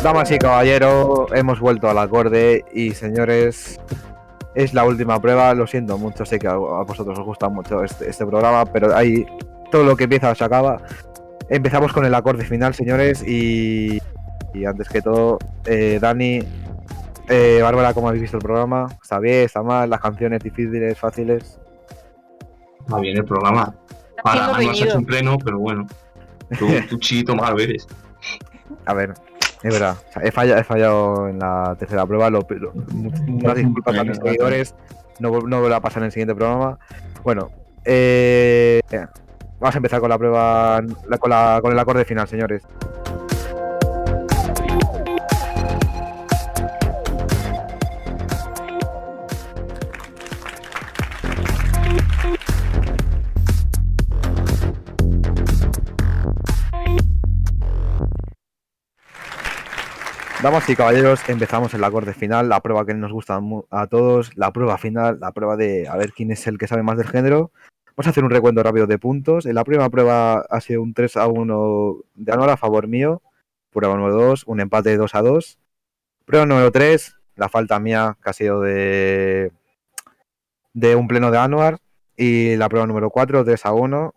Damas 0.04 0.30
y 0.32 0.38
caballeros, 0.38 1.32
hemos 1.32 1.62
vuelto 1.62 1.90
al 1.90 1.98
acorde 1.98 2.66
y 2.74 2.92
señores, 2.92 3.80
es 4.54 4.74
la 4.74 4.84
última 4.84 5.22
prueba. 5.22 5.54
Lo 5.54 5.66
siento 5.66 5.98
mucho, 5.98 6.26
sé 6.26 6.40
que 6.40 6.48
a 6.50 6.56
vosotros 6.58 7.18
os 7.18 7.26
gusta 7.26 7.48
mucho 7.48 7.86
este, 7.86 8.10
este 8.10 8.26
programa, 8.26 8.66
pero 8.66 8.94
ahí 8.94 9.26
todo 9.72 9.86
lo 9.86 9.96
que 9.96 10.04
empieza 10.04 10.36
se 10.36 10.44
acaba. 10.44 10.82
Empezamos 11.48 11.94
con 11.94 12.04
el 12.04 12.14
acorde 12.14 12.44
final, 12.44 12.74
señores, 12.74 13.26
y, 13.26 13.98
y 14.54 14.66
antes 14.66 14.90
que 14.90 15.02
todo, 15.02 15.40
eh, 15.66 16.00
Dani, 16.02 16.42
eh, 17.30 17.60
Bárbara, 17.62 17.94
¿cómo 17.94 18.10
habéis 18.10 18.24
visto 18.24 18.36
el 18.36 18.44
programa? 18.44 18.88
¿Está 19.02 19.20
bien? 19.20 19.46
¿Está 19.46 19.64
mal? 19.64 19.90
¿Las 19.90 20.02
canciones 20.02 20.44
difíciles, 20.44 21.00
fáciles? 21.00 21.62
Va 22.94 23.00
bien 23.00 23.16
el 23.16 23.24
programa. 23.24 23.74
Para 24.22 24.48
no 24.48 24.56
has 24.56 24.60
hecho 24.60 24.70
reñido. 24.72 24.98
un 24.98 25.06
pleno, 25.06 25.38
pero 25.38 25.60
bueno. 25.60 25.88
Tú, 26.60 26.68
tú 26.90 26.98
chito 26.98 27.38
malo 27.38 27.58
eres. 27.58 27.88
A 28.86 28.94
ver, 28.94 29.14
es 29.64 29.74
verdad. 29.74 29.96
o 30.10 30.12
sea, 30.14 30.22
he, 30.24 30.32
fallado, 30.32 30.60
he 30.60 30.64
fallado 30.64 31.28
en 31.30 31.40
la 31.40 31.76
tercera 31.80 32.06
prueba. 32.06 32.30
Lo, 32.30 32.40
lo- 32.48 32.74
a 33.86 34.04
mis 34.04 34.18
seguidores. 34.18 34.76
No, 35.20 35.30
no 35.42 35.60
vuelvo 35.62 35.76
a 35.76 35.80
pasar 35.82 36.02
en 36.04 36.06
el 36.08 36.12
siguiente 36.12 36.36
programa. 36.36 36.78
Bueno, 37.24 37.50
eh, 37.86 38.82
vamos 39.60 39.76
a 39.76 39.78
empezar 39.78 40.00
con 40.00 40.10
la 40.10 40.18
prueba, 40.18 40.82
la- 41.08 41.18
con, 41.18 41.30
la- 41.30 41.60
con 41.62 41.72
el 41.72 41.80
acorde 41.80 42.04
final, 42.06 42.28
señores. 42.28 42.64
Damas 60.44 60.70
y 60.70 60.76
caballeros, 60.76 61.22
empezamos 61.30 61.74
el 61.74 61.82
acorde 61.86 62.14
final, 62.14 62.50
la 62.50 62.60
prueba 62.60 62.86
que 62.86 62.94
nos 62.94 63.14
gusta 63.14 63.40
a 63.70 63.88
todos, 63.88 64.36
la 64.36 64.52
prueba 64.52 64.78
final, 64.78 65.18
la 65.22 65.32
prueba 65.32 65.56
de 65.56 65.88
a 65.88 65.96
ver 65.96 66.12
quién 66.12 66.32
es 66.32 66.46
el 66.48 66.58
que 66.58 66.68
sabe 66.68 66.84
más 66.84 66.98
del 66.98 67.08
género. 67.08 67.54
Vamos 67.96 68.08
a 68.08 68.10
hacer 68.10 68.26
un 68.26 68.30
recuento 68.30 68.62
rápido 68.62 68.86
de 68.86 69.00
puntos. 69.00 69.46
En 69.46 69.56
la 69.56 69.64
primera 69.64 69.90
prueba 69.90 70.40
ha 70.42 70.60
sido 70.60 70.82
un 70.82 70.94
3 70.94 71.16
a 71.16 71.28
1 71.28 71.96
de 72.16 72.34
Anuar 72.34 72.50
a 72.50 72.58
favor 72.58 72.90
mío. 72.90 73.22
Prueba 73.72 73.96
número 73.96 74.16
2, 74.16 74.44
un 74.46 74.60
empate 74.60 74.90
de 74.90 74.98
2 74.98 75.16
a 75.16 75.22
2. 75.22 75.60
Prueba 76.26 76.46
número 76.46 76.74
3, 76.74 77.16
la 77.38 77.48
falta 77.48 77.80
mía 77.80 78.18
que 78.22 78.30
ha 78.30 78.34
sido 78.34 78.60
de, 78.60 79.54
de 80.74 80.96
un 80.98 81.08
pleno 81.08 81.32
de 81.32 81.38
Anuar. 81.38 81.78
Y 82.18 82.58
la 82.58 82.68
prueba 82.68 82.86
número 82.86 83.12
4, 83.12 83.46
3 83.46 83.66
a 83.66 83.72
1, 83.72 84.14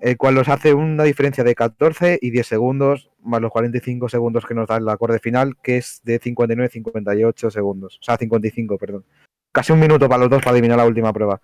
el 0.00 0.16
cual 0.16 0.34
nos 0.34 0.48
hace 0.48 0.74
una 0.74 1.04
diferencia 1.04 1.42
de 1.44 1.54
14 1.54 2.18
y 2.22 2.30
10 2.30 2.46
segundos, 2.46 3.10
más 3.22 3.40
los 3.40 3.50
45 3.50 4.08
segundos 4.08 4.46
que 4.46 4.54
nos 4.54 4.68
da 4.68 4.76
el 4.76 4.88
acorde 4.88 5.18
final, 5.18 5.56
que 5.62 5.78
es 5.78 6.00
de 6.04 6.18
59 6.18 6.70
58 6.70 7.50
segundos. 7.50 7.98
O 8.00 8.02
sea, 8.02 8.16
55, 8.16 8.78
perdón. 8.78 9.04
Casi 9.52 9.72
un 9.72 9.80
minuto 9.80 10.08
para 10.08 10.20
los 10.20 10.30
dos 10.30 10.40
para 10.40 10.52
adivinar 10.52 10.76
la 10.76 10.86
última 10.86 11.12
prueba. 11.12 11.40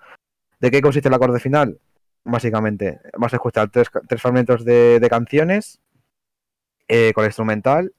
¿De 0.60 0.70
qué 0.70 0.80
consiste 0.80 1.08
el 1.08 1.14
acorde 1.14 1.40
final? 1.40 1.78
Básicamente, 2.24 3.00
vamos 3.14 3.32
a 3.32 3.36
escuchar 3.36 3.70
tres, 3.70 3.88
tres 4.08 4.22
fragmentos 4.22 4.64
de, 4.64 5.00
de 5.00 5.10
canciones 5.10 5.80
eh, 6.88 7.12
con 7.14 7.24
el 7.24 7.28
instrumental 7.28 7.92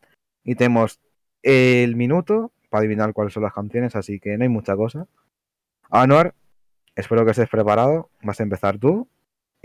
y 0.44 0.56
tenemos 0.56 1.00
el 1.44 1.96
minuto 1.96 2.52
para 2.70 2.80
adivinar 2.80 3.14
cuáles 3.14 3.34
son 3.34 3.44
las 3.44 3.54
canciones, 3.54 3.96
así 3.96 4.20
que 4.20 4.38
no 4.38 4.44
hay 4.44 4.50
mucha 4.50 4.76
cosa. 4.76 5.08
Anuar, 5.90 6.34
espero 6.96 7.26
que 7.26 7.32
estés 7.32 7.50
preparado. 7.50 8.10
Vas 8.22 8.40
a 8.40 8.44
empezar 8.44 8.80
tú. 8.80 9.08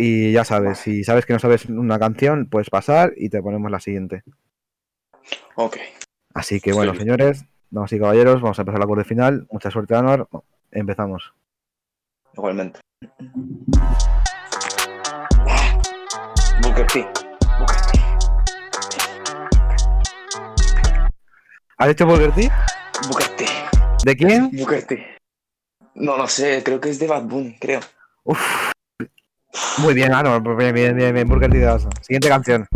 Y 0.03 0.33
ya 0.33 0.47
sabes, 0.47 0.79
si 0.79 1.05
sabes 1.05 1.27
que 1.27 1.35
no 1.35 1.39
sabes 1.39 1.67
una 1.67 1.99
canción, 1.99 2.47
puedes 2.47 2.71
pasar 2.71 3.13
y 3.19 3.29
te 3.29 3.43
ponemos 3.43 3.71
la 3.71 3.81
siguiente. 3.81 4.23
Ok. 5.57 5.77
Así 6.33 6.59
que 6.59 6.73
bueno, 6.73 6.95
señores, 6.95 7.45
damas 7.69 7.93
y 7.93 7.99
caballeros, 7.99 8.41
vamos 8.41 8.59
a 8.59 8.63
empezar 8.63 8.79
el 8.79 8.85
acorde 8.85 9.05
final. 9.05 9.47
Mucha 9.51 9.71
suerte, 9.71 9.95
Anuar. 9.95 10.27
Empezamos. 10.71 11.35
Igualmente. 12.33 12.81
Booker 16.63 16.87
T. 16.87 17.07
¿Has 21.77 21.89
hecho 21.91 22.07
Booker 22.07 22.33
T? 22.33 22.51
Booker 23.07 23.29
T. 23.37 23.45
¿De 24.07 24.17
quién? 24.17 24.51
Booker 24.51 24.83
T. 24.83 25.07
No 25.97 26.17
lo 26.17 26.27
sé, 26.27 26.63
creo 26.65 26.81
que 26.81 26.89
es 26.89 26.99
de 26.99 27.07
Bad 27.07 27.25
Bunny, 27.25 27.59
creo. 27.59 27.81
Muy 29.79 29.95
bien, 29.95 30.13
ah, 30.13 30.23
no, 30.23 30.41
bien, 30.57 30.75
bien, 30.75 30.97
bien, 30.97 31.15
bien, 31.15 31.29
Burger 31.29 31.51
Tidazo. 31.51 31.89
Siguiente 32.03 32.29
canción. 32.29 32.67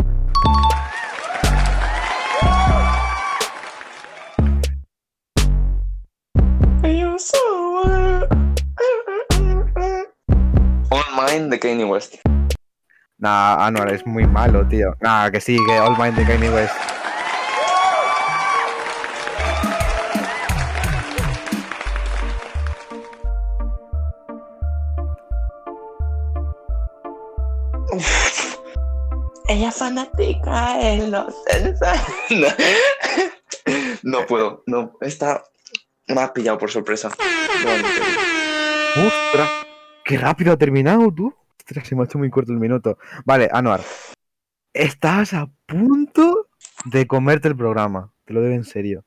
All 10.89 11.03
Mine 11.15 11.49
de 11.49 11.59
Kanye 11.59 11.85
West. 11.85 12.15
Nah, 13.17 13.65
Anuar, 13.65 13.93
es 13.93 14.05
muy 14.05 14.25
malo, 14.27 14.67
tío. 14.67 14.95
Nah, 14.99 15.29
que 15.29 15.39
sí, 15.39 15.57
que 15.65 15.79
All 15.79 15.97
Mine 15.97 16.11
de 16.11 16.25
Kanye 16.25 16.49
West. 16.49 16.94
Ella 29.55 29.69
es 29.69 29.75
fanática 29.75 30.81
en 30.81 31.11
los 31.11 31.33
No. 32.29 32.47
No 34.03 34.25
puedo, 34.27 34.63
no. 34.67 34.97
Esta 35.01 35.43
me 36.07 36.21
ha 36.21 36.33
pillado 36.33 36.57
por 36.57 36.69
sorpresa. 36.69 37.07
¡Ostras! 38.97 39.49
¡Qué 40.03 40.17
rápido 40.17 40.53
ha 40.53 40.57
terminado 40.57 41.11
tú! 41.11 41.33
Ostras, 41.59 41.87
se 41.87 41.95
me 41.95 42.01
ha 42.01 42.05
hecho 42.05 42.17
muy 42.17 42.29
corto 42.29 42.51
el 42.51 42.59
minuto. 42.59 42.97
Vale, 43.25 43.49
Anuar. 43.51 43.81
Estás 44.73 45.33
a 45.33 45.47
punto 45.65 46.49
de 46.85 47.07
comerte 47.07 47.47
el 47.47 47.55
programa. 47.55 48.11
Te 48.25 48.33
lo 48.33 48.41
debo 48.41 48.55
en 48.55 48.65
serio. 48.65 49.05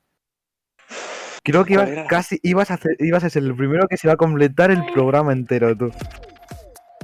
Creo 1.43 1.63
que 1.63 1.75
¿Cuál 1.75 1.93
ibas, 1.93 2.07
casi 2.07 2.39
ibas 2.43 2.71
a, 2.71 2.73
hacer- 2.73 2.97
ibas 2.99 3.23
a 3.23 3.29
ser 3.29 3.43
el 3.43 3.55
primero 3.55 3.87
que 3.87 3.97
se 3.97 4.07
va 4.07 4.15
a 4.15 4.17
completar 4.17 4.71
el 4.71 4.83
programa 4.93 5.31
entero, 5.31 5.75
tú. 5.77 5.91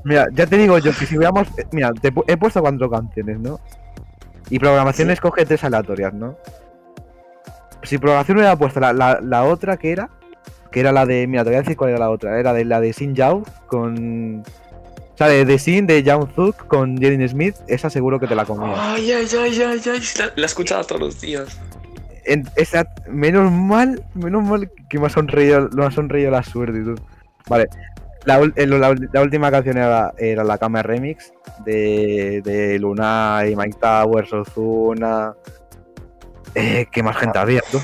Mira, 0.06 0.28
ya 0.32 0.46
te 0.48 0.56
digo 0.58 0.78
yo 0.78 0.92
que 0.98 1.06
si 1.06 1.18
veamos. 1.18 1.48
eh, 1.58 1.66
Mira, 1.72 1.92
te 2.00 2.14
he 2.28 2.38
puesto 2.38 2.62
cuatro 2.62 2.90
canciones, 2.90 3.40
¿no? 3.40 3.60
Y 4.50 4.60
programación 4.60 5.10
escoge 5.12 5.46
tres 5.46 5.64
aleatorias, 5.64 6.14
¿no? 6.14 6.38
Si 7.84 7.98
programación 7.98 8.38
hubiera 8.38 8.56
puesto 8.56 8.80
la, 8.80 8.94
la, 8.94 9.20
la 9.22 9.44
otra 9.44 9.78
que 9.78 9.92
era, 9.92 10.10
que 10.72 10.80
era 10.80 10.92
la 10.92 11.06
de. 11.06 11.28
Mira, 11.28 11.44
te 11.44 11.50
voy 11.50 11.58
a 11.58 11.62
decir 11.62 11.76
cuál 11.76 11.90
era 11.90 12.00
la 12.00 12.10
otra. 12.12 12.40
Era 12.40 12.54
de 12.54 12.66
la 12.66 12.80
de 12.80 12.94
Sin 12.94 13.16
Yao 13.16 13.44
con. 13.68 14.42
O 14.42 15.18
sea, 15.18 15.28
de, 15.28 15.46
de 15.46 15.58
Sin, 15.60 15.88
de 15.88 16.04
Young 16.04 16.28
Thug 16.36 16.56
con 16.68 16.98
Jaden 16.98 17.28
Smith. 17.28 17.56
Esa 17.68 17.90
seguro 17.90 18.20
que 18.20 18.28
te 18.28 18.36
la 18.36 18.46
comía. 18.46 18.76
Ay, 18.94 19.12
ay, 19.12 19.28
ay, 19.40 19.62
ay, 19.62 19.82
ay. 19.92 20.02
La, 20.20 20.26
la 20.36 20.42
he 20.44 20.46
escuchado 20.46 20.84
todos 20.84 21.02
los 21.02 21.22
días. 21.22 21.60
En- 22.26 22.48
esa, 22.56 22.86
menos 23.10 23.52
mal, 23.52 24.04
menos 24.14 24.44
mal 24.44 24.70
que 24.90 25.00
me 25.00 25.08
ha 25.08 25.10
sonreído, 25.10 25.70
me 25.74 25.86
ha 25.86 25.92
sonreído 25.92 26.32
la 26.32 26.44
suerte, 26.44 26.80
tú. 26.84 26.96
Vale. 27.48 27.68
La, 28.26 28.38
el- 28.56 28.80
la 29.14 29.22
última 29.22 29.52
canción 29.52 29.78
era, 29.78 30.14
era 30.18 30.44
la 30.44 30.58
cama 30.58 30.82
remix 30.82 31.32
de, 31.64 32.42
de 32.44 32.80
Luna 32.80 33.44
y 33.50 33.56
Mike 33.56 33.78
Towers, 33.80 34.34
Ozuna. 34.34 35.34
Eh, 36.56 36.88
¿Qué 36.92 37.04
más 37.04 37.18
gente 37.18 37.38
había, 37.38 37.62
tú? 37.72 37.80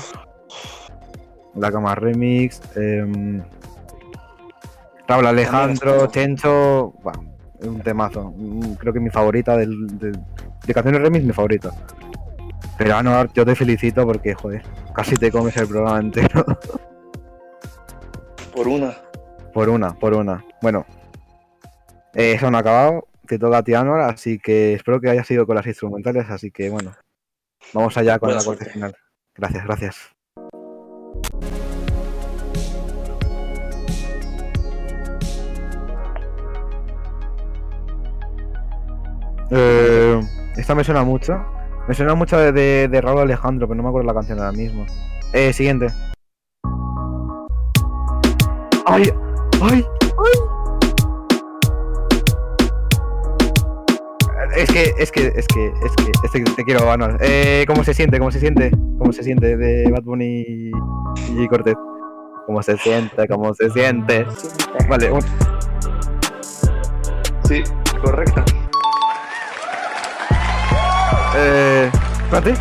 La 1.54 1.70
cama 1.70 1.94
remix. 1.94 2.60
em, 2.76 3.42
Raúl 5.06 5.26
Alejandro, 5.26 6.06
Chencho. 6.06 6.94
Es 7.60 7.68
un 7.68 7.80
temazo. 7.80 8.32
Mm, 8.36 8.72
Creo 8.74 8.92
que 8.92 9.00
mi 9.00 9.10
favorita 9.10 9.56
del, 9.56 9.98
del- 9.98 10.18
de 10.66 10.74
canciones 10.74 11.02
remix, 11.02 11.24
mi 11.24 11.32
favorita. 11.32 11.70
Pero 12.78 12.96
Anuar, 12.96 13.30
yo 13.34 13.44
te 13.44 13.54
felicito 13.54 14.04
porque, 14.06 14.34
joder, 14.34 14.62
casi 14.94 15.16
te 15.16 15.30
comes 15.30 15.56
el 15.56 15.68
programa 15.68 16.00
entero. 16.00 16.44
Por 18.54 18.66
una. 18.68 18.94
Por 19.52 19.68
una, 19.68 19.94
por 19.94 20.14
una. 20.14 20.44
Bueno, 20.60 20.86
eh, 22.14 22.32
eso 22.32 22.50
no 22.50 22.56
ha 22.56 22.60
acabado. 22.60 23.08
Te 23.26 23.38
toca 23.38 23.58
a 23.58 23.62
ti, 23.62 23.74
así 23.74 24.38
que 24.38 24.74
espero 24.74 25.00
que 25.00 25.10
hayas 25.10 25.30
ido 25.30 25.46
con 25.46 25.56
las 25.56 25.66
instrumentales. 25.66 26.28
Así 26.28 26.50
que, 26.50 26.70
bueno, 26.70 26.92
vamos 27.72 27.96
allá 27.96 28.18
con 28.18 28.28
Buena 28.28 28.40
la 28.40 28.44
corte 28.44 28.64
final. 28.66 28.94
Gracias, 29.34 29.64
gracias. 29.64 29.96
Eh, 39.50 40.20
esta 40.56 40.74
me 40.74 40.82
suena 40.84 41.04
mucho. 41.04 41.44
Me 41.88 41.94
suena 41.94 42.14
mucho 42.14 42.38
de, 42.38 42.52
de, 42.52 42.88
de 42.88 43.00
Raúl 43.00 43.20
Alejandro, 43.20 43.66
pero 43.66 43.76
no 43.76 43.82
me 43.82 43.88
acuerdo 43.88 44.06
la 44.06 44.14
canción 44.14 44.38
ahora 44.38 44.52
mismo. 44.52 44.86
Eh, 45.32 45.52
siguiente. 45.52 45.88
¡Ay! 48.84 49.12
¡Ay! 49.62 49.86
Es 54.56 54.70
que, 54.70 54.92
es 54.98 55.10
que, 55.10 55.26
es 55.34 55.46
que, 55.46 55.66
es 55.84 55.92
que, 55.96 56.12
es 56.24 56.30
que 56.30 56.40
te 56.56 56.64
quiero, 56.64 56.90
Anual. 56.90 57.16
Eh, 57.20 57.64
¿Cómo 57.66 57.82
se 57.84 57.94
siente? 57.94 58.18
¿Cómo 58.18 58.30
se 58.30 58.38
siente? 58.38 58.70
¿Cómo 58.98 59.12
se 59.12 59.22
siente 59.22 59.56
de 59.56 59.90
Bad 59.90 60.02
Bunny 60.02 60.70
y 61.36 61.48
Cortez? 61.48 61.74
¿Cómo 62.46 62.62
se 62.62 62.76
siente? 62.76 63.26
¿Cómo 63.28 63.54
se 63.54 63.70
siente? 63.70 64.26
Vale, 64.88 65.10
un- 65.10 65.22
Sí, 67.44 67.62
correcta. 68.04 68.44
Eh, 71.36 71.90
espérate. 72.24 72.54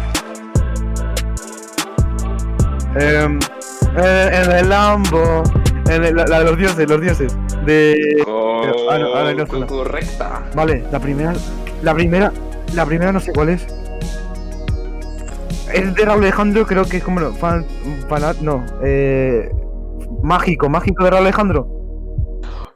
Em, 2.95 3.39
eh, 3.97 4.29
en 4.45 4.51
el 4.51 4.69
Lambo. 4.69 5.43
El- 5.89 6.15
la, 6.15 6.25
la 6.25 6.39
de 6.39 6.45
los 6.45 6.57
dioses, 6.57 6.89
los 6.89 7.01
dioses. 7.01 7.35
De. 7.65 7.95
Ah, 8.27 8.97
no, 8.99 9.15
ah, 9.15 9.33
no, 9.33 9.67
correcta. 9.67 10.43
Vale, 10.55 10.83
la 10.91 10.99
primera. 10.99 11.33
La 11.81 11.93
primera. 11.93 12.31
La 12.73 12.85
primera 12.85 13.11
no 13.11 13.19
sé 13.19 13.31
cuál 13.33 13.49
es. 13.49 13.65
Es 15.73 15.95
de 15.95 16.05
Raúl 16.05 16.23
Alejandro, 16.23 16.65
creo 16.65 16.85
que 16.85 16.97
es 16.97 17.03
como. 17.03 17.19
Fan, 17.33 17.65
fanat- 18.09 18.39
no. 18.39 18.65
Eh, 18.83 19.49
mágico, 20.23 20.69
mágico 20.69 21.03
de 21.03 21.09
Raúl 21.11 21.23
Alejandro. 21.25 21.67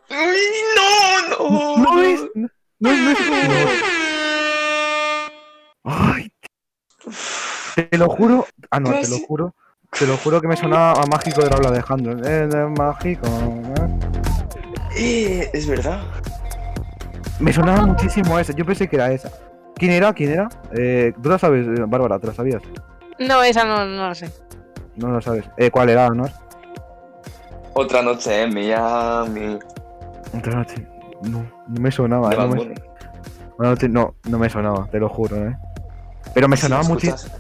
No, 0.10 1.50
no. 1.50 1.78
No 1.78 2.02
es. 2.02 2.22
No, 2.36 2.50
no 2.80 3.12
es. 3.12 3.18
Ay. 5.84 6.32
Te 7.90 7.98
lo 7.98 8.10
juro. 8.10 8.46
Ah, 8.72 8.80
no, 8.80 8.92
te 8.92 9.08
lo 9.08 9.18
juro. 9.20 9.56
Te 9.98 10.06
lo 10.06 10.18
juro 10.18 10.42
que 10.42 10.48
me 10.48 10.58
sonaba 10.58 10.92
a 11.02 11.06
mágico 11.06 11.42
de 11.42 11.50
Raúl 11.50 11.68
Alejandro. 11.68 12.12
Eh, 12.28 12.48
de 12.48 12.66
mágico. 12.68 13.28
¿eh? 13.28 14.00
Eh, 14.98 15.50
es 15.54 15.68
verdad. 15.68 16.02
Me 17.40 17.52
sonaba 17.54 17.86
muchísimo 17.86 18.36
a 18.36 18.42
esa. 18.42 18.54
Yo 18.54 18.66
pensé 18.66 18.88
que 18.88 18.96
era 18.98 19.12
esa. 19.12 19.30
¿Quién 19.76 19.92
era? 19.92 20.14
¿Quién 20.14 20.32
era? 20.34 20.50
Eh, 20.74 21.14
¿Tú 21.22 21.30
la 21.30 21.38
sabes, 21.40 21.66
eh, 21.68 21.84
Bárbara? 21.88 22.20
¿Te 22.20 22.28
la 22.28 22.34
sabías? 22.34 22.62
No, 23.20 23.42
esa 23.44 23.64
no, 23.66 23.86
no 23.86 24.10
lo 24.10 24.16
sé. 24.16 24.30
No 24.96 25.10
lo 25.10 25.22
sabes. 25.22 25.46
Eh, 25.58 25.72
¿Cuál 25.72 25.90
era, 25.90 26.10
no? 26.10 26.26
Otra 27.74 28.02
noche 28.02 28.44
en 28.44 28.54
Miami. 28.54 29.60
Otra 30.38 30.56
noche. 30.56 30.88
No, 31.24 31.40
no 31.68 31.82
me 31.82 31.92
sonaba. 31.92 32.32
Eh, 32.34 32.38
no, 32.38 32.44
Bad 32.48 32.50
me, 32.50 32.56
Bunny. 32.58 32.76
Una 33.58 33.70
noche- 33.70 33.90
no, 33.90 34.16
no 34.30 34.40
me 34.40 34.50
sonaba, 34.50 34.88
te 34.92 35.00
lo 35.00 35.08
juro, 35.10 35.36
eh. 35.48 35.56
Pero 36.34 36.48
me 36.48 36.58
sonaba 36.58 36.84
muchísimo. 36.84 37.34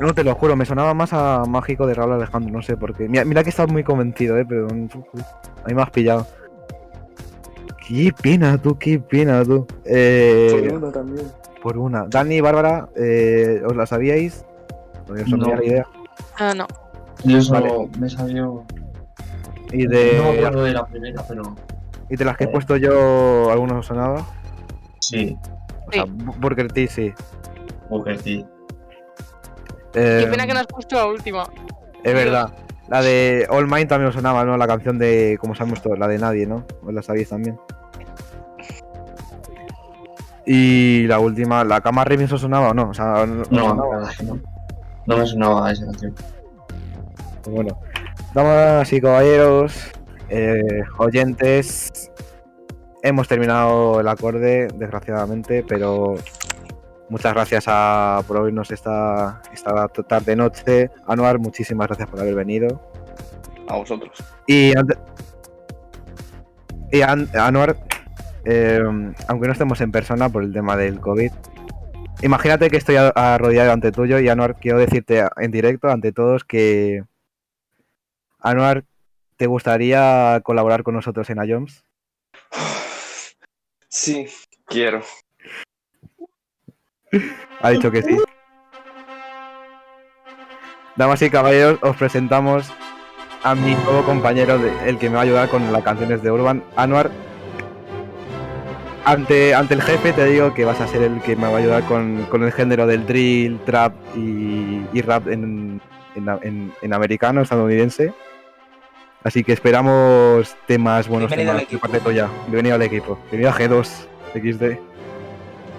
No, 0.00 0.14
te 0.14 0.22
lo 0.22 0.34
juro, 0.36 0.54
me 0.54 0.64
sonaba 0.64 0.94
más 0.94 1.12
a 1.12 1.42
Mágico 1.48 1.86
de 1.86 1.94
Raúl 1.94 2.12
Alejandro, 2.12 2.52
no 2.52 2.62
sé 2.62 2.76
por 2.76 2.94
qué. 2.96 3.08
Mira, 3.08 3.24
mira 3.24 3.42
que 3.42 3.50
estás 3.50 3.68
muy 3.70 3.82
convencido, 3.82 4.38
eh, 4.38 4.44
pero. 4.48 4.68
Ahí 5.64 5.74
me 5.74 5.82
has 5.82 5.90
pillado. 5.90 6.26
Qué 7.86 8.12
pena, 8.22 8.58
tú, 8.58 8.78
qué 8.78 8.98
pena, 9.00 9.42
tú. 9.44 9.66
Eh, 9.84 10.60
Por 10.68 10.72
uno 10.78 10.90
también. 10.92 11.26
por 11.62 11.78
una. 11.78 12.06
Dani 12.08 12.36
y 12.36 12.40
Bárbara, 12.40 12.88
eh, 12.96 13.60
¿os 13.66 13.74
la 13.74 13.86
sabíais? 13.86 14.44
Os 15.08 15.28
No. 15.28 15.54
la 15.54 15.64
idea. 15.64 15.86
Ah, 16.38 16.52
no. 16.54 16.66
Yo 17.24 17.40
solo 17.40 17.60
Vale. 17.88 17.98
me 17.98 18.08
salió. 18.10 18.64
Y 19.72 19.84
No 19.84 19.90
me 19.90 19.96
de, 19.96 20.18
acuerdo 20.36 20.62
de 20.64 20.72
la 20.72 20.86
primera, 20.86 21.24
pero. 21.28 21.42
y 22.08 22.16
de 22.16 22.24
las 22.24 22.36
que 22.36 22.44
he 22.44 22.46
Eh. 22.46 22.50
puesto 22.52 22.76
yo, 22.76 23.50
¿algunos 23.50 23.78
os 23.78 23.86
sonaba? 23.86 24.24
Sí, 25.00 25.36
O 25.88 25.92
sea, 25.92 26.04
Bu- 26.04 26.38
Burger 26.38 26.70
T, 26.70 26.86
sí. 26.86 27.12
Booker 27.90 28.18
T. 28.20 28.44
Eh, 29.94 30.20
Qué 30.24 30.30
pena 30.30 30.46
que 30.46 30.54
no 30.54 30.60
has 30.60 30.66
puesto 30.66 30.96
la 30.96 31.06
última. 31.06 31.44
Es 32.04 32.14
verdad. 32.14 32.52
La 32.88 33.02
de 33.02 33.46
All 33.50 33.66
Mine 33.66 33.86
también 33.86 34.08
os 34.08 34.14
sonaba, 34.14 34.44
¿no? 34.44 34.56
La 34.56 34.66
canción 34.66 34.98
de, 34.98 35.36
como 35.40 35.54
sabemos 35.54 35.82
todos, 35.82 35.98
la 35.98 36.08
de 36.08 36.18
Nadie, 36.18 36.46
¿no? 36.46 36.64
¿Os 36.84 36.92
la 36.94 37.02
sabéis 37.02 37.28
también? 37.28 37.58
Y 40.46 41.06
la 41.06 41.18
última, 41.18 41.62
¿la 41.64 41.80
cama 41.82 42.04
remix 42.04 42.32
os 42.32 42.40
sonaba 42.40 42.70
o 42.70 42.74
no? 42.74 42.88
O 42.90 42.94
sea, 42.94 43.26
no, 43.26 43.42
No, 43.50 43.60
sonaba. 43.68 43.84
la 43.90 43.96
verdad 43.98 44.12
que 44.16 44.24
no. 44.24 44.38
No 45.06 45.16
me 45.18 45.26
sonaba 45.26 45.70
esa 45.72 45.84
canción. 45.86 46.14
Pues 47.42 47.54
bueno. 47.56 47.78
Damas 48.34 48.90
y 48.92 49.00
caballeros, 49.00 49.90
eh, 50.30 50.62
oyentes, 50.98 52.10
hemos 53.02 53.28
terminado 53.28 54.00
el 54.00 54.08
acorde, 54.08 54.68
desgraciadamente, 54.74 55.64
pero 55.66 56.14
muchas 57.08 57.32
gracias 57.34 57.64
a, 57.66 58.22
por 58.26 58.36
oírnos 58.38 58.70
esta, 58.70 59.42
esta 59.52 59.88
tarde 59.88 60.36
noche. 60.36 60.90
Anuar, 61.06 61.38
muchísimas 61.38 61.86
gracias 61.88 62.08
por 62.08 62.20
haber 62.20 62.34
venido. 62.34 62.80
A 63.68 63.76
vosotros. 63.76 64.22
Y, 64.46 64.76
ante- 64.76 64.96
y 66.90 67.02
An- 67.02 67.28
Anuar, 67.34 67.76
eh, 68.44 68.80
aunque 69.28 69.46
no 69.46 69.52
estemos 69.52 69.80
en 69.80 69.92
persona 69.92 70.28
por 70.28 70.42
el 70.42 70.52
tema 70.52 70.76
del 70.76 71.00
COVID, 71.00 71.30
imagínate 72.22 72.70
que 72.70 72.78
estoy 72.78 72.96
arrodillado 72.96 73.72
ante 73.72 73.92
tuyo 73.92 74.18
y 74.18 74.28
Anuar, 74.28 74.56
quiero 74.56 74.78
decirte 74.78 75.24
en 75.36 75.50
directo 75.50 75.88
ante 75.88 76.12
todos 76.12 76.44
que 76.44 77.04
Anuar, 78.40 78.84
¿te 79.36 79.46
gustaría 79.46 80.40
colaborar 80.44 80.82
con 80.82 80.94
nosotros 80.94 81.28
en 81.30 81.40
Ayoms? 81.40 81.84
Sí, 83.88 84.26
quiero. 84.66 85.02
Ha 87.62 87.70
dicho 87.70 87.90
que 87.90 88.02
sí. 88.02 88.16
Damas 90.96 91.22
y 91.22 91.30
caballeros, 91.30 91.78
os 91.82 91.96
presentamos 91.96 92.72
a 93.44 93.54
mi 93.54 93.74
nuevo 93.74 94.02
compañero, 94.02 94.58
de- 94.58 94.72
el 94.88 94.98
que 94.98 95.08
me 95.08 95.14
va 95.14 95.20
a 95.20 95.24
ayudar 95.24 95.48
con 95.48 95.72
las 95.72 95.82
canciones 95.84 96.22
de 96.22 96.30
Urban, 96.30 96.62
Anwar. 96.76 97.10
Ante, 99.04 99.54
ante 99.54 99.74
el 99.74 99.80
jefe 99.82 100.12
te 100.12 100.24
digo 100.26 100.52
que 100.52 100.64
vas 100.64 100.80
a 100.80 100.86
ser 100.88 101.02
el 101.02 101.20
que 101.22 101.34
me 101.36 101.44
va 101.48 101.54
a 101.54 101.58
ayudar 101.58 101.84
con, 101.84 102.26
con 102.26 102.42
el 102.42 102.52
género 102.52 102.86
del 102.86 103.06
drill, 103.06 103.58
trap 103.64 103.94
y, 104.16 104.82
y 104.92 105.00
rap 105.02 105.28
en, 105.28 105.80
en, 106.14 106.28
en- 106.42 106.72
en 106.82 106.92
americano, 106.92 107.40
estadounidense. 107.42 108.12
Así 109.24 109.42
que 109.44 109.52
esperamos 109.52 110.56
temas, 110.66 111.08
buenos 111.08 111.30
Bienvenido 111.30 111.52
al 111.58 111.66
temas 111.66 111.72
de 111.72 111.78
parte 111.78 112.00
tuya. 112.00 112.28
Bienvenido 112.48 112.74
al 112.74 112.82
equipo. 112.82 113.18
Bienvenido 113.30 113.50
a 113.50 113.54
G2 113.54 113.88
XD. 114.34 114.78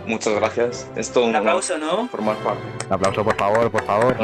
Muchas 0.10 0.34
gracias. 0.34 0.90
Es 0.96 1.12
todo 1.12 1.26
un, 1.26 1.30
Un 1.30 1.36
aplauso, 1.36 1.78
¿no? 1.78 2.08
formar 2.08 2.36
parte. 2.38 2.64
Un 2.88 2.94
aplauso, 2.94 3.24
por 3.24 3.36
favor, 3.36 3.70
por 3.70 3.84
favor. 3.84 4.18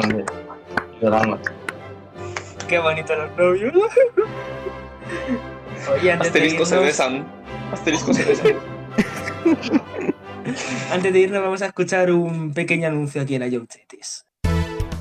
Qué 2.66 2.78
bonito 2.80 3.14
los 3.14 3.30
novios. 3.38 3.72
Oye, 5.92 6.10
antes 6.10 6.32
de, 6.32 6.40
Asterisco 6.40 6.66
se 6.66 6.78
besan. 6.78 7.24
Asterisco 7.72 8.12
se 8.12 8.24
besan. 8.24 8.56
antes 10.92 11.12
de 11.12 11.18
irnos 11.20 11.40
vamos 11.40 11.62
a 11.62 11.66
escuchar 11.66 12.10
un 12.10 12.52
pequeño 12.52 12.88
anuncio 12.88 13.22
aquí 13.22 13.36
en 13.36 13.48
Ion 13.48 13.68
Cities. 13.70 14.26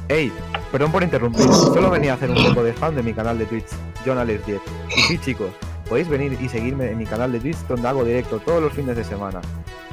Ey, 0.07 0.31
perdón 0.71 0.91
por 0.91 1.01
interrumpir. 1.01 1.51
Solo 1.51 1.89
venía 1.89 2.11
a 2.11 2.15
hacer 2.15 2.29
un 2.29 2.43
poco 2.45 2.63
de 2.63 2.73
fan 2.73 2.95
de 2.95 3.01
mi 3.01 3.11
canal 3.11 3.39
de 3.39 3.47
Twitch, 3.47 3.69
Jonales10. 4.05 4.61
Y 4.95 5.01
sí, 5.01 5.17
chicos, 5.17 5.49
podéis 5.89 6.07
venir 6.07 6.37
y 6.39 6.47
seguirme 6.47 6.91
en 6.91 6.99
mi 6.99 7.07
canal 7.07 7.31
de 7.31 7.39
Twitch 7.39 7.57
donde 7.67 7.87
hago 7.87 8.03
directo 8.03 8.37
todos 8.37 8.61
los 8.61 8.71
fines 8.71 8.95
de 8.95 9.03
semana. 9.03 9.41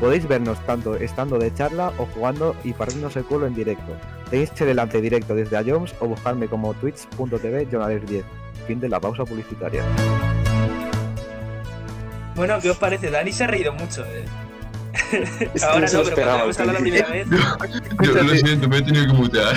Podéis 0.03 0.27
vernos 0.27 0.59
tanto 0.66 0.97
estando 0.97 1.39
de 1.39 1.55
charla 1.55 1.93
o 1.97 2.07
jugando 2.07 2.57
y 2.65 2.73
partiéndose 2.73 3.20
el 3.20 3.24
culo 3.24 3.47
en 3.47 3.55
directo. 3.55 3.97
Tenéis 4.31 4.51
el 4.61 4.70
enlace 4.70 5.01
directo 5.01 5.33
desde 5.33 5.57
Ayoms 5.57 5.95
o 6.01 6.09
buscarme 6.09 6.49
como 6.49 6.74
twitch.tv 6.74 7.70
Jonales10. 7.70 8.24
Fin 8.66 8.81
de 8.81 8.89
la 8.89 8.99
pausa 8.99 9.24
publicitaria. 9.24 9.85
Bueno, 12.35 12.59
¿qué 12.61 12.70
os 12.70 12.79
parece? 12.79 13.12
Dani 13.12 13.31
se 13.31 13.45
ha 13.45 13.47
reído 13.47 13.73
mucho, 13.74 14.05
eh. 14.07 14.24
Es 15.55 15.62
que 15.62 15.65
Ahora 15.65 15.87
no 15.87 15.87
pero 15.87 15.93
cuando 15.93 16.09
esperaba, 16.09 16.43
hemos 16.43 16.59
hablado 16.59 16.79
la 16.81 16.85
tío. 16.85 16.93
primera 16.93 17.09
vez. 17.09 17.29
Yo 18.03 18.23
lo 18.24 18.35
siento, 18.35 18.69
me 18.69 18.79
he 18.79 18.83
tenido 18.83 19.07
que 19.07 19.12
mutear. 19.12 19.55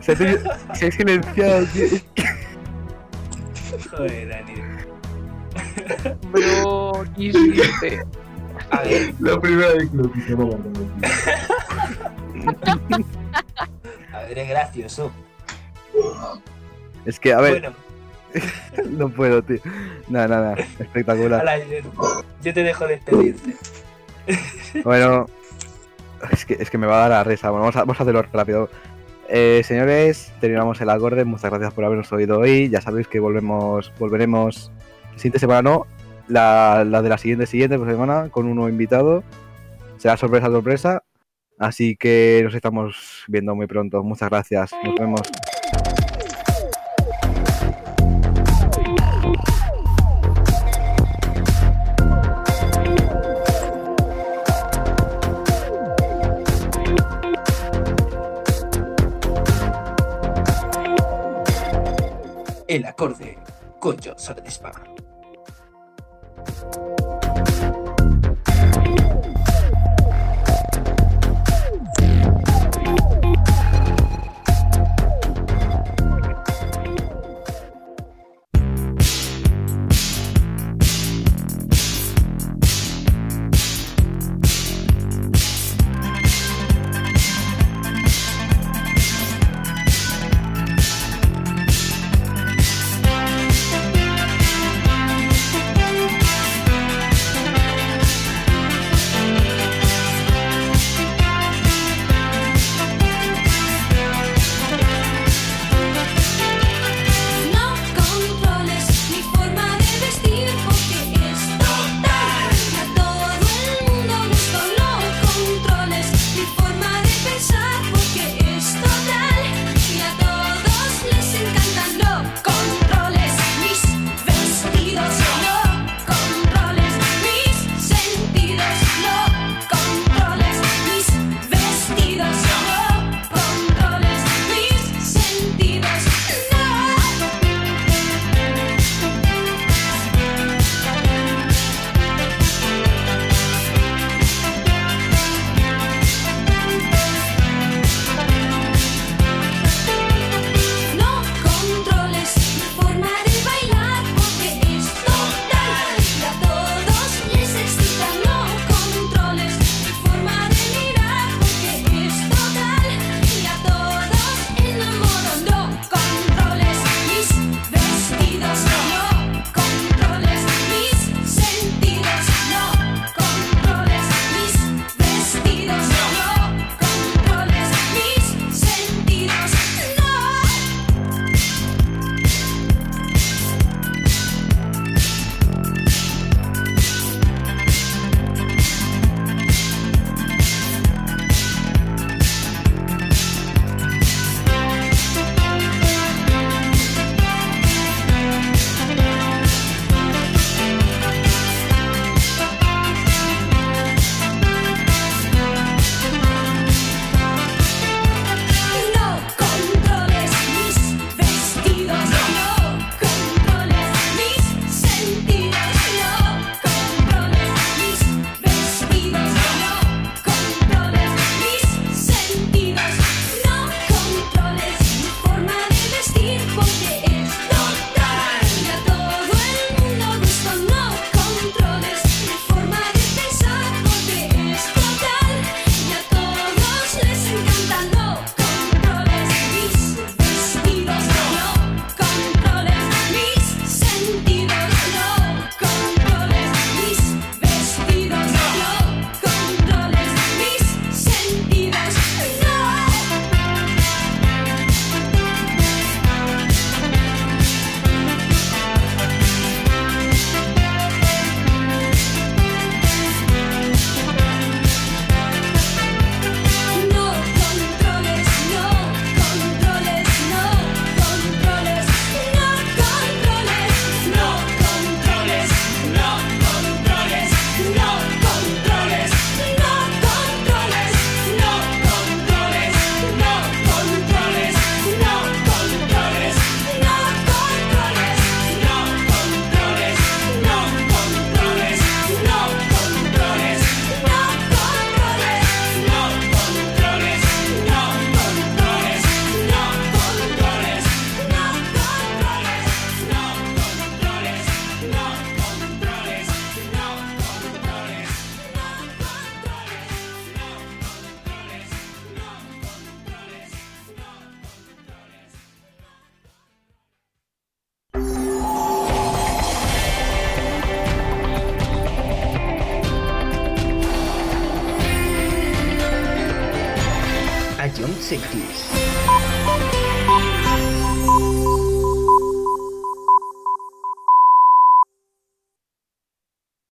Se, 0.00 0.12
ha 0.86 0.90
silenciado, 0.92 1.66
tío. 1.66 1.88
Joder, 3.90 4.28
Dani. 4.30 4.54
Bro, 6.32 7.04
¿qué 7.14 7.24
hiciste? 7.24 8.02
A 8.70 8.82
ver, 8.82 9.14
La 9.20 9.40
primera 9.40 9.72
vez 9.72 9.90
que 9.90 9.96
lo 9.96 10.58
a 14.12 14.18
ver, 14.22 14.38
es 14.38 14.48
gracioso. 14.48 15.12
Es 17.04 17.20
que, 17.20 17.32
a 17.32 17.40
ver, 17.40 17.60
Bueno, 17.60 17.76
no 18.90 19.08
puedo, 19.08 19.42
tío. 19.42 19.58
Nada, 20.08 20.28
nada, 20.28 20.54
espectacular. 20.78 21.40
ala, 21.40 21.58
yo- 22.42 22.54
te 22.54 22.62
dejo 22.62 22.86
despedirte. 22.86 23.54
Bueno, 24.84 25.26
es 26.30 26.44
que, 26.44 26.54
es 26.54 26.70
que 26.70 26.78
me 26.78 26.86
va 26.86 26.96
a 26.96 27.08
dar 27.08 27.10
la 27.10 27.24
risa. 27.24 27.50
Bueno, 27.50 27.62
vamos 27.62 27.76
a, 27.76 27.80
vamos 27.80 28.00
a 28.00 28.02
hacerlo 28.02 28.22
rápido. 28.32 28.68
Eh, 29.28 29.62
señores, 29.64 30.32
terminamos 30.40 30.80
el 30.80 30.90
acorde. 30.90 31.24
Muchas 31.24 31.50
gracias 31.50 31.72
por 31.72 31.84
habernos 31.84 32.12
oído 32.12 32.40
hoy. 32.40 32.68
Ya 32.68 32.80
sabéis 32.80 33.08
que 33.08 33.20
volvemos, 33.20 33.92
volveremos 33.98 34.70
siguiente 35.16 35.38
semana, 35.38 35.62
no. 35.62 35.86
La, 36.28 36.84
de 36.84 37.08
la 37.08 37.18
siguiente 37.18 37.46
siguiente 37.46 37.76
semana 37.78 38.28
con 38.30 38.46
un 38.46 38.56
nuevo 38.56 38.68
invitado. 38.68 39.22
Será 39.98 40.16
sorpresa, 40.16 40.46
sorpresa. 40.46 41.02
Así 41.58 41.96
que 41.96 42.40
nos 42.44 42.54
estamos 42.54 43.24
viendo 43.28 43.54
muy 43.54 43.66
pronto. 43.66 44.02
Muchas 44.02 44.30
gracias. 44.30 44.70
Nos 44.84 44.94
vemos. 44.94 45.20
El 62.66 62.86
acorde 62.86 63.38
con 63.78 63.96
John 64.02 64.16
Bye. 66.44 66.83